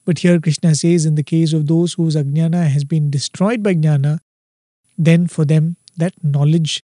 But 0.05 0.19
here 0.19 0.39
Krishna 0.39 0.75
says, 0.75 1.05
in 1.05 1.15
the 1.15 1.23
case 1.23 1.53
of 1.53 1.67
those 1.67 1.93
whose 1.93 2.15
ajnana 2.15 2.67
has 2.67 2.83
been 2.83 3.09
destroyed 3.09 3.63
by 3.63 3.73
jnana, 3.73 4.19
then 4.95 5.25
for 5.25 5.43
them 5.43 5.77
that 5.97 6.13
knowledge 6.23 6.83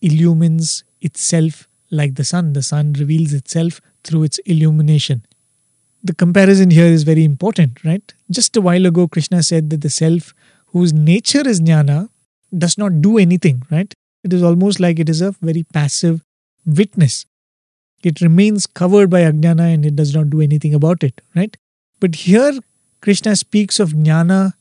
illumines 0.00 0.82
itself 1.02 1.68
like 1.90 2.14
the 2.14 2.24
sun. 2.24 2.52
The 2.52 2.62
sun 2.62 2.94
reveals 2.94 3.32
itself 3.32 3.80
through 4.04 4.24
its 4.24 4.38
illumination. 4.40 5.24
The 6.02 6.14
comparison 6.14 6.70
here 6.70 6.86
is 6.86 7.02
very 7.02 7.24
important, 7.24 7.84
right? 7.84 8.14
Just 8.30 8.56
a 8.56 8.60
while 8.60 8.86
ago, 8.86 9.06
Krishna 9.06 9.42
said 9.42 9.70
that 9.70 9.82
the 9.82 9.90
self, 9.90 10.34
whose 10.68 10.92
nature 10.92 11.46
is 11.46 11.60
jnana, 11.60 12.08
does 12.56 12.78
not 12.78 13.00
do 13.00 13.18
anything, 13.18 13.62
right? 13.70 13.92
It 14.24 14.32
is 14.32 14.42
almost 14.42 14.80
like 14.80 14.98
it 14.98 15.08
is 15.08 15.20
a 15.20 15.32
very 15.42 15.62
passive 15.62 16.24
witness. 16.64 17.26
It 18.02 18.20
remains 18.20 18.66
covered 18.66 19.10
by 19.10 19.22
ajnana 19.22 19.74
and 19.74 19.84
it 19.84 19.94
does 19.94 20.14
not 20.14 20.30
do 20.30 20.40
anything 20.40 20.74
about 20.74 21.02
it, 21.02 21.20
right? 21.34 21.54
But 22.00 22.14
here, 22.14 22.52
Krishna 23.02 23.36
speaks 23.36 23.78
of 23.78 23.90
jnana 23.92 24.54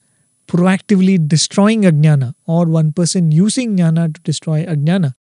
proactively 0.48 1.16
destroying 1.28 1.84
ajnana 1.84 2.34
or 2.46 2.66
one 2.66 2.92
person 2.92 3.32
using 3.32 3.78
jnana 3.78 4.14
to 4.14 4.22
destroy 4.22 4.66
ajnana. 4.66 5.14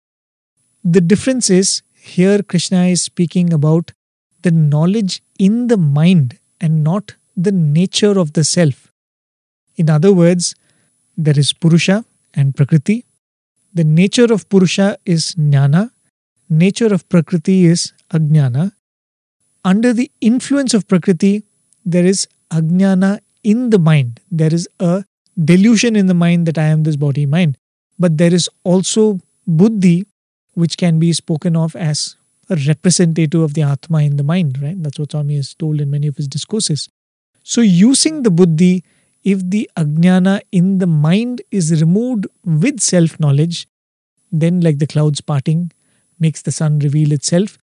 The 0.85 1.01
difference 1.01 1.51
is 1.51 1.83
here, 2.07 2.43
Krishna 2.43 2.87
is 2.87 3.03
speaking 3.03 3.53
about 3.53 3.93
the 4.43 4.51
knowledge 4.51 5.23
in 5.39 5.67
the 5.67 5.77
mind 5.77 6.39
and 6.61 6.83
not 6.83 7.17
the 7.37 7.53
nature 7.53 8.19
of 8.19 8.33
the 8.33 8.45
self. 8.45 8.93
In 9.77 9.91
other 9.91 10.13
words, 10.13 10.55
there 11.17 11.39
is 11.39 11.53
Purusha, 11.53 12.05
and 12.37 12.55
Prakriti. 12.55 13.05
The 13.75 13.85
nature 13.85 14.33
of 14.33 14.49
Purusha 14.49 14.99
is 15.05 15.35
Jnana, 15.35 15.91
nature 16.49 16.93
of 16.93 17.09
Prakriti 17.09 17.65
is 17.65 17.93
Ajnana. 18.11 18.73
Under 19.65 19.93
the 19.93 20.11
influence 20.21 20.75
of 20.75 20.87
Prakriti, 20.87 21.43
there 21.85 22.05
is 22.05 22.29
Ajnana 22.53 23.21
in 23.43 23.71
the 23.71 23.79
mind. 23.79 24.21
There 24.31 24.55
is 24.55 24.69
a 24.79 25.05
delusion 25.43 25.97
in 25.97 26.07
the 26.07 26.15
mind 26.15 26.47
that 26.47 26.59
I 26.59 26.65
am 26.65 26.85
this 26.85 26.97
body 26.97 27.27
mind. 27.27 27.59
But 27.99 28.19
there 28.19 28.33
is 28.33 28.49
also 28.65 29.19
buddhi, 29.47 30.07
which 30.57 30.77
can 30.79 30.99
be 30.99 31.13
spoken 31.13 31.55
of 31.55 31.77
as 31.77 32.17
a 32.49 32.57
representative 32.67 33.41
of 33.41 33.55
the 33.55 33.63
Atma 33.63 34.03
in 34.03 34.17
the 34.17 34.23
mind, 34.23 34.61
right? 34.63 34.83
That's 34.83 34.99
what 34.99 35.13
Swami 35.13 35.37
has 35.37 35.55
told 35.55 35.81
in 35.81 35.91
many 35.91 36.07
of 36.07 36.17
his 36.17 36.29
discourses. 36.29 36.89
So, 37.43 37.61
using 37.61 38.23
the 38.23 38.31
buddhi, 38.31 38.83
if 39.23 39.39
the 39.51 39.69
ajnana 39.77 40.41
in 40.51 40.79
the 40.79 40.87
mind 40.87 41.43
is 41.51 41.81
removed 41.81 42.27
with 42.45 42.81
self 42.81 43.21
knowledge, 43.21 43.69
then, 44.33 44.61
like 44.61 44.79
the 44.79 44.87
clouds 44.87 45.21
parting 45.21 45.73
makes 46.19 46.43
the 46.43 46.53
sun 46.53 46.79
reveal 46.79 47.13
itself, 47.13 47.59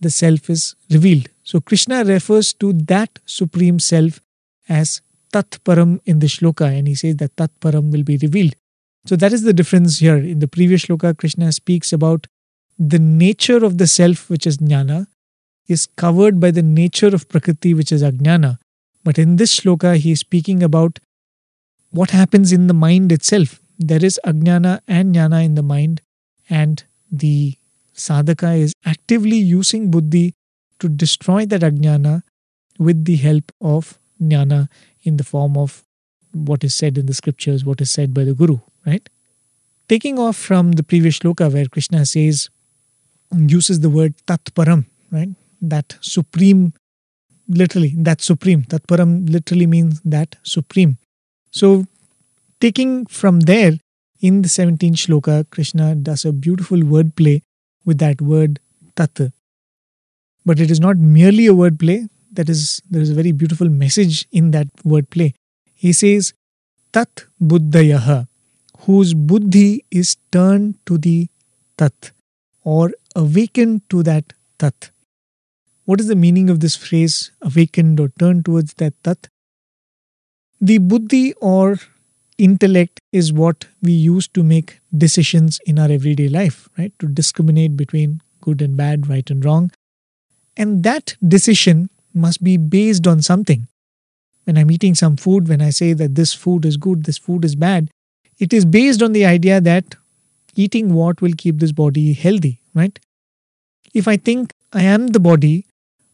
the 0.00 0.10
self 0.10 0.50
is 0.50 0.74
revealed. 0.90 1.28
So, 1.44 1.60
Krishna 1.60 2.04
refers 2.04 2.52
to 2.54 2.72
that 2.72 3.20
supreme 3.24 3.78
self 3.78 4.20
as 4.68 5.00
Tat 5.32 5.58
Param 5.64 6.00
in 6.04 6.18
the 6.18 6.26
shloka, 6.26 6.66
and 6.66 6.88
he 6.88 6.94
says 6.96 7.16
that 7.16 7.36
Tat 7.36 7.52
Param 7.60 7.92
will 7.92 8.02
be 8.02 8.18
revealed. 8.20 8.54
So, 9.06 9.16
that 9.16 9.32
is 9.32 9.42
the 9.42 9.52
difference 9.52 9.98
here. 10.00 10.16
In 10.16 10.40
the 10.40 10.48
previous 10.48 10.86
shloka, 10.86 11.16
Krishna 11.16 11.52
speaks 11.52 11.92
about 11.92 12.26
the 12.78 12.98
nature 12.98 13.64
of 13.64 13.78
the 13.78 13.86
self, 13.86 14.28
which 14.30 14.46
is 14.46 14.58
jnana, 14.58 15.06
is 15.68 15.86
covered 15.86 16.40
by 16.40 16.50
the 16.50 16.62
nature 16.62 17.08
of 17.08 17.28
prakriti, 17.28 17.74
which 17.74 17.92
is 17.92 18.02
ajnana. 18.02 18.58
But 19.04 19.18
in 19.18 19.36
this 19.36 19.60
shloka, 19.60 19.96
he 19.96 20.12
is 20.12 20.20
speaking 20.20 20.62
about 20.62 20.98
what 21.90 22.10
happens 22.10 22.52
in 22.52 22.66
the 22.66 22.74
mind 22.74 23.12
itself. 23.12 23.60
There 23.78 24.04
is 24.04 24.18
ajnana 24.24 24.80
and 24.88 25.14
jnana 25.14 25.44
in 25.44 25.54
the 25.54 25.62
mind, 25.62 26.00
and 26.48 26.82
the 27.10 27.56
sadhaka 27.94 28.58
is 28.58 28.74
actively 28.84 29.36
using 29.36 29.90
buddhi 29.90 30.34
to 30.78 30.88
destroy 30.88 31.46
that 31.46 31.60
ajnana 31.60 32.22
with 32.78 33.04
the 33.04 33.16
help 33.16 33.52
of 33.60 33.98
jnana 34.20 34.68
in 35.02 35.16
the 35.16 35.24
form 35.24 35.56
of 35.56 35.84
what 36.32 36.64
is 36.64 36.74
said 36.74 36.96
in 36.96 37.06
the 37.06 37.14
scriptures, 37.14 37.64
what 37.64 37.80
is 37.80 37.90
said 37.90 38.14
by 38.14 38.24
the 38.24 38.34
Guru, 38.34 38.58
right? 38.86 39.08
Taking 39.88 40.18
off 40.18 40.36
from 40.36 40.72
the 40.72 40.82
previous 40.82 41.18
shloka 41.18 41.52
where 41.52 41.66
Krishna 41.66 42.06
says, 42.06 42.48
uses 43.34 43.80
the 43.80 43.90
word 43.90 44.14
tatparam, 44.26 44.86
right? 45.10 45.28
That 45.60 45.96
supreme, 46.00 46.74
literally, 47.48 47.94
that 47.98 48.20
supreme. 48.20 48.62
Tatparam 48.64 49.30
literally 49.30 49.66
means 49.66 50.00
that 50.04 50.36
supreme. 50.42 50.98
So, 51.50 51.84
taking 52.60 53.06
from 53.06 53.40
there, 53.40 53.72
in 54.20 54.42
the 54.42 54.48
17th 54.48 54.94
shloka, 54.94 55.50
Krishna 55.50 55.96
does 55.96 56.24
a 56.24 56.32
beautiful 56.32 56.78
wordplay 56.78 57.42
with 57.84 57.98
that 57.98 58.22
word 58.22 58.60
tat. 58.94 59.18
But 60.46 60.60
it 60.60 60.70
is 60.70 60.80
not 60.80 60.96
merely 60.96 61.48
a 61.48 61.52
wordplay. 61.52 62.08
That 62.32 62.48
is, 62.48 62.80
there 62.88 63.02
is 63.02 63.10
a 63.10 63.14
very 63.14 63.32
beautiful 63.32 63.68
message 63.68 64.26
in 64.30 64.52
that 64.52 64.68
wordplay. 64.84 65.34
He 65.74 65.92
says, 65.92 66.34
Tat 66.92 67.24
Buddhayaha, 67.42 68.28
whose 68.80 69.14
buddhi 69.14 69.84
is 69.90 70.16
turned 70.30 70.78
to 70.86 70.98
the 70.98 71.28
Tat 71.76 72.12
or 72.64 72.92
awakened 73.14 73.88
to 73.90 74.02
that 74.02 74.32
Tat. 74.58 74.90
What 75.84 76.00
is 76.00 76.06
the 76.06 76.16
meaning 76.16 76.48
of 76.48 76.60
this 76.60 76.76
phrase, 76.76 77.32
awakened 77.40 77.98
or 77.98 78.10
turned 78.18 78.44
towards 78.44 78.74
that 78.74 78.94
Tat? 79.02 79.28
The 80.60 80.78
buddhi 80.78 81.34
or 81.34 81.78
intellect 82.38 83.00
is 83.12 83.32
what 83.32 83.66
we 83.82 83.92
use 83.92 84.28
to 84.28 84.42
make 84.42 84.80
decisions 84.96 85.60
in 85.66 85.78
our 85.78 85.90
everyday 85.90 86.28
life, 86.28 86.68
right? 86.78 86.92
To 87.00 87.06
discriminate 87.06 87.76
between 87.76 88.20
good 88.40 88.62
and 88.62 88.76
bad, 88.76 89.08
right 89.08 89.28
and 89.30 89.44
wrong. 89.44 89.70
And 90.56 90.82
that 90.84 91.16
decision 91.26 91.90
must 92.14 92.42
be 92.42 92.56
based 92.56 93.06
on 93.06 93.22
something. 93.22 93.68
When 94.44 94.58
I'm 94.58 94.70
eating 94.70 94.94
some 94.94 95.16
food, 95.16 95.48
when 95.48 95.62
I 95.62 95.70
say 95.70 95.92
that 95.92 96.14
this 96.14 96.34
food 96.34 96.64
is 96.64 96.76
good, 96.76 97.04
this 97.04 97.18
food 97.18 97.44
is 97.44 97.54
bad, 97.54 97.90
it 98.38 98.52
is 98.52 98.64
based 98.64 99.02
on 99.02 99.12
the 99.12 99.24
idea 99.24 99.60
that 99.60 99.94
eating 100.54 100.94
what 100.94 101.20
will 101.20 101.32
keep 101.36 101.58
this 101.58 101.72
body 101.72 102.12
healthy, 102.12 102.60
right? 102.74 102.98
If 103.94 104.08
I 104.08 104.16
think 104.16 104.52
I 104.72 104.82
am 104.82 105.08
the 105.08 105.20
body, 105.20 105.66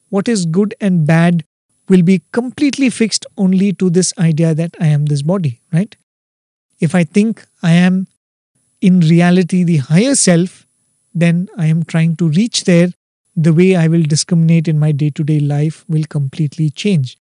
what 0.09 0.28
is 0.28 0.46
good 0.46 0.74
and 0.80 1.06
bad 1.06 1.44
will 1.88 2.02
be 2.02 2.22
completely 2.32 2.90
fixed 2.90 3.26
only 3.36 3.72
to 3.74 3.90
this 3.90 4.12
idea 4.18 4.54
that 4.54 4.74
I 4.80 4.86
am 4.86 5.06
this 5.06 5.22
body, 5.22 5.61
right? 5.72 5.96
If 6.80 6.94
I 6.94 7.04
think 7.04 7.46
I 7.62 7.72
am 7.72 8.06
in 8.80 9.00
reality 9.00 9.64
the 9.64 9.78
higher 9.78 10.14
self, 10.14 10.66
then 11.14 11.48
I 11.56 11.66
am 11.66 11.84
trying 11.84 12.16
to 12.16 12.28
reach 12.28 12.64
there. 12.64 12.88
The 13.34 13.52
way 13.52 13.76
I 13.76 13.88
will 13.88 14.02
discriminate 14.02 14.68
in 14.68 14.78
my 14.78 14.92
day 14.92 15.11
to 15.11 15.24
day 15.24 15.40
life 15.40 15.84
will 15.88 16.04
completely 16.04 16.70
change. 16.70 17.16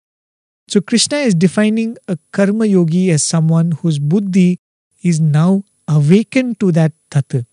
So, 0.68 0.80
Krishna 0.80 1.18
is 1.18 1.34
defining 1.34 1.96
a 2.08 2.18
karma 2.32 2.66
yogi 2.66 3.10
as 3.10 3.22
someone 3.22 3.72
whose 3.72 3.98
buddhi 3.98 4.58
is 5.02 5.20
now 5.20 5.62
awakened 5.86 6.58
to 6.60 6.72
that 6.72 6.92
tattva. 7.10 7.46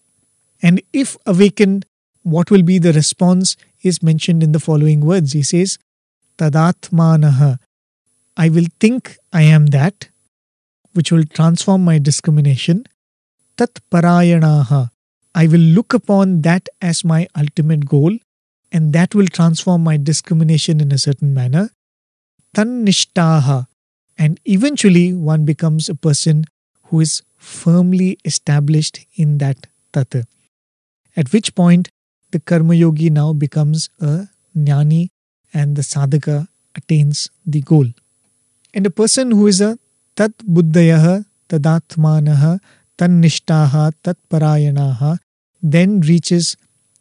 And 0.64 0.82
if 0.94 1.18
awakened, 1.26 1.86
what 2.24 2.50
will 2.50 2.64
be 2.64 2.80
the 2.80 2.94
response 2.94 3.58
is 3.84 4.02
mentioned 4.02 4.42
in 4.42 4.54
the 4.54 4.62
following 4.62 5.02
words. 5.02 5.34
He 5.34 5.44
says, 5.44 5.78
Tadatmanaha. 6.38 7.60
I 8.38 8.50
will 8.50 8.66
think 8.80 9.18
I 9.32 9.44
am 9.44 9.68
that, 9.68 10.10
which 10.94 11.12
will 11.12 11.26
transform 11.26 11.84
my 11.84 12.00
discrimination. 12.00 12.86
Tat 13.58 13.80
parayanaha. 13.92 14.90
I 15.36 15.48
will 15.48 15.60
look 15.60 15.94
upon 15.94 16.42
that 16.44 16.70
as 16.82 17.04
my 17.04 17.28
ultimate 17.38 17.86
goal, 17.86 18.18
and 18.72 18.94
that 18.94 19.14
will 19.14 19.28
transform 19.28 19.84
my 19.84 19.98
discrimination 19.98 20.80
in 20.80 20.92
a 20.92 20.98
certain 20.98 21.34
manner. 21.34 21.72
Tannishtaha. 22.56 23.68
And 24.18 24.40
eventually, 24.46 25.14
one 25.14 25.44
becomes 25.44 25.90
a 25.90 25.96
person 25.96 26.46
who 26.86 27.02
is 27.02 27.22
firmly 27.36 28.18
established 28.24 29.06
in 29.16 29.40
that 29.40 29.68
tattva. 29.92 30.26
At 31.16 31.32
which 31.32 31.56
point, 31.56 31.90
the 32.32 32.40
Karma 32.40 32.74
Yogi 32.74 33.10
now 33.10 33.34
becomes 33.34 33.90
a 34.00 34.28
jnani 34.58 35.10
and 35.54 35.76
the 35.76 35.84
sadhaka 35.84 36.48
attains 36.76 37.30
the 37.46 37.62
goal. 37.62 37.88
And 38.74 38.86
a 38.88 38.90
person 38.90 39.32
who 39.32 39.48
is 39.48 39.62
a 39.62 39.78
tat 40.16 40.32
buddhayaha 40.40 41.26
tadatmanaha 41.50 42.60
tannishtaha 42.98 43.94
tatparayanaha 44.04 45.20
then 45.62 46.02
reaches 46.02 46.58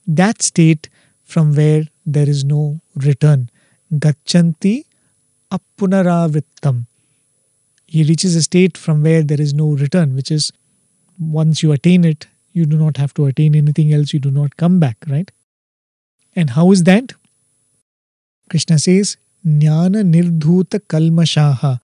that 0.06 0.42
state 0.42 0.88
from 1.24 1.54
where 1.54 1.84
there 2.04 2.28
is 2.28 2.44
no 2.44 2.80
return. 2.94 3.48
Gachanti 3.92 4.84
apunaravrittam. 5.50 6.86
He 7.86 8.04
reaches 8.04 8.36
a 8.36 8.42
state 8.42 8.76
from 8.76 9.02
where 9.02 9.22
there 9.22 9.40
is 9.40 9.52
no 9.54 9.70
return, 9.70 10.14
which 10.14 10.30
is 10.30 10.52
once 11.18 11.62
you 11.62 11.72
attain 11.72 12.04
it, 12.04 12.26
you 12.52 12.64
do 12.66 12.76
not 12.76 12.96
have 12.96 13.14
to 13.14 13.26
attain 13.26 13.54
anything 13.54 13.92
else, 13.92 14.12
you 14.12 14.20
do 14.20 14.30
not 14.30 14.56
come 14.56 14.78
back, 14.78 14.96
right? 15.08 15.30
And 16.34 16.50
how 16.50 16.70
is 16.72 16.84
that? 16.84 17.12
Krishna 18.50 18.78
says, 18.78 19.16
Jnana 19.46 20.02
nirdhuta 20.04 20.80
kalmashaha. 20.80 21.80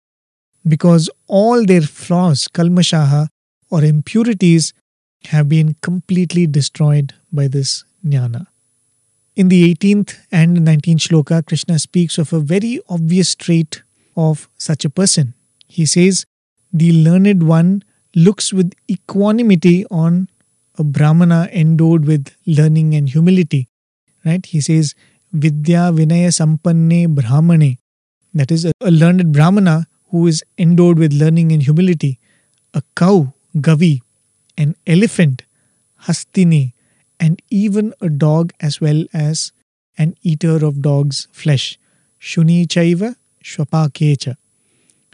Because 0.67 1.11
all 1.27 1.65
their 1.65 1.83
flaws, 1.83 2.49
kalmashaha, 2.49 3.29
or 3.71 3.85
impurities, 3.85 4.73
have 5.27 5.49
been 5.49 5.75
completely 5.83 6.47
destroyed 6.47 7.15
by 7.33 7.49
this 7.49 7.85
jnana. 8.05 8.47
In 9.35 9.49
the 9.49 9.75
18th 9.75 10.19
and 10.33 10.59
19th 10.59 11.09
shloka, 11.09 11.47
Krishna 11.47 11.79
speaks 11.79 12.19
of 12.19 12.33
a 12.33 12.41
very 12.41 12.81
obvious 12.89 13.35
trait 13.35 13.83
of 14.17 14.49
such 14.59 14.85
a 14.85 14.91
person. 14.91 15.35
He 15.67 15.87
says, 15.87 16.27
The 16.73 16.93
learned 16.93 17.45
one 17.45 17.83
looks 18.15 18.53
with 18.53 18.73
equanimity 18.91 19.87
on 19.91 20.29
a 20.79 20.85
Brahmana 20.85 21.49
endowed 21.53 22.07
with 22.07 22.35
learning 22.47 22.95
and 22.95 23.09
humility. 23.09 23.69
Right? 24.25 24.45
He 24.45 24.61
says, 24.61 24.95
Vidya 25.33 25.93
Vinaya 25.93 26.29
Sampanne 26.29 27.15
Brahmane. 27.15 27.79
That 28.35 28.51
is, 28.51 28.65
a, 28.65 28.73
a 28.81 28.91
learned 28.91 29.33
Brahmana 29.33 29.87
who 30.11 30.27
is 30.27 30.45
endowed 30.57 30.99
with 30.99 31.13
learning 31.13 31.53
and 31.53 31.63
humility. 31.63 32.19
A 32.75 32.83
cow, 32.97 33.35
Gavi, 33.57 34.01
an 34.57 34.75
elephant, 34.87 35.45
Hastini, 36.05 36.73
and 37.21 37.43
even 37.51 37.93
a 38.01 38.09
dog 38.09 38.53
as 38.61 38.81
well 38.81 39.05
as 39.13 39.53
an 39.97 40.15
eater 40.23 40.65
of 40.65 40.81
dog's 40.81 41.27
flesh. 41.33 41.79
Shuni 42.21 42.67
chaiva 42.67 43.17
shvapakecha. 43.43 44.37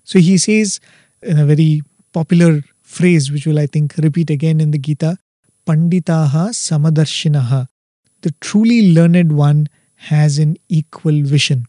So 0.04 0.18
he 0.18 0.36
says 0.38 0.80
in 1.22 1.38
a 1.38 1.46
very 1.46 1.82
popular 2.12 2.62
phrase, 2.82 3.32
which 3.32 3.46
will 3.46 3.58
I 3.58 3.66
think 3.66 3.96
repeat 3.96 4.30
again 4.30 4.60
in 4.60 4.70
the 4.70 4.78
Gita, 4.78 5.18
Panditaha 5.66 6.50
Samadarshinaha. 6.50 7.68
The 8.22 8.34
truly 8.40 8.92
learned 8.92 9.32
one 9.32 9.68
has 9.96 10.38
an 10.38 10.56
equal 10.68 11.22
vision. 11.22 11.66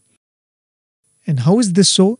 And 1.26 1.40
how 1.40 1.58
is 1.58 1.72
this 1.72 1.88
so? 1.88 2.18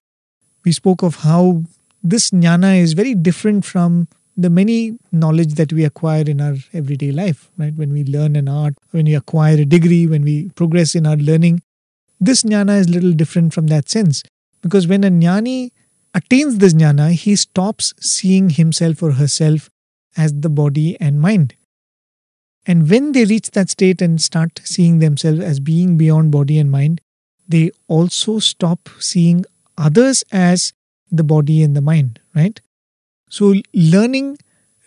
We 0.65 0.73
spoke 0.73 1.03
of 1.03 1.17
how 1.17 1.63
this 2.03 2.31
jnana 2.31 2.81
is 2.81 2.93
very 2.93 3.15
different 3.15 3.65
from 3.65 4.09
the 4.37 4.51
many 4.51 4.99
knowledge 5.13 5.55
that 5.55 5.73
we 5.73 5.85
acquire 5.85 6.25
in 6.27 6.41
our 6.41 6.57
everyday 6.73 7.11
life, 7.11 7.51
right? 7.57 7.75
When 7.75 7.93
we 7.93 8.05
learn 8.05 8.37
an 8.37 8.49
art, 8.49 8.75
when 8.91 9.07
we 9.07 9.15
acquire 9.15 9.57
a 9.57 9.65
degree, 9.65 10.07
when 10.07 10.23
we 10.23 10.51
progress 10.51 10.95
in 10.95 11.07
our 11.07 11.17
learning, 11.17 11.63
this 12.21 12.43
jnana 12.43 12.79
is 12.79 12.89
little 12.89 13.13
different 13.13 13.55
from 13.55 13.69
that 13.69 13.89
sense. 13.89 14.23
Because 14.63 14.87
when 14.87 15.05
a 15.05 15.11
jnani 15.11 15.71
attains 16.15 16.59
this 16.59 16.75
jnana, 16.75 17.13
he 17.13 17.37
stops 17.37 17.93
seeing 18.01 18.51
himself 18.51 19.03
or 19.03 19.13
herself 19.13 19.71
as 20.17 20.33
the 20.41 20.49
body 20.49 20.97
and 21.01 21.21
mind. 21.21 21.56
And 22.67 22.91
when 22.91 23.13
they 23.13 23.25
reach 23.25 23.53
that 23.53 23.71
state 23.71 24.03
and 24.03 24.21
start 24.21 24.61
seeing 24.65 24.99
themselves 24.99 25.41
as 25.41 25.61
being 25.61 25.97
beyond 25.97 26.33
body 26.33 26.59
and 26.59 26.71
mind, 26.71 27.01
they 27.49 27.71
also 27.87 28.41
stop 28.41 28.89
seeing 28.99 29.45
others 29.79 30.25
as 30.33 30.73
the 31.11 31.23
body 31.23 31.63
and 31.63 31.77
the 31.77 31.81
mind, 31.81 32.19
right? 32.35 32.61
So, 33.31 33.55
learning 33.73 34.39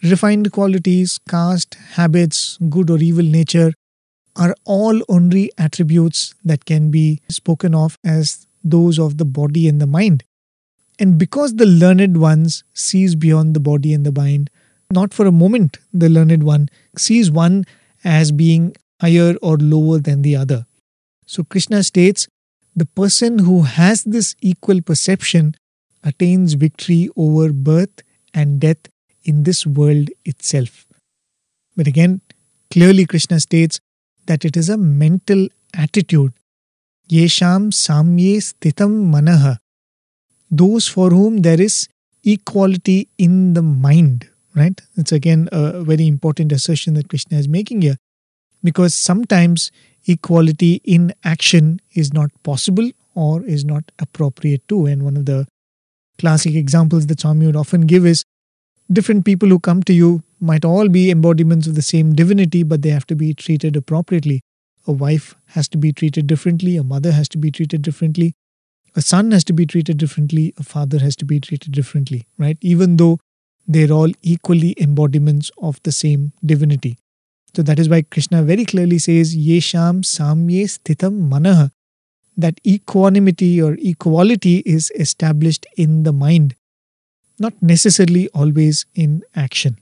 refined 0.04 0.52
qualities, 0.52 1.20
caste, 1.30 1.76
habits, 1.92 2.58
good 2.70 2.90
or 2.90 2.98
evil 2.98 3.24
nature 3.24 3.74
are 4.36 4.56
all 4.66 5.02
only 5.10 5.52
attributes 5.58 6.34
that 6.44 6.66
can 6.66 6.92
be 6.92 7.22
spoken 7.30 7.74
of 7.76 7.98
as 8.04 8.48
those 8.64 9.00
of 9.00 9.18
the 9.18 9.26
body 9.26 9.68
and 9.68 9.82
the 9.82 9.88
mind. 9.88 10.24
And 10.98 11.18
because 11.18 11.56
the 11.56 11.66
learned 11.66 12.18
ones 12.18 12.64
sees 12.74 13.16
beyond 13.16 13.54
the 13.54 13.60
body 13.60 13.94
and 13.94 14.06
the 14.06 14.12
mind, 14.12 14.50
not 14.92 15.14
for 15.14 15.26
a 15.26 15.32
moment 15.32 15.78
the 15.94 16.10
learned 16.10 16.44
one 16.44 16.68
sees 17.00 17.32
one 17.32 17.66
as 18.04 18.32
being 18.32 18.76
higher 19.02 19.36
or 19.42 19.58
lower 19.58 20.00
than 20.00 20.22
the 20.22 20.36
other. 20.36 20.66
So 21.26 21.44
Krishna 21.44 21.84
states 21.84 22.28
the 22.76 22.86
person 22.86 23.40
who 23.40 23.64
has 23.64 24.04
this 24.04 24.36
equal 24.42 24.82
perception 24.82 25.56
attains 26.04 26.54
victory 26.54 27.10
over 27.16 27.52
birth 27.52 28.02
and 28.34 28.60
death 28.60 28.78
in 29.24 29.44
this 29.44 29.66
world 29.66 30.10
itself. 30.26 30.86
But 31.76 31.88
again, 31.88 32.22
clearly 32.72 33.06
Krishna 33.06 33.40
states 33.40 33.80
that 34.28 34.46
it 34.46 34.56
is 34.56 34.70
a 34.70 34.78
mental 34.78 35.48
attitude. 35.74 36.34
Yesham 37.10 37.72
samye 37.72 38.38
sthitam 38.38 39.12
manaha. 39.12 39.58
Those 40.52 40.88
for 40.88 41.10
whom 41.10 41.38
there 41.38 41.60
is 41.60 41.88
equality 42.24 43.10
in 43.18 43.54
the 43.54 43.62
mind, 43.62 44.29
right? 44.56 44.80
It's 44.96 45.12
again 45.12 45.50
a 45.52 45.84
very 45.84 46.08
important 46.08 46.52
assertion 46.52 46.94
that 46.96 47.10
Krishna 47.10 47.38
is 47.38 47.48
making 47.48 47.82
here. 47.82 47.98
Because 48.64 48.94
sometimes 48.94 49.72
equality 50.06 50.82
in 50.84 51.14
action 51.24 51.80
is 51.94 52.14
not 52.14 52.30
possible 52.44 52.92
or 53.16 53.44
is 53.44 53.64
not 53.64 53.92
appropriate 54.00 54.68
too. 54.68 54.86
And 54.86 55.04
one 55.04 55.18
of 55.18 55.26
the 55.26 55.48
classic 56.18 56.56
examples 56.56 57.08
that 57.08 57.22
Swami 57.22 57.46
would 57.46 57.56
often 57.56 57.82
give 57.82 58.06
is 58.06 58.24
different 58.92 59.26
people 59.26 59.50
who 59.50 59.60
come 59.60 59.82
to 59.84 59.94
you 59.94 60.24
might 60.40 60.66
all 60.66 60.90
be 60.90 61.10
embodiments 61.10 61.68
of 61.68 61.76
the 61.76 61.82
same 61.82 62.14
divinity, 62.16 62.64
but 62.64 62.82
they 62.82 62.90
have 62.90 63.08
to 63.08 63.16
be 63.16 63.34
treated 63.34 63.76
appropriately. 63.76 64.42
A 64.88 64.92
wife 64.92 65.36
has 65.48 65.68
to 65.70 65.78
be 65.78 65.92
treated 65.92 66.28
differently, 66.28 66.78
a 66.78 66.84
mother 66.84 67.12
has 67.12 67.30
to 67.30 67.38
be 67.38 67.52
treated 67.52 67.82
differently, 67.82 68.34
a 68.96 69.02
son 69.02 69.32
has 69.32 69.44
to 69.46 69.54
be 69.54 69.66
treated 69.66 69.98
differently, 69.98 70.54
a 70.58 70.64
father 70.64 71.00
has 71.00 71.16
to 71.18 71.26
be 71.26 71.40
treated 71.40 71.72
differently, 71.72 72.28
right? 72.38 72.58
Even 72.62 72.98
though 72.98 73.20
they're 73.70 73.92
all 73.92 74.12
equally 74.24 74.74
embodiments 74.78 75.52
of 75.62 75.80
the 75.84 75.92
same 75.92 76.34
divinity. 76.44 76.98
So 77.56 77.62
that 77.62 77.78
is 77.78 77.88
why 77.88 78.02
Krishna 78.02 78.42
very 78.42 78.66
clearly 78.66 78.98
says, 78.98 79.38
Yesham 79.38 80.02
samye 80.04 80.64
sthitam 80.64 81.30
manaha, 81.30 81.70
that 82.36 82.60
equanimity 82.66 83.62
or 83.62 83.78
equality 83.80 84.58
is 84.66 84.92
established 84.96 85.68
in 85.78 86.02
the 86.02 86.12
mind, 86.12 86.56
not 87.38 87.54
necessarily 87.62 88.28
always 88.30 88.88
in 88.96 89.24
action. 89.36 89.78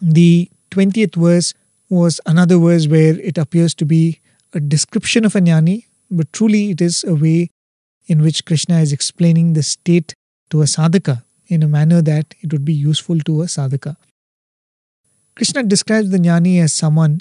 The 0.00 0.48
20th 0.70 1.16
verse 1.16 1.54
was 1.88 2.20
another 2.26 2.58
verse 2.58 2.86
where 2.86 3.18
it 3.18 3.38
appears 3.38 3.74
to 3.74 3.84
be 3.84 4.20
a 4.54 4.60
description 4.60 5.24
of 5.24 5.34
a 5.34 5.40
jnani, 5.40 5.86
but 6.10 6.32
truly 6.32 6.70
it 6.70 6.80
is 6.80 7.02
a 7.04 7.14
way 7.14 7.50
in 8.06 8.22
which 8.22 8.44
Krishna 8.44 8.78
is 8.78 8.92
explaining 8.92 9.54
the 9.54 9.62
state 9.62 10.14
to 10.50 10.62
a 10.62 10.66
sadhaka 10.66 11.22
in 11.52 11.62
a 11.62 11.68
manner 11.68 12.00
that 12.02 12.34
it 12.40 12.52
would 12.52 12.64
be 12.64 12.74
useful 12.74 13.18
to 13.28 13.42
a 13.42 13.46
sadhaka. 13.54 13.96
Krishna 15.36 15.62
describes 15.62 16.10
the 16.10 16.18
jnani 16.18 16.60
as 16.62 16.72
someone 16.72 17.20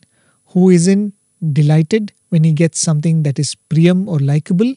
who 0.54 0.70
isn't 0.70 1.14
delighted 1.60 2.14
when 2.30 2.44
he 2.44 2.54
gets 2.54 2.80
something 2.80 3.24
that 3.24 3.40
is 3.40 3.56
priyam 3.70 4.08
or 4.08 4.20
likable, 4.20 4.74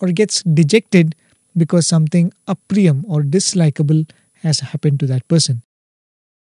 or 0.00 0.08
gets 0.08 0.42
dejected 0.42 1.14
because 1.56 1.86
something 1.86 2.32
apriyam 2.54 3.04
or 3.08 3.22
dislikable 3.22 4.02
has 4.42 4.60
happened 4.60 5.00
to 5.00 5.06
that 5.06 5.26
person. 5.28 5.62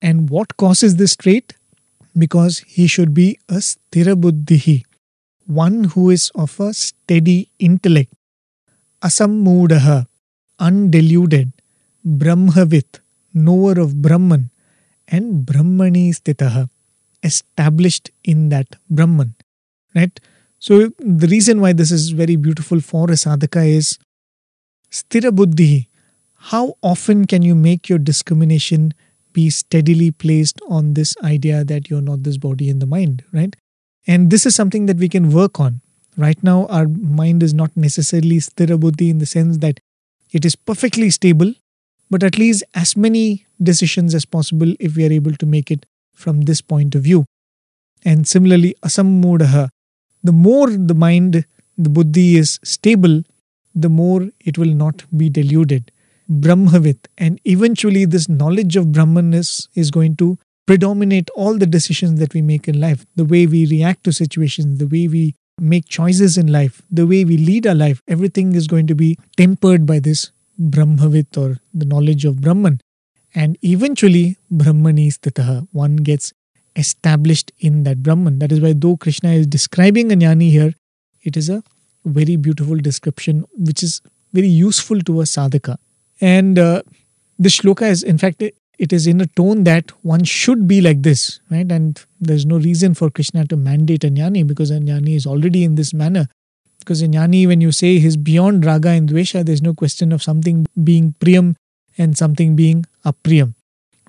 And 0.02 0.28
what 0.30 0.56
causes 0.56 0.96
this 0.96 1.16
trait? 1.16 1.54
Because 2.24 2.58
he 2.66 2.86
should 2.86 3.14
be 3.14 3.38
a 3.48 3.60
sthirabuddhihi, 3.68 4.84
one 5.46 5.84
who 5.84 6.10
is 6.10 6.30
of 6.34 6.58
a 6.60 6.72
steady 6.74 7.50
intellect, 7.58 8.12
asammudaha, 9.02 10.06
undeluded, 10.60 11.52
brahmavit, 12.06 13.00
knower 13.32 13.78
of 13.80 14.00
Brahman, 14.02 14.50
and 15.08 15.46
brahmani 15.46 16.10
stitaha, 16.10 16.68
established 17.22 18.10
in 18.22 18.48
that 18.50 18.76
Brahman. 18.90 19.34
Right? 19.94 20.18
So 20.58 20.88
the 20.98 21.26
reason 21.26 21.60
why 21.60 21.72
this 21.72 21.90
is 21.90 22.10
very 22.10 22.36
beautiful 22.36 22.80
for 22.80 23.04
a 23.10 23.14
sadhaka 23.14 23.66
is 23.66 23.98
sthira 24.90 25.34
buddhi. 25.34 25.88
How 26.34 26.74
often 26.82 27.26
can 27.26 27.42
you 27.42 27.54
make 27.54 27.88
your 27.88 27.98
discrimination 27.98 28.92
be 29.32 29.50
steadily 29.50 30.10
placed 30.10 30.60
on 30.68 30.94
this 30.94 31.14
idea 31.22 31.64
that 31.64 31.90
you're 31.90 32.02
not 32.02 32.22
this 32.22 32.36
body 32.38 32.70
and 32.70 32.80
the 32.80 32.86
mind, 32.86 33.24
right? 33.32 33.56
And 34.06 34.30
this 34.30 34.46
is 34.46 34.54
something 34.54 34.86
that 34.86 34.98
we 34.98 35.08
can 35.08 35.30
work 35.30 35.58
on. 35.58 35.80
Right 36.16 36.40
now, 36.42 36.66
our 36.66 36.86
mind 36.86 37.42
is 37.42 37.52
not 37.52 37.76
necessarily 37.76 38.36
sthira 38.36 38.78
buddhi 38.78 39.10
in 39.10 39.18
the 39.18 39.26
sense 39.26 39.58
that 39.58 39.80
it 40.32 40.44
is 40.44 40.54
perfectly 40.54 41.10
stable, 41.10 41.52
but 42.10 42.22
at 42.22 42.38
least 42.38 42.64
as 42.74 42.96
many 42.96 43.46
decisions 43.62 44.14
as 44.14 44.24
possible 44.24 44.72
if 44.80 44.96
we 44.96 45.06
are 45.06 45.12
able 45.12 45.32
to 45.32 45.46
make 45.46 45.70
it 45.70 45.86
from 46.12 46.42
this 46.42 46.60
point 46.60 46.94
of 46.94 47.02
view. 47.02 47.24
And 48.04 48.28
similarly, 48.28 48.74
asammudaha, 48.84 49.68
the 50.22 50.32
more 50.32 50.70
the 50.70 50.94
mind, 50.94 51.44
the 51.76 51.90
buddhi 51.90 52.36
is 52.36 52.60
stable, 52.62 53.22
the 53.74 53.88
more 53.88 54.28
it 54.40 54.58
will 54.58 54.74
not 54.74 55.04
be 55.16 55.28
deluded. 55.28 55.90
Brahmavit, 56.30 57.06
and 57.18 57.40
eventually 57.44 58.04
this 58.04 58.28
knowledge 58.28 58.76
of 58.76 58.86
Brahmanness 58.86 59.68
is 59.74 59.90
going 59.90 60.16
to 60.16 60.38
predominate 60.66 61.28
all 61.30 61.58
the 61.58 61.66
decisions 61.66 62.18
that 62.20 62.32
we 62.32 62.40
make 62.40 62.66
in 62.66 62.80
life, 62.80 63.04
the 63.16 63.24
way 63.24 63.46
we 63.46 63.66
react 63.66 64.04
to 64.04 64.12
situations, 64.12 64.78
the 64.78 64.86
way 64.86 65.08
we 65.08 65.34
make 65.60 65.86
choices 65.86 66.38
in 66.38 66.50
life, 66.50 66.82
the 66.90 67.06
way 67.06 67.24
we 67.24 67.36
lead 67.36 67.66
our 67.66 67.74
life, 67.74 68.00
everything 68.08 68.54
is 68.54 68.66
going 68.66 68.86
to 68.86 68.94
be 68.94 69.18
tempered 69.36 69.86
by 69.86 69.98
this 69.98 70.32
Brahmavit 70.60 71.36
or 71.36 71.58
the 71.72 71.84
knowledge 71.84 72.24
of 72.24 72.40
Brahman. 72.40 72.80
And 73.34 73.58
eventually, 73.62 74.38
Brahmani 74.52 75.08
stitaha, 75.12 75.66
one 75.72 75.96
gets 75.96 76.32
established 76.76 77.52
in 77.58 77.82
that 77.84 78.02
Brahman. 78.02 78.38
That 78.38 78.52
is 78.52 78.60
why, 78.60 78.74
though 78.74 78.96
Krishna 78.96 79.30
is 79.30 79.46
describing 79.46 80.12
a 80.12 80.16
jnani 80.16 80.50
here, 80.50 80.72
it 81.22 81.36
is 81.36 81.48
a 81.48 81.62
very 82.04 82.36
beautiful 82.36 82.76
description 82.76 83.44
which 83.56 83.82
is 83.82 84.00
very 84.32 84.48
useful 84.48 85.00
to 85.00 85.20
a 85.20 85.24
sadhaka. 85.24 85.76
And 86.20 86.58
uh, 86.58 86.82
the 87.38 87.48
shloka 87.48 87.90
is, 87.90 88.02
in 88.02 88.18
fact, 88.18 88.42
it, 88.42 88.56
it 88.78 88.92
is 88.92 89.06
in 89.06 89.20
a 89.20 89.26
tone 89.26 89.64
that 89.64 89.90
one 90.02 90.24
should 90.24 90.66
be 90.66 90.80
like 90.80 91.02
this, 91.02 91.40
right? 91.50 91.70
And 91.70 92.00
there's 92.20 92.44
no 92.44 92.58
reason 92.58 92.94
for 92.94 93.10
Krishna 93.10 93.46
to 93.46 93.56
mandate 93.56 94.04
a 94.04 94.08
jnani 94.08 94.46
because 94.46 94.70
a 94.70 94.78
jnani 94.78 95.16
is 95.16 95.26
already 95.26 95.64
in 95.64 95.76
this 95.76 95.94
manner. 95.94 96.28
Because 96.84 97.00
in 97.00 97.12
jnani, 97.12 97.46
when 97.46 97.62
you 97.62 97.72
say 97.72 97.98
he's 97.98 98.18
beyond 98.18 98.66
raga 98.66 98.90
and 98.90 99.08
dvesha, 99.08 99.42
there's 99.42 99.62
no 99.62 99.72
question 99.72 100.12
of 100.12 100.22
something 100.22 100.66
being 100.82 101.14
priyam 101.18 101.54
and 101.96 102.18
something 102.18 102.54
being 102.54 102.84
apriyam, 103.06 103.54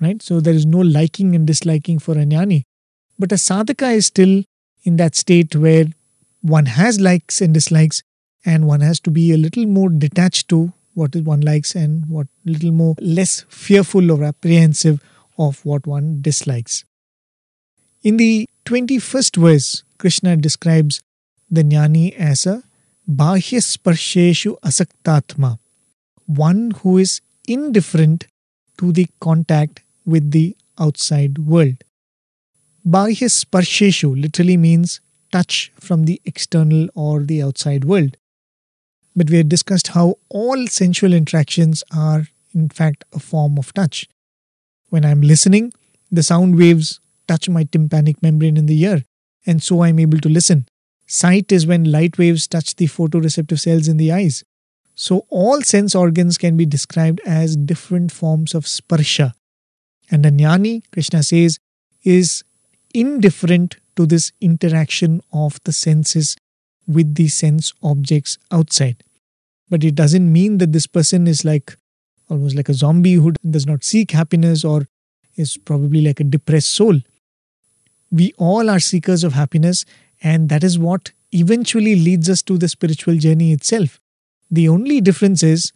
right? 0.00 0.20
So 0.20 0.40
there 0.40 0.52
is 0.52 0.66
no 0.66 0.80
liking 0.80 1.34
and 1.34 1.46
disliking 1.46 1.98
for 1.98 2.12
a 2.12 2.26
jnani. 2.26 2.64
But 3.18 3.32
a 3.32 3.36
sadhaka 3.36 3.94
is 3.94 4.06
still 4.06 4.42
in 4.82 4.96
that 4.96 5.14
state 5.14 5.56
where 5.56 5.86
one 6.42 6.66
has 6.66 7.00
likes 7.00 7.40
and 7.40 7.54
dislikes, 7.54 8.02
and 8.44 8.66
one 8.66 8.82
has 8.82 9.00
to 9.00 9.10
be 9.10 9.32
a 9.32 9.38
little 9.38 9.66
more 9.66 9.88
detached 9.88 10.48
to 10.50 10.74
what 10.92 11.16
one 11.16 11.40
likes 11.40 11.74
and 11.74 12.06
what 12.10 12.26
little 12.44 12.72
more 12.72 12.94
less 13.00 13.46
fearful 13.48 14.12
or 14.12 14.22
apprehensive 14.22 15.02
of 15.38 15.64
what 15.64 15.86
one 15.86 16.20
dislikes. 16.20 16.84
In 18.02 18.18
the 18.18 18.46
21st 18.66 19.36
verse, 19.36 19.82
Krishna 19.98 20.36
describes 20.36 21.00
the 21.50 21.62
jnani 21.62 22.14
as 22.16 22.46
a 22.46 22.62
bahya 23.08 23.60
sparsheshu 23.60 24.58
asaktatma, 24.60 25.58
one 26.26 26.72
who 26.82 26.98
is 26.98 27.20
indifferent 27.46 28.26
to 28.78 28.92
the 28.92 29.06
contact 29.20 29.82
with 30.04 30.30
the 30.32 30.56
outside 30.78 31.38
world. 31.38 31.84
Bahya 32.86 33.28
sparsheshu 33.28 34.20
literally 34.20 34.56
means 34.56 35.00
touch 35.32 35.72
from 35.78 36.04
the 36.04 36.20
external 36.24 36.88
or 36.94 37.22
the 37.22 37.42
outside 37.42 37.84
world. 37.84 38.16
But 39.14 39.30
we 39.30 39.38
had 39.38 39.48
discussed 39.48 39.88
how 39.88 40.16
all 40.28 40.66
sensual 40.66 41.12
interactions 41.14 41.82
are, 41.94 42.28
in 42.54 42.68
fact, 42.68 43.04
a 43.12 43.18
form 43.18 43.58
of 43.58 43.72
touch. 43.72 44.08
When 44.90 45.04
I'm 45.04 45.20
listening, 45.20 45.72
the 46.10 46.22
sound 46.22 46.58
waves 46.58 47.00
touch 47.26 47.48
my 47.48 47.64
tympanic 47.64 48.22
membrane 48.22 48.56
in 48.56 48.66
the 48.66 48.80
ear, 48.82 49.04
and 49.46 49.62
so 49.62 49.82
I'm 49.82 49.98
able 49.98 50.18
to 50.18 50.28
listen. 50.28 50.66
Sight 51.06 51.52
is 51.52 51.66
when 51.66 51.90
light 51.90 52.18
waves 52.18 52.46
touch 52.46 52.76
the 52.76 52.86
photoreceptive 52.86 53.60
cells 53.60 53.88
in 53.88 53.96
the 53.96 54.12
eyes. 54.12 54.44
So 54.94 55.26
all 55.28 55.62
sense 55.62 55.94
organs 55.94 56.38
can 56.38 56.56
be 56.56 56.66
described 56.66 57.20
as 57.24 57.56
different 57.56 58.10
forms 58.10 58.54
of 58.54 58.64
sparsha. 58.64 59.34
And 60.10 60.24
a 60.24 60.30
jnani, 60.30 60.82
Krishna 60.90 61.22
says, 61.22 61.58
is 62.02 62.42
indifferent 62.94 63.76
to 63.96 64.06
this 64.06 64.32
interaction 64.40 65.20
of 65.32 65.60
the 65.64 65.72
senses 65.72 66.36
with 66.86 67.14
the 67.14 67.28
sense 67.28 67.72
objects 67.82 68.38
outside. 68.50 69.02
But 69.68 69.84
it 69.84 69.94
doesn't 69.94 70.32
mean 70.32 70.58
that 70.58 70.72
this 70.72 70.86
person 70.86 71.26
is 71.26 71.44
like 71.44 71.76
almost 72.28 72.56
like 72.56 72.68
a 72.68 72.74
zombie 72.74 73.14
who 73.14 73.32
does 73.48 73.66
not 73.66 73.84
seek 73.84 74.12
happiness 74.12 74.64
or 74.64 74.86
is 75.36 75.56
probably 75.56 76.00
like 76.00 76.20
a 76.20 76.24
depressed 76.24 76.70
soul. 76.70 77.00
We 78.10 78.32
all 78.38 78.70
are 78.70 78.80
seekers 78.80 79.24
of 79.24 79.32
happiness, 79.32 79.84
and 80.22 80.48
that 80.48 80.64
is 80.64 80.78
what 80.78 81.12
eventually 81.32 81.94
leads 81.96 82.28
us 82.28 82.42
to 82.42 82.58
the 82.58 82.68
spiritual 82.68 83.16
journey 83.16 83.52
itself. 83.52 84.00
The 84.50 84.68
only 84.68 85.00
difference 85.00 85.42
is 85.42 85.72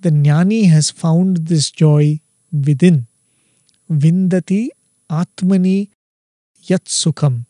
the 0.00 0.10
jnani 0.10 0.68
has 0.70 0.90
found 0.90 1.46
this 1.48 1.70
joy 1.70 2.20
within. 2.52 3.06
Vindati 3.90 4.68
Atmani 5.10 5.90
Yat 6.62 6.84
Sukham. 6.84 7.46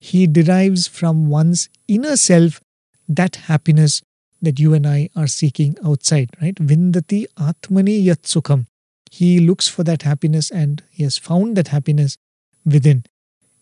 He 0.00 0.26
derives 0.26 0.86
from 0.86 1.28
one's 1.28 1.68
inner 1.86 2.16
self 2.16 2.60
that 3.08 3.36
happiness 3.36 4.02
that 4.40 4.60
you 4.60 4.74
and 4.74 4.86
I 4.86 5.08
are 5.16 5.26
seeking 5.26 5.76
outside, 5.84 6.30
right? 6.40 6.54
Vindati 6.54 7.26
Atmani 7.36 8.02
Yat 8.04 8.22
Sukham. 8.22 8.66
He 9.10 9.40
looks 9.40 9.68
for 9.68 9.82
that 9.84 10.02
happiness 10.02 10.50
and 10.50 10.82
he 10.90 11.02
has 11.02 11.18
found 11.18 11.56
that 11.56 11.68
happiness 11.68 12.16
within. 12.64 13.04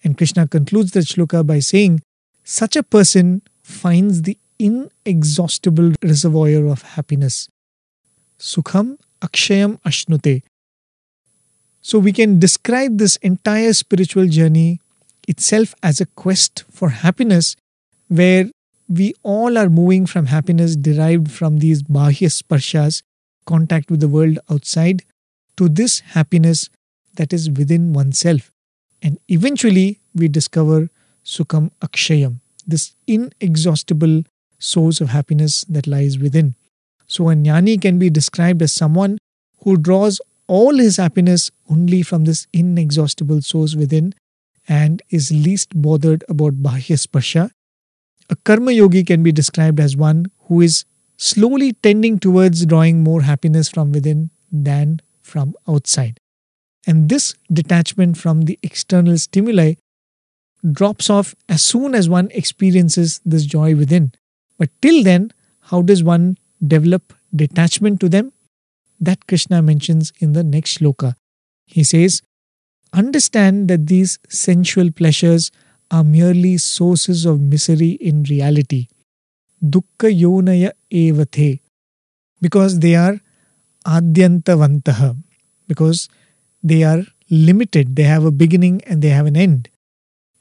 And 0.03 0.17
Krishna 0.17 0.47
concludes 0.47 0.91
the 0.93 1.01
shloka 1.01 1.47
by 1.47 1.61
saying, 1.61 2.03
such 2.49 2.77
a 2.77 2.83
person 2.85 3.43
finds 3.61 4.23
the 4.23 4.39
inexhaustible 4.61 5.93
reservoir 6.01 6.67
of 6.67 6.83
happiness. 6.83 7.49
Sukham 8.39 8.99
Akshayam 9.21 9.81
Ashnute. 9.81 10.43
So 11.81 11.99
we 11.99 12.13
can 12.13 12.39
describe 12.39 12.99
this 12.99 13.17
entire 13.17 13.73
spiritual 13.73 14.29
journey 14.29 14.81
itself 15.27 15.75
as 15.83 16.01
a 16.01 16.07
quest 16.07 16.65
for 16.71 16.91
happiness 16.91 17.57
where 18.07 18.49
we 18.89 19.13
all 19.25 19.59
are 19.59 19.69
moving 19.69 20.07
from 20.07 20.27
happiness 20.27 20.77
derived 20.77 21.33
from 21.33 21.59
these 21.59 21.83
bahya 21.83 22.31
sparshas, 22.31 23.03
contact 23.45 23.91
with 23.91 23.99
the 23.99 24.09
world 24.09 24.39
outside, 24.49 25.03
to 25.57 25.69
this 25.69 25.99
happiness 26.01 26.71
that 27.15 27.33
is 27.33 27.51
within 27.51 27.93
oneself. 27.93 28.53
And 29.03 29.19
eventually 29.29 29.99
we 30.15 30.29
discover 30.29 30.91
Sukham 31.27 31.70
Akshayam, 31.83 32.39
this 32.66 32.95
inexhaustible 33.09 34.22
source 34.59 35.01
of 35.01 35.09
happiness 35.09 35.64
that 35.68 35.89
lies 35.89 36.18
within. 36.18 36.55
So, 37.09 37.29
a 37.31 37.35
jnani 37.35 37.81
can 37.81 37.99
be 37.99 38.11
described 38.11 38.62
as 38.62 38.72
someone 38.72 39.18
who 39.64 39.77
draws 39.77 40.20
all 40.47 40.77
his 40.77 40.97
happiness 40.97 41.51
only 41.68 42.03
from 42.03 42.24
this 42.24 42.47
inexhaustible 42.53 43.43
source 43.43 43.74
within 43.74 44.14
and 44.68 45.03
is 45.11 45.33
least 45.33 45.70
bothered 45.81 46.24
about 46.29 46.62
Bahya 46.62 46.97
Sparsha. 46.97 47.51
A 48.31 48.37
Karma 48.37 48.72
Yogi 48.72 49.03
can 49.05 49.22
be 49.22 49.33
described 49.33 49.81
as 49.81 49.97
one 49.97 50.27
who 50.45 50.61
is 50.61 50.85
slowly 51.16 51.72
tending 51.72 52.18
towards 52.20 52.66
drawing 52.66 53.03
more 53.03 53.22
happiness 53.22 53.68
from 53.68 53.91
within 53.91 54.31
than 54.53 55.01
from 55.22 55.55
outside. 55.68 56.20
And 56.87 57.09
this 57.09 57.35
detachment 57.53 58.16
from 58.16 58.43
the 58.43 58.59
external 58.62 59.18
stimuli 59.18 59.74
drops 60.73 61.11
off 61.11 61.35
as 61.49 61.62
soon 61.62 61.95
as 61.95 62.09
one 62.09 62.29
experiences 62.33 63.21
this 63.25 63.45
joy 63.45 63.75
within. 63.75 64.12
But 64.59 64.71
till 64.81 65.03
then, 65.03 65.33
how 65.61 65.83
does 65.83 66.03
one 66.03 66.39
develop 66.67 67.12
detachment 67.35 68.01
to 68.01 68.09
them? 68.09 68.33
That 68.99 69.27
Krishna 69.27 69.62
mentions 69.62 70.12
in 70.19 70.33
the 70.33 70.43
next 70.43 70.79
shloka. 70.79 71.14
He 71.67 71.85
says, 71.85 72.23
Understand 72.93 73.69
that 73.69 73.87
these 73.87 74.19
sensual 74.29 74.91
pleasures 74.91 75.51
are 75.91 76.05
merely 76.05 76.57
sources 76.57 77.27
of 77.27 77.41
misery 77.41 77.91
in 77.91 78.23
reality. 78.25 78.89
Dukkha 79.62 80.11
yonaya 80.11 80.73
evate. 80.91 81.61
Because 82.41 82.79
they 82.79 82.95
are 82.95 83.21
adyantavantaha. 83.87 85.17
Because 85.69 86.09
they 86.62 86.85
are 86.85 87.03
limited. 87.29 87.97
They 87.97 88.05
have 88.05 88.25
a 88.25 88.31
beginning 88.31 88.83
and 88.85 89.03
they 89.03 89.09
have 89.09 89.27
an 89.27 89.37
end 89.37 89.69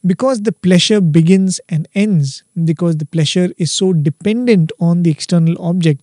because 0.05 0.41
the 0.41 0.51
pleasure 0.51 1.01
begins 1.01 1.59
and 1.67 1.87
ends, 1.95 2.43
because 2.63 2.97
the 2.97 3.05
pleasure 3.05 3.49
is 3.57 3.71
so 3.71 3.93
dependent 3.93 4.71
on 4.79 5.03
the 5.03 5.09
external 5.09 5.55
object, 5.59 6.01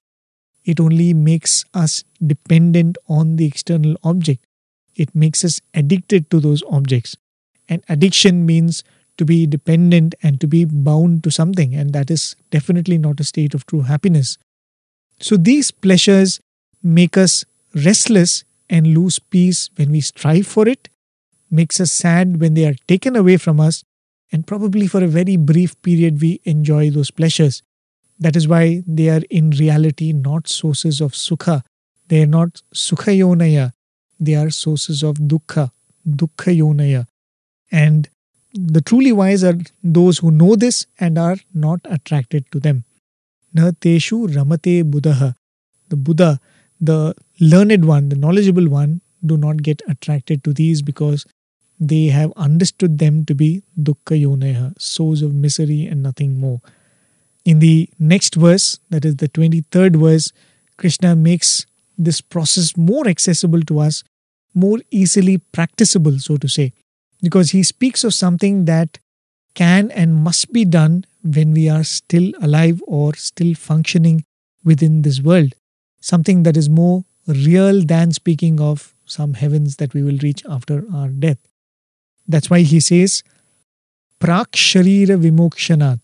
it 0.64 0.80
only 0.80 1.14
makes 1.14 1.64
us 1.74 2.04
dependent 2.24 2.98
on 3.08 3.36
the 3.36 3.46
external 3.46 3.96
object. 4.02 4.44
It 4.96 5.14
makes 5.14 5.44
us 5.44 5.60
addicted 5.74 6.30
to 6.30 6.40
those 6.40 6.62
objects. 6.70 7.16
And 7.68 7.82
addiction 7.88 8.44
means 8.44 8.82
to 9.18 9.24
be 9.24 9.46
dependent 9.46 10.14
and 10.22 10.40
to 10.40 10.46
be 10.46 10.64
bound 10.64 11.22
to 11.24 11.30
something, 11.30 11.74
and 11.74 11.92
that 11.92 12.10
is 12.10 12.34
definitely 12.50 12.98
not 12.98 13.20
a 13.20 13.24
state 13.24 13.54
of 13.54 13.66
true 13.66 13.82
happiness. 13.82 14.38
So 15.20 15.36
these 15.36 15.70
pleasures 15.70 16.40
make 16.82 17.16
us 17.16 17.44
restless 17.74 18.44
and 18.68 18.88
lose 18.88 19.18
peace 19.18 19.70
when 19.76 19.90
we 19.90 20.00
strive 20.00 20.46
for 20.46 20.66
it, 20.66 20.88
makes 21.50 21.80
us 21.80 21.92
sad 21.92 22.40
when 22.40 22.54
they 22.54 22.64
are 22.64 22.74
taken 22.88 23.14
away 23.14 23.36
from 23.36 23.60
us, 23.60 23.84
and 24.32 24.46
probably 24.46 24.86
for 24.86 25.04
a 25.04 25.08
very 25.08 25.36
brief 25.36 25.80
period 25.82 26.20
we 26.20 26.40
enjoy 26.44 26.90
those 26.90 27.10
pleasures. 27.10 27.62
That 28.18 28.34
is 28.34 28.48
why 28.48 28.82
they 28.86 29.08
are 29.10 29.22
in 29.30 29.50
reality 29.50 30.12
not 30.12 30.48
sources 30.48 31.00
of 31.00 31.12
sukha. 31.12 31.62
They 32.08 32.22
are 32.22 32.26
not 32.26 32.62
sukhayonaya. 32.74 33.72
They 34.18 34.34
are 34.34 34.50
sources 34.50 35.02
of 35.02 35.16
dukkha, 35.16 35.70
dukkhayonaya. 36.08 37.06
And 37.70 38.08
the 38.54 38.80
truly 38.80 39.12
wise 39.12 39.44
are 39.44 39.58
those 39.82 40.18
who 40.18 40.30
know 40.30 40.56
this 40.56 40.86
and 40.98 41.18
are 41.18 41.36
not 41.52 41.80
attracted 41.84 42.50
to 42.52 42.60
them. 42.60 42.84
Na 43.52 43.70
teshu 43.70 44.28
ramate 44.28 44.90
buddha. 44.90 45.36
The 45.88 45.96
Buddha, 45.96 46.40
the 46.80 47.14
learned 47.38 47.84
one, 47.84 48.08
the 48.08 48.16
knowledgeable 48.16 48.66
one, 48.66 49.02
do 49.24 49.36
not 49.36 49.62
get 49.62 49.82
attracted 49.86 50.42
to 50.44 50.54
these 50.54 50.80
because 50.80 51.26
they 51.82 52.06
have 52.06 52.32
understood 52.36 52.98
them 52.98 53.24
to 53.24 53.34
be 53.34 53.64
dukkha 53.76 54.16
yonaya, 54.24 54.80
source 54.80 55.20
of 55.20 55.34
misery 55.34 55.84
and 55.84 56.00
nothing 56.00 56.38
more. 56.38 56.60
In 57.44 57.58
the 57.58 57.90
next 57.98 58.36
verse, 58.36 58.78
that 58.90 59.04
is 59.04 59.16
the 59.16 59.28
23rd 59.28 59.96
verse, 59.96 60.32
Krishna 60.76 61.16
makes 61.16 61.66
this 61.98 62.20
process 62.20 62.76
more 62.76 63.08
accessible 63.08 63.62
to 63.62 63.80
us, 63.80 64.04
more 64.54 64.78
easily 64.92 65.38
practicable, 65.38 66.20
so 66.20 66.36
to 66.36 66.48
say, 66.48 66.72
because 67.20 67.50
he 67.50 67.64
speaks 67.64 68.04
of 68.04 68.14
something 68.14 68.64
that 68.66 68.98
can 69.54 69.90
and 69.90 70.14
must 70.14 70.52
be 70.52 70.64
done 70.64 71.04
when 71.24 71.52
we 71.52 71.68
are 71.68 71.82
still 71.82 72.30
alive 72.40 72.80
or 72.86 73.14
still 73.14 73.54
functioning 73.54 74.24
within 74.64 75.02
this 75.02 75.20
world. 75.20 75.54
Something 76.00 76.44
that 76.44 76.56
is 76.56 76.68
more 76.68 77.04
real 77.26 77.84
than 77.84 78.12
speaking 78.12 78.60
of 78.60 78.94
some 79.04 79.34
heavens 79.34 79.76
that 79.76 79.94
we 79.94 80.02
will 80.02 80.18
reach 80.22 80.44
after 80.48 80.84
our 80.94 81.08
death. 81.08 81.38
That's 82.32 82.48
why 82.48 82.60
he 82.60 82.80
says, 82.80 83.22
Prak 84.18 84.52
Sharira 84.52 85.20
Vimokshanat. 85.22 86.00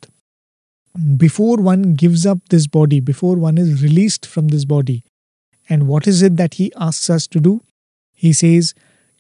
Before 1.16 1.56
one 1.56 1.94
gives 1.94 2.26
up 2.26 2.40
this 2.50 2.66
body, 2.66 3.00
before 3.00 3.36
one 3.36 3.56
is 3.56 3.82
released 3.82 4.26
from 4.26 4.48
this 4.48 4.66
body. 4.66 5.04
And 5.70 5.88
what 5.88 6.06
is 6.06 6.20
it 6.20 6.36
that 6.36 6.54
he 6.54 6.70
asks 6.76 7.08
us 7.08 7.26
to 7.28 7.40
do? 7.40 7.62
He 8.12 8.34
says, 8.34 8.74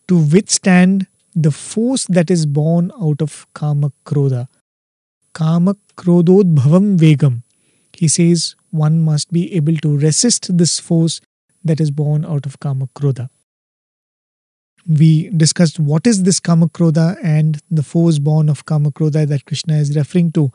to 0.08 0.18
withstand 0.18 1.06
the 1.34 1.50
force 1.50 2.04
that 2.10 2.30
is 2.30 2.44
born 2.44 2.92
out 3.00 3.22
of 3.22 3.46
Kama 3.54 3.90
Krodha. 4.04 4.48
Kama 5.32 5.76
Krodod 5.96 6.54
Bhavam 6.56 6.98
Vegam. 6.98 7.42
He 7.96 8.08
says 8.08 8.54
one 8.70 9.00
must 9.00 9.32
be 9.32 9.54
able 9.54 9.76
to 9.76 9.96
resist 9.96 10.58
this 10.58 10.78
force 10.78 11.22
that 11.64 11.80
is 11.80 11.90
born 11.90 12.26
out 12.26 12.44
of 12.44 12.60
Kama 12.60 12.88
Krodha 12.88 13.30
we 14.88 15.28
discussed 15.30 15.78
what 15.78 16.06
is 16.06 16.22
this 16.22 16.40
Kamakrodha 16.40 17.18
and 17.22 17.60
the 17.70 17.82
force 17.82 18.18
born 18.18 18.48
of 18.48 18.64
Kamakrodha 18.64 19.28
that 19.28 19.44
Krishna 19.44 19.74
is 19.74 19.94
referring 19.94 20.32
to. 20.32 20.50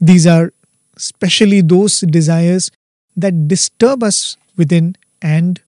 These 0.00 0.26
are 0.26 0.52
especially 0.96 1.62
those 1.62 2.00
desires 2.00 2.70
that 3.16 3.48
disturb 3.48 4.02
us 4.02 4.36
within 4.56 4.96
and 5.22 5.60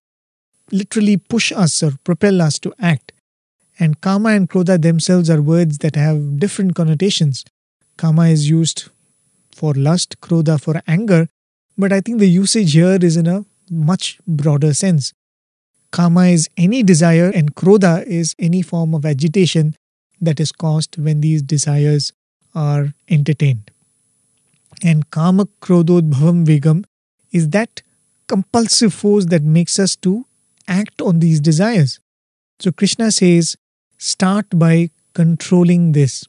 literally 0.71 1.17
push 1.17 1.53
us 1.53 1.83
or 1.83 1.93
propel 2.05 2.43
us 2.43 2.59
to 2.59 2.73
act. 2.79 3.13
And 3.79 4.01
Kama 4.01 4.31
and 4.31 4.49
Krodha 4.49 4.81
themselves 4.81 5.31
are 5.31 5.41
words 5.41 5.79
that 5.79 5.97
have 5.97 6.39
different 6.39 6.75
connotations. 6.75 7.45
Kama 7.97 8.29
is 8.29 8.49
used 8.49 8.91
for 9.53 9.73
lust, 9.75 10.21
Krodha 10.21 10.61
for 10.61 10.83
anger, 10.87 11.29
but 11.79 11.93
I 11.93 12.01
think 12.01 12.19
the 12.19 12.29
usage 12.29 12.75
here 12.75 12.99
is 13.01 13.17
in 13.17 13.27
a 13.27 13.45
much 13.71 14.19
broader 14.27 14.75
sense. 14.75 15.13
Kama 15.91 16.27
is 16.27 16.49
any 16.57 16.83
desire, 16.83 17.31
and 17.35 17.55
Krodha 17.55 18.05
is 18.07 18.35
any 18.39 18.63
form 18.63 18.95
of 18.95 19.05
agitation 19.05 19.75
that 20.21 20.39
is 20.39 20.53
caused 20.53 20.97
when 20.99 21.21
these 21.21 21.43
desires 21.43 22.13
are 22.55 22.95
entertained. 23.09 23.71
And 24.83 25.11
Kama 25.11 25.47
Krododbhavam 25.61 26.47
Vegam 26.47 26.85
is 27.33 27.49
that 27.51 27.83
compulsive 28.29 28.95
force 28.95 29.27
that 29.27 29.43
makes 29.43 29.79
us 29.79 29.97
to 29.97 30.27
act 30.69 31.03
on 31.03 31.19
these 31.19 31.41
desires. 31.41 31.99
So 32.61 32.71
Krishna 32.71 33.11
says, 33.11 33.57
start 33.99 34.47
by 34.55 34.91
controlling 35.15 35.93
this. 35.93 36.27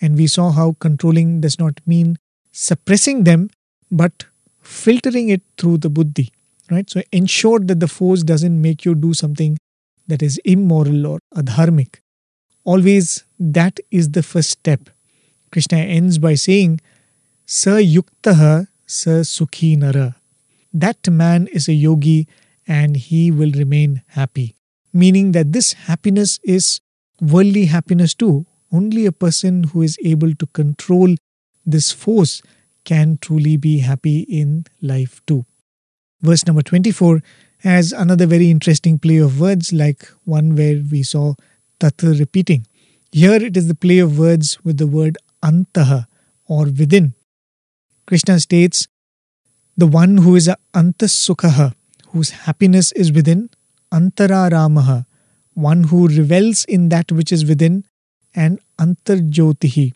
And 0.00 0.16
we 0.16 0.26
saw 0.26 0.50
how 0.50 0.76
controlling 0.80 1.40
does 1.40 1.58
not 1.58 1.80
mean 1.86 2.16
suppressing 2.52 3.24
them, 3.24 3.50
but 3.90 4.26
filtering 4.60 5.28
it 5.28 5.42
through 5.56 5.78
the 5.78 5.88
buddhi. 5.88 6.32
Right? 6.70 6.88
So 6.90 7.02
ensure 7.12 7.60
that 7.60 7.80
the 7.80 7.88
force 7.88 8.22
doesn't 8.22 8.60
make 8.60 8.84
you 8.84 8.94
do 8.94 9.14
something 9.14 9.56
that 10.08 10.22
is 10.22 10.38
immoral 10.44 11.06
or 11.06 11.18
adharmic. 11.34 11.96
Always 12.64 13.24
that 13.38 13.78
is 13.90 14.10
the 14.10 14.22
first 14.22 14.50
step. 14.50 14.90
Krishna 15.52 15.78
ends 15.78 16.18
by 16.18 16.34
saying, 16.34 16.80
Sa 17.44 17.76
yuktaha 17.78 18.66
sa 18.86 19.22
sukhi 19.22 19.78
nara. 19.78 20.16
That 20.72 21.08
man 21.08 21.46
is 21.48 21.68
a 21.68 21.72
yogi 21.72 22.26
and 22.66 22.96
he 22.96 23.30
will 23.30 23.52
remain 23.52 24.02
happy. 24.08 24.56
Meaning 24.92 25.32
that 25.32 25.52
this 25.52 25.72
happiness 25.72 26.40
is 26.42 26.80
worldly 27.20 27.66
happiness 27.66 28.14
too. 28.14 28.46
Only 28.72 29.06
a 29.06 29.12
person 29.12 29.64
who 29.64 29.82
is 29.82 29.96
able 30.04 30.34
to 30.34 30.46
control 30.48 31.14
this 31.64 31.92
force 31.92 32.42
can 32.84 33.18
truly 33.20 33.56
be 33.56 33.78
happy 33.78 34.20
in 34.20 34.64
life 34.82 35.20
too. 35.26 35.46
Verse 36.22 36.46
number 36.46 36.62
24 36.62 37.22
has 37.58 37.92
another 37.92 38.26
very 38.26 38.50
interesting 38.50 38.98
play 38.98 39.18
of 39.18 39.40
words, 39.40 39.72
like 39.72 40.08
one 40.24 40.54
where 40.54 40.82
we 40.90 41.02
saw 41.02 41.34
tat 41.80 42.02
repeating. 42.02 42.66
Here 43.12 43.34
it 43.34 43.56
is 43.56 43.68
the 43.68 43.74
play 43.74 43.98
of 43.98 44.18
words 44.18 44.58
with 44.64 44.78
the 44.78 44.86
word 44.86 45.18
antaha 45.42 46.06
or 46.46 46.64
within. 46.64 47.14
Krishna 48.06 48.38
states, 48.40 48.86
the 49.76 49.86
one 49.86 50.18
who 50.18 50.36
is 50.36 50.48
antasukhaha, 50.74 51.74
whose 52.08 52.30
happiness 52.30 52.92
is 52.92 53.12
within, 53.12 53.50
antara 53.92 54.48
antararamaha, 54.48 55.06
one 55.54 55.84
who 55.84 56.08
revels 56.08 56.64
in 56.66 56.88
that 56.90 57.10
which 57.10 57.32
is 57.32 57.44
within, 57.44 57.84
and 58.34 58.60
antarjyotihi, 58.78 59.92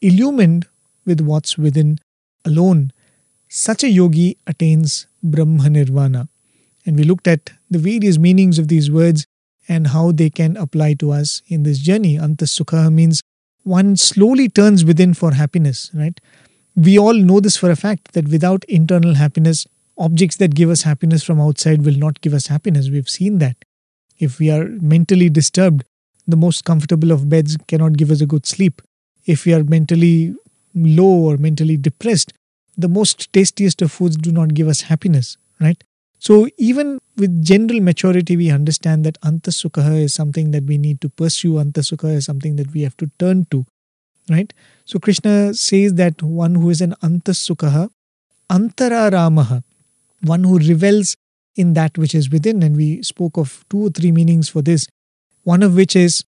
illumined 0.00 0.66
with 1.04 1.20
what's 1.20 1.58
within 1.58 1.98
alone. 2.44 2.92
Such 3.48 3.82
a 3.82 3.88
yogi 3.88 4.36
attains 4.46 5.07
Brahma 5.22 5.70
Nirvana. 5.70 6.28
And 6.86 6.96
we 6.96 7.04
looked 7.04 7.28
at 7.28 7.50
the 7.70 7.78
various 7.78 8.18
meanings 8.18 8.58
of 8.58 8.68
these 8.68 8.90
words 8.90 9.26
and 9.68 9.88
how 9.88 10.12
they 10.12 10.30
can 10.30 10.56
apply 10.56 10.94
to 10.94 11.12
us 11.12 11.42
in 11.48 11.62
this 11.62 11.78
journey. 11.78 12.16
Antasukha 12.16 12.92
means 12.92 13.20
one 13.64 13.96
slowly 13.96 14.48
turns 14.48 14.84
within 14.84 15.12
for 15.12 15.32
happiness, 15.32 15.90
right? 15.92 16.18
We 16.74 16.98
all 16.98 17.14
know 17.14 17.40
this 17.40 17.56
for 17.56 17.70
a 17.70 17.76
fact 17.76 18.12
that 18.12 18.28
without 18.28 18.64
internal 18.64 19.14
happiness, 19.14 19.66
objects 19.98 20.36
that 20.36 20.54
give 20.54 20.70
us 20.70 20.82
happiness 20.82 21.22
from 21.22 21.40
outside 21.40 21.84
will 21.84 21.98
not 21.98 22.20
give 22.20 22.32
us 22.32 22.46
happiness. 22.46 22.88
We've 22.88 23.08
seen 23.08 23.38
that. 23.38 23.56
If 24.18 24.38
we 24.38 24.50
are 24.50 24.64
mentally 24.64 25.28
disturbed, 25.28 25.84
the 26.26 26.36
most 26.36 26.64
comfortable 26.64 27.10
of 27.10 27.28
beds 27.28 27.56
cannot 27.66 27.96
give 27.96 28.10
us 28.10 28.20
a 28.20 28.26
good 28.26 28.46
sleep. 28.46 28.80
If 29.26 29.44
we 29.44 29.54
are 29.54 29.64
mentally 29.64 30.34
low 30.74 31.28
or 31.28 31.36
mentally 31.36 31.76
depressed, 31.76 32.32
the 32.78 32.88
most 32.88 33.32
tastiest 33.32 33.82
of 33.82 33.90
foods 33.90 34.16
do 34.16 34.30
not 34.30 34.54
give 34.54 34.68
us 34.68 34.82
happiness, 34.82 35.36
right? 35.60 35.82
So 36.20 36.48
even 36.56 37.00
with 37.16 37.44
general 37.44 37.80
maturity, 37.80 38.36
we 38.36 38.50
understand 38.50 39.04
that 39.04 39.20
antasukha 39.20 40.02
is 40.02 40.14
something 40.14 40.52
that 40.52 40.64
we 40.64 40.78
need 40.78 41.00
to 41.00 41.08
pursue. 41.08 41.54
Antasukha 41.54 42.14
is 42.14 42.24
something 42.24 42.56
that 42.56 42.72
we 42.72 42.82
have 42.82 42.96
to 42.98 43.10
turn 43.18 43.46
to, 43.50 43.66
right? 44.30 44.52
So 44.84 44.98
Krishna 45.00 45.54
says 45.54 45.94
that 45.94 46.22
one 46.22 46.54
who 46.54 46.70
is 46.70 46.80
an 46.80 46.94
antasukha, 47.02 47.90
antararamaha, 48.48 49.62
one 50.22 50.44
who 50.44 50.58
revels 50.58 51.16
in 51.56 51.74
that 51.74 51.98
which 51.98 52.14
is 52.14 52.30
within. 52.30 52.62
And 52.62 52.76
we 52.76 53.02
spoke 53.02 53.36
of 53.36 53.64
two 53.68 53.86
or 53.86 53.90
three 53.90 54.12
meanings 54.12 54.48
for 54.48 54.62
this. 54.62 54.86
One 55.42 55.62
of 55.62 55.74
which 55.74 55.96
is 55.96 56.24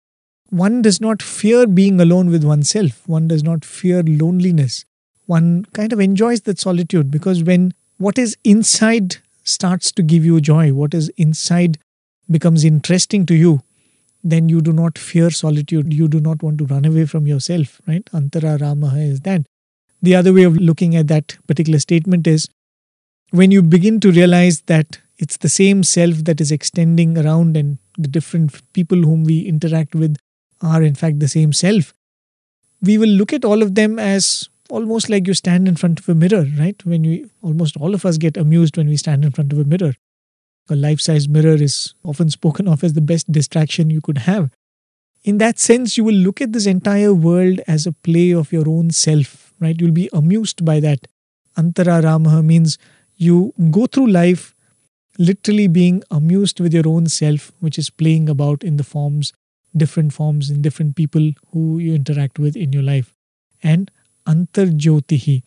one 0.48 0.82
does 0.82 1.00
not 1.00 1.22
fear 1.22 1.66
being 1.66 2.00
alone 2.00 2.30
with 2.30 2.42
oneself. 2.42 3.06
One 3.08 3.28
does 3.28 3.44
not 3.44 3.64
fear 3.64 4.02
loneliness 4.02 4.84
one 5.30 5.64
kind 5.78 5.92
of 5.92 6.00
enjoys 6.00 6.40
that 6.42 6.58
solitude 6.58 7.10
because 7.10 7.44
when 7.44 7.72
what 7.98 8.18
is 8.18 8.36
inside 8.42 9.18
starts 9.44 9.92
to 9.92 10.02
give 10.02 10.24
you 10.24 10.40
joy, 10.40 10.72
what 10.72 10.92
is 10.92 11.08
inside 11.16 11.78
becomes 12.30 12.64
interesting 12.64 13.26
to 13.26 13.34
you, 13.34 13.60
then 14.24 14.48
you 14.48 14.60
do 14.60 14.72
not 14.72 14.98
fear 14.98 15.30
solitude. 15.30 15.92
You 15.92 16.08
do 16.08 16.20
not 16.20 16.42
want 16.42 16.58
to 16.58 16.66
run 16.66 16.84
away 16.84 17.06
from 17.06 17.26
yourself, 17.26 17.80
right? 17.86 18.04
Antara 18.12 18.58
Ramaha 18.58 19.08
is 19.10 19.20
that. 19.20 19.46
The 20.02 20.16
other 20.16 20.32
way 20.32 20.44
of 20.44 20.56
looking 20.56 20.96
at 20.96 21.08
that 21.08 21.36
particular 21.46 21.78
statement 21.78 22.26
is 22.26 22.48
when 23.30 23.50
you 23.50 23.62
begin 23.62 24.00
to 24.00 24.10
realize 24.10 24.62
that 24.62 24.98
it's 25.18 25.36
the 25.36 25.48
same 25.48 25.82
self 25.82 26.24
that 26.24 26.40
is 26.40 26.50
extending 26.50 27.16
around 27.16 27.56
and 27.56 27.78
the 27.96 28.08
different 28.08 28.60
people 28.72 29.02
whom 29.02 29.24
we 29.24 29.40
interact 29.40 29.94
with 29.94 30.16
are 30.60 30.82
in 30.82 30.94
fact 30.94 31.20
the 31.20 31.28
same 31.28 31.52
self, 31.52 31.92
we 32.82 32.98
will 32.98 33.08
look 33.08 33.32
at 33.32 33.44
all 33.44 33.62
of 33.62 33.74
them 33.74 33.98
as 33.98 34.49
almost 34.70 35.08
like 35.10 35.26
you 35.26 35.34
stand 35.34 35.68
in 35.68 35.76
front 35.76 36.00
of 36.00 36.08
a 36.08 36.14
mirror, 36.14 36.46
right? 36.58 36.84
When 36.84 37.02
we 37.02 37.26
almost 37.42 37.76
all 37.76 37.94
of 37.94 38.04
us 38.06 38.18
get 38.18 38.36
amused 38.36 38.76
when 38.76 38.88
we 38.88 38.96
stand 38.96 39.24
in 39.24 39.32
front 39.32 39.52
of 39.52 39.58
a 39.58 39.64
mirror. 39.64 39.94
A 40.68 40.76
life 40.76 41.00
size 41.00 41.28
mirror 41.28 41.54
is 41.54 41.94
often 42.04 42.30
spoken 42.30 42.68
of 42.68 42.84
as 42.84 42.92
the 42.92 43.00
best 43.00 43.30
distraction 43.30 43.90
you 43.90 44.00
could 44.00 44.18
have. 44.18 44.50
In 45.24 45.38
that 45.38 45.58
sense, 45.58 45.96
you 45.96 46.04
will 46.04 46.14
look 46.14 46.40
at 46.40 46.52
this 46.52 46.66
entire 46.66 47.12
world 47.12 47.60
as 47.66 47.86
a 47.86 47.92
play 47.92 48.32
of 48.32 48.52
your 48.52 48.68
own 48.68 48.90
self, 48.90 49.52
right? 49.60 49.78
You'll 49.78 49.90
be 49.92 50.08
amused 50.12 50.64
by 50.64 50.80
that. 50.80 51.06
Antara 51.58 52.02
Ramaha 52.02 52.44
means 52.44 52.78
you 53.16 53.52
go 53.70 53.86
through 53.86 54.06
life 54.06 54.54
literally 55.18 55.68
being 55.68 56.02
amused 56.10 56.60
with 56.60 56.72
your 56.72 56.88
own 56.88 57.06
self, 57.06 57.52
which 57.60 57.78
is 57.78 57.90
playing 57.90 58.28
about 58.30 58.64
in 58.64 58.78
the 58.78 58.84
forms, 58.84 59.34
different 59.76 60.14
forms, 60.14 60.48
in 60.48 60.62
different 60.62 60.96
people 60.96 61.32
who 61.52 61.78
you 61.78 61.94
interact 61.94 62.38
with 62.38 62.56
in 62.56 62.72
your 62.72 62.82
life. 62.82 63.14
And 63.62 63.90
antarjyotihi. 64.26 65.42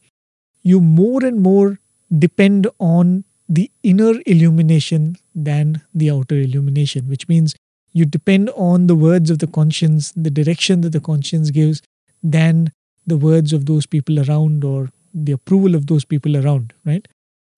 You 0.63 0.79
more 0.79 1.23
and 1.25 1.41
more 1.41 1.79
depend 2.17 2.67
on 2.79 3.23
the 3.49 3.69
inner 3.83 4.13
illumination 4.25 5.17
than 5.35 5.81
the 5.93 6.09
outer 6.09 6.35
illumination, 6.35 7.07
which 7.07 7.27
means 7.27 7.55
you 7.91 8.05
depend 8.05 8.49
on 8.51 8.87
the 8.87 8.95
words 8.95 9.29
of 9.29 9.39
the 9.39 9.47
conscience, 9.47 10.11
the 10.15 10.31
direction 10.31 10.81
that 10.81 10.91
the 10.91 10.99
conscience 10.99 11.51
gives, 11.51 11.81
than 12.23 12.71
the 13.05 13.17
words 13.17 13.53
of 13.53 13.65
those 13.65 13.85
people 13.85 14.19
around 14.27 14.63
or 14.63 14.89
the 15.13 15.31
approval 15.33 15.75
of 15.75 15.87
those 15.87 16.05
people 16.05 16.37
around, 16.37 16.73
right? 16.85 17.07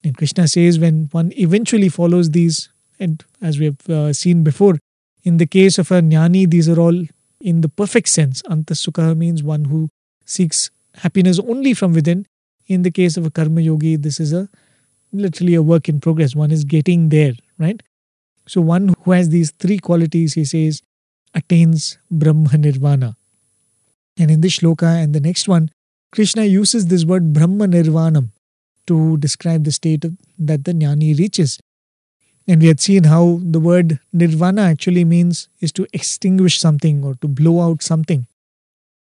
And 0.03 0.17
Krishna 0.17 0.47
says 0.47 0.77
when 0.79 1.07
one 1.11 1.31
eventually 1.37 1.89
follows 1.89 2.31
these, 2.31 2.69
and 2.99 3.23
as 3.41 3.59
we 3.59 3.65
have 3.65 3.89
uh, 3.89 4.13
seen 4.13 4.43
before, 4.43 4.77
in 5.23 5.37
the 5.37 5.45
case 5.45 5.77
of 5.77 5.91
a 5.91 6.01
jnani, 6.01 6.49
these 6.49 6.67
are 6.67 6.79
all 6.79 7.05
in 7.39 7.61
the 7.61 7.69
perfect 7.69 8.09
sense. 8.09 8.41
Antasukha 8.43 9.15
means 9.15 9.41
one 9.43 9.65
who 9.65 9.89
seeks 10.25 10.69
happiness 10.97 11.39
only 11.39 11.73
from 11.73 11.93
within. 11.93 12.25
In 12.67 12.81
the 12.81 12.91
case 12.91 13.17
of 13.17 13.25
a 13.25 13.31
karma 13.31 13.61
yogi, 13.61 13.95
this 13.95 14.19
is 14.19 14.33
a 14.33 14.49
literally 15.13 15.53
a 15.53 15.61
work 15.61 15.87
in 15.87 15.99
progress. 15.99 16.35
One 16.35 16.51
is 16.51 16.63
getting 16.63 17.09
there, 17.09 17.33
right? 17.57 17.81
So 18.47 18.61
one 18.61 18.93
who 19.03 19.11
has 19.11 19.29
these 19.29 19.51
three 19.51 19.79
qualities, 19.79 20.33
he 20.33 20.45
says, 20.45 20.81
attains 21.33 21.97
Brahma 22.09 22.57
Nirvana. 22.57 23.15
And 24.17 24.31
in 24.31 24.41
this 24.41 24.59
shloka 24.59 25.03
and 25.03 25.13
the 25.13 25.19
next 25.19 25.47
one, 25.47 25.69
Krishna 26.11 26.45
uses 26.45 26.87
this 26.87 27.05
word 27.05 27.33
Brahma 27.33 27.67
Nirvanam 27.67 28.29
to 28.87 29.17
describe 29.17 29.63
the 29.63 29.71
state 29.71 30.05
that 30.37 30.63
the 30.63 30.71
jnani 30.73 31.17
reaches. 31.17 31.59
And 32.47 32.61
we 32.61 32.67
had 32.67 32.79
seen 32.79 33.05
how 33.05 33.39
the 33.41 33.59
word 33.59 33.99
nirvana 34.13 34.61
actually 34.61 35.03
means 35.03 35.49
is 35.59 35.71
to 35.73 35.87
extinguish 35.93 36.59
something 36.59 37.03
or 37.03 37.15
to 37.15 37.27
blow 37.27 37.61
out 37.61 37.81
something. 37.81 38.27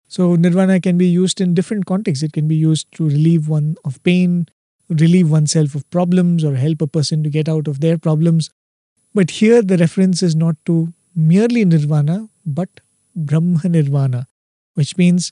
So 0.10 0.36
nirvana 0.36 0.82
can 0.82 0.97
be 0.97 1.07
used 1.07 1.39
in 1.39 1.53
different 1.53 1.86
contexts. 1.86 2.24
It 2.24 2.34
can 2.34 2.47
be 2.47 2.55
used 2.55 2.91
to 2.93 3.07
relieve 3.07 3.47
one 3.47 3.76
of 3.86 4.01
pain, 4.03 4.47
relieve 4.89 5.30
oneself 5.30 5.76
of 5.76 5.88
problems, 5.91 6.43
or 6.43 6.55
help 6.55 6.82
a 6.82 6.88
person 6.88 7.24
to 7.24 7.30
get 7.30 7.47
out 7.47 7.68
of 7.68 7.80
their 7.80 7.97
problems. 7.97 8.49
But 9.14 9.30
here 9.30 9.62
the 9.62 9.78
reference 9.78 10.24
is 10.24 10.36
not 10.36 10.55
to 10.66 10.93
merely 11.16 11.64
nirvana, 11.64 12.28
but 12.43 12.82
Brahma 13.16 13.62
nirvana, 13.70 14.28
which 14.74 14.97
means 14.97 15.32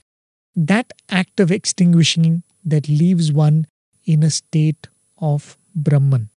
that 0.56 0.94
act 1.10 1.40
of 1.40 1.52
extinguishing 1.52 2.44
that 2.64 2.88
leaves 2.88 3.32
one 3.32 3.66
in 4.06 4.22
a 4.22 4.30
state 4.30 4.88
of 5.18 5.58
Brahman. 5.76 6.30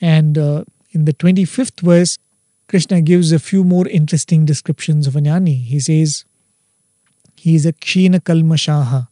And 0.00 0.36
uh, 0.36 0.64
in 0.90 1.04
the 1.04 1.12
25th 1.12 1.80
verse, 1.80 2.18
Krishna 2.68 3.00
gives 3.00 3.30
a 3.30 3.38
few 3.38 3.62
more 3.62 3.86
interesting 3.86 4.44
descriptions 4.44 5.06
of 5.06 5.14
a 5.14 5.20
jnani. 5.20 5.64
He 5.64 5.78
says, 5.78 6.24
he 7.44 7.54
is 7.54 7.66
a 7.66 7.74
Kshina 7.74 8.20
Kalmashaha. 8.20 9.08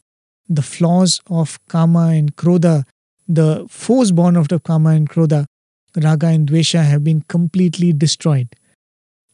The 0.49 0.63
flaws 0.63 1.21
of 1.29 1.59
Kama 1.67 2.05
and 2.19 2.35
Krodha, 2.35 2.83
the 3.27 3.67
foes 3.69 4.11
born 4.11 4.35
out 4.35 4.51
of 4.51 4.63
Kama 4.63 4.89
and 4.89 5.07
Krodha, 5.07 5.45
Raga 5.95 6.27
and 6.29 6.49
Dvesha 6.49 6.83
have 6.83 7.03
been 7.03 7.21
completely 7.21 7.93
destroyed. 7.93 8.47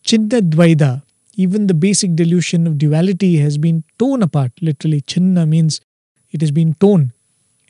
Chinna 0.04 0.42
Dvaidha, 0.42 1.04
even 1.36 1.68
the 1.68 1.74
basic 1.74 2.14
delusion 2.14 2.68
of 2.68 2.78
duality 2.78 3.38
has 3.38 3.58
been 3.58 3.86
torn 3.98 4.22
apart. 4.22 4.52
Literally, 4.62 5.00
Chinna 5.00 5.48
means 5.48 5.80
it 6.32 6.42
has 6.42 6.52
been 6.52 6.74
torn. 6.74 7.14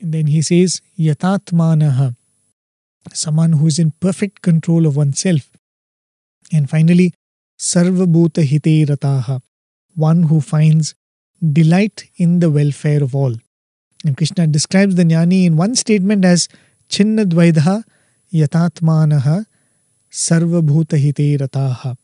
And 0.00 0.12
then 0.12 0.26
he 0.26 0.42
says, 0.42 0.82
Yatatmanaha. 0.98 2.16
someone 3.12 3.52
who 3.52 3.68
is 3.68 3.78
in 3.78 3.92
perfect 4.00 4.42
control 4.42 4.84
of 4.84 4.96
oneself. 4.96 5.52
And 6.52 6.68
finally, 6.68 7.14
Sarvabhuta 7.56 8.42
Hite 8.50 8.88
Rataha, 8.88 9.40
one 9.94 10.24
who 10.24 10.40
finds 10.40 10.96
delight 11.40 12.10
in 12.16 12.40
the 12.40 12.50
welfare 12.50 13.02
of 13.02 13.14
all. 13.14 13.34
And 14.04 14.16
Krishna 14.16 14.46
describes 14.46 14.94
the 14.94 15.04
jnani 15.04 15.44
in 15.44 15.56
one 15.56 15.74
statement 15.74 16.24
as 16.24 16.48
Chinna 16.88 17.24
Dvaidha 17.24 17.84
Yatatmanaha 18.32 19.46
Sarvabhuta 20.10 21.00
Hite 21.00 21.38
Rataha. 21.38 21.96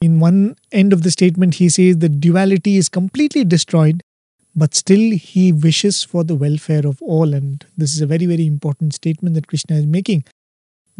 In 0.00 0.20
one 0.20 0.56
end 0.72 0.92
of 0.92 1.02
the 1.02 1.10
statement, 1.10 1.54
he 1.54 1.68
says 1.68 1.98
the 1.98 2.08
duality 2.08 2.76
is 2.76 2.88
completely 2.88 3.44
destroyed, 3.44 4.02
but 4.54 4.74
still 4.74 5.16
he 5.16 5.52
wishes 5.52 6.02
for 6.02 6.24
the 6.24 6.34
welfare 6.34 6.86
of 6.86 7.00
all. 7.02 7.34
And 7.34 7.64
this 7.76 7.94
is 7.94 8.00
a 8.00 8.06
very, 8.06 8.26
very 8.26 8.46
important 8.46 8.94
statement 8.94 9.34
that 9.34 9.46
Krishna 9.46 9.76
is 9.76 9.86
making 9.86 10.24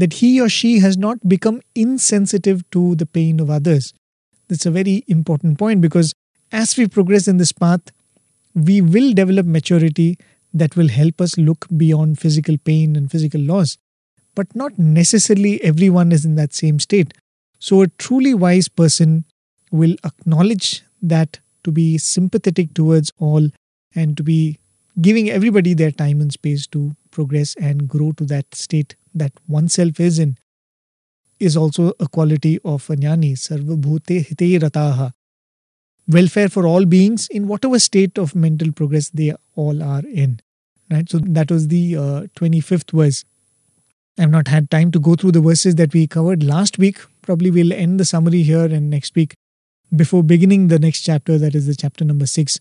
that 0.01 0.15
he 0.15 0.41
or 0.41 0.49
she 0.49 0.79
has 0.81 0.97
not 0.97 1.29
become 1.29 1.61
insensitive 1.75 2.69
to 2.71 2.95
the 2.97 3.07
pain 3.07 3.39
of 3.39 3.51
others. 3.51 3.93
That's 4.49 4.67
a 4.67 4.71
very 4.71 5.05
important 5.07 5.59
point 5.59 5.83
because 5.83 6.15
as 6.53 6.77
we 6.77 6.87
progress 6.89 7.29
in 7.29 7.37
this 7.37 7.53
path, 7.53 7.81
we 8.55 8.81
will 8.81 9.13
develop 9.13 9.47
maturity 9.47 10.19
that 10.53 10.77
will 10.77 10.89
help 10.89 11.21
us 11.21 11.39
look 11.39 11.67
beyond 11.77 12.19
physical 12.19 12.57
pain 12.59 12.97
and 12.97 13.11
physical 13.11 13.41
loss. 13.41 13.79
But 14.35 14.55
not 14.55 14.79
necessarily 14.79 15.63
everyone 15.63 16.13
is 16.13 16.25
in 16.25 16.35
that 16.37 16.55
same 16.55 16.79
state. 16.79 17.15
So, 17.59 17.83
a 17.83 17.89
truly 17.89 18.35
wise 18.35 18.69
person 18.69 19.25
will 19.71 19.97
acknowledge 20.05 20.83
that 21.03 21.41
to 21.65 21.71
be 21.71 21.99
sympathetic 21.99 22.75
towards 22.75 23.13
all 23.19 23.49
and 23.95 24.17
to 24.17 24.23
be 24.23 24.59
giving 25.01 25.31
everybody 25.31 25.75
their 25.75 25.91
time 25.91 26.21
and 26.21 26.33
space 26.33 26.67
to 26.69 26.97
progress 27.11 27.55
and 27.57 27.89
grow 27.89 28.13
to 28.13 28.25
that 28.25 28.55
state 28.55 28.97
that 29.15 29.33
oneself 29.49 30.01
is 30.01 30.19
in 30.19 30.37
is 31.39 31.57
also 31.57 31.93
a 32.01 32.07
quality 32.07 32.59
of 32.65 32.89
a 32.91 32.97
jnani. 32.97 33.33
Sarvabhute 33.33 34.29
hite 34.29 34.61
rataha. 34.61 35.13
Welfare 36.13 36.49
for 36.49 36.67
all 36.67 36.85
beings 36.85 37.29
in 37.31 37.47
whatever 37.47 37.79
state 37.79 38.19
of 38.19 38.35
mental 38.35 38.73
progress 38.73 39.11
they 39.11 39.33
all 39.55 39.83
are 39.83 40.03
in. 40.07 40.41
Right? 40.91 41.09
So 41.09 41.19
that 41.19 41.51
was 41.51 41.69
the 41.69 41.97
uh, 41.97 42.01
25th 42.37 42.91
verse. 42.91 43.25
I've 44.19 44.31
not 44.31 44.49
had 44.49 44.71
time 44.71 44.91
to 44.93 44.99
go 44.99 45.15
through 45.15 45.33
the 45.33 45.41
verses 45.41 45.77
that 45.77 45.95
we 45.95 46.07
covered 46.07 46.43
last 46.43 46.79
week. 46.79 46.99
Probably 47.23 47.51
we'll 47.51 47.73
end 47.73 48.01
the 48.01 48.05
summary 48.05 48.43
here 48.43 48.65
and 48.65 48.91
next 48.91 49.15
week. 49.15 49.35
Before 49.95 50.23
beginning 50.23 50.69
the 50.69 50.79
next 50.79 51.03
chapter, 51.03 51.39
that 51.39 51.55
is 51.55 51.67
the 51.67 51.75
chapter 51.75 52.05
number 52.05 52.27
6, 52.27 52.59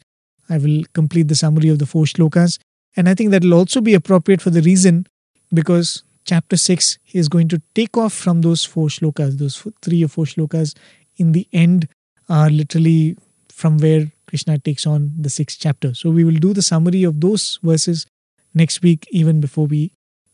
I 0.49 0.57
will 0.57 0.83
complete 0.93 1.27
the 1.27 1.35
summary 1.35 1.69
of 1.69 1.79
the 1.79 1.85
four 1.85 2.05
shlokas. 2.05 2.59
And 2.95 3.09
I 3.09 3.13
think 3.13 3.31
that 3.31 3.43
will 3.43 3.53
also 3.53 3.81
be 3.81 3.93
appropriate 3.93 4.41
for 4.41 4.49
the 4.49 4.61
reason 4.61 5.07
because 5.53 6.03
chapter 6.25 6.57
6 6.57 6.97
is 7.13 7.27
going 7.27 7.47
to 7.49 7.61
take 7.73 7.97
off 7.97 8.13
from 8.13 8.41
those 8.41 8.63
four 8.63 8.87
shlokas. 8.87 9.37
Those 9.37 9.65
three 9.81 10.03
or 10.03 10.07
four 10.07 10.25
shlokas 10.25 10.75
in 11.17 11.31
the 11.31 11.47
end 11.51 11.87
are 12.29 12.49
literally 12.49 13.17
from 13.59 13.77
where 13.77 14.11
Krishna 14.27 14.57
takes 14.57 14.87
on 14.87 15.11
the 15.19 15.29
sixth 15.29 15.57
chapter. 15.59 15.93
So 15.93 16.09
we 16.09 16.23
will 16.23 16.39
do 16.47 16.53
the 16.53 16.61
summary 16.61 17.03
of 17.03 17.19
those 17.19 17.59
verses 17.61 18.05
next 18.53 18.81
week, 18.81 19.05
even 19.11 19.41
before 19.41 19.65
we 19.65 19.91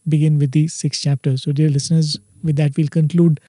begin 0.07 0.37
with 0.37 0.51
the 0.51 0.67
sixth 0.67 1.01
chapter. 1.01 1.35
So, 1.37 1.51
dear 1.51 1.69
listeners, 1.69 2.17
with 2.43 2.55
that, 2.57 2.77
we'll 2.77 2.87
conclude 2.87 3.39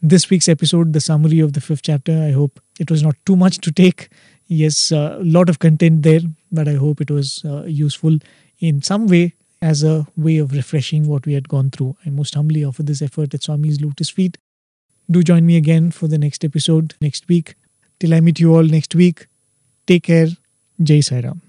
this 0.00 0.30
week's 0.30 0.48
episode, 0.48 0.92
the 0.92 1.00
summary 1.00 1.40
of 1.40 1.54
the 1.54 1.60
fifth 1.60 1.82
chapter. 1.82 2.12
I 2.12 2.30
hope 2.30 2.60
it 2.78 2.90
was 2.90 3.02
not 3.02 3.16
too 3.26 3.34
much 3.34 3.58
to 3.58 3.72
take. 3.72 4.08
Yes, 4.46 4.92
a 4.92 4.98
uh, 4.98 5.18
lot 5.22 5.48
of 5.48 5.58
content 5.58 6.02
there, 6.02 6.20
but 6.52 6.68
I 6.68 6.74
hope 6.74 7.00
it 7.00 7.10
was 7.10 7.42
uh, 7.44 7.64
useful 7.64 8.18
in 8.60 8.82
some 8.82 9.08
way 9.08 9.34
as 9.62 9.82
a 9.82 10.06
way 10.16 10.38
of 10.38 10.52
refreshing 10.52 11.08
what 11.08 11.26
we 11.26 11.32
had 11.32 11.48
gone 11.48 11.70
through. 11.70 11.96
I 12.06 12.10
most 12.10 12.34
humbly 12.34 12.64
offer 12.64 12.82
this 12.82 13.02
effort 13.02 13.34
at 13.34 13.42
Swami's 13.42 13.80
Lotus 13.80 14.10
Feet. 14.10 14.38
Do 15.10 15.22
join 15.22 15.44
me 15.44 15.56
again 15.56 15.90
for 15.90 16.06
the 16.06 16.18
next 16.18 16.44
episode 16.44 16.94
next 17.00 17.26
week. 17.26 17.54
Till 18.00 18.14
I 18.14 18.20
meet 18.20 18.40
you 18.40 18.54
all 18.54 18.62
next 18.64 18.94
week, 18.94 19.26
take 19.86 20.04
care. 20.04 20.28
Jai 20.82 21.00
Sai 21.00 21.20
Ram. 21.20 21.43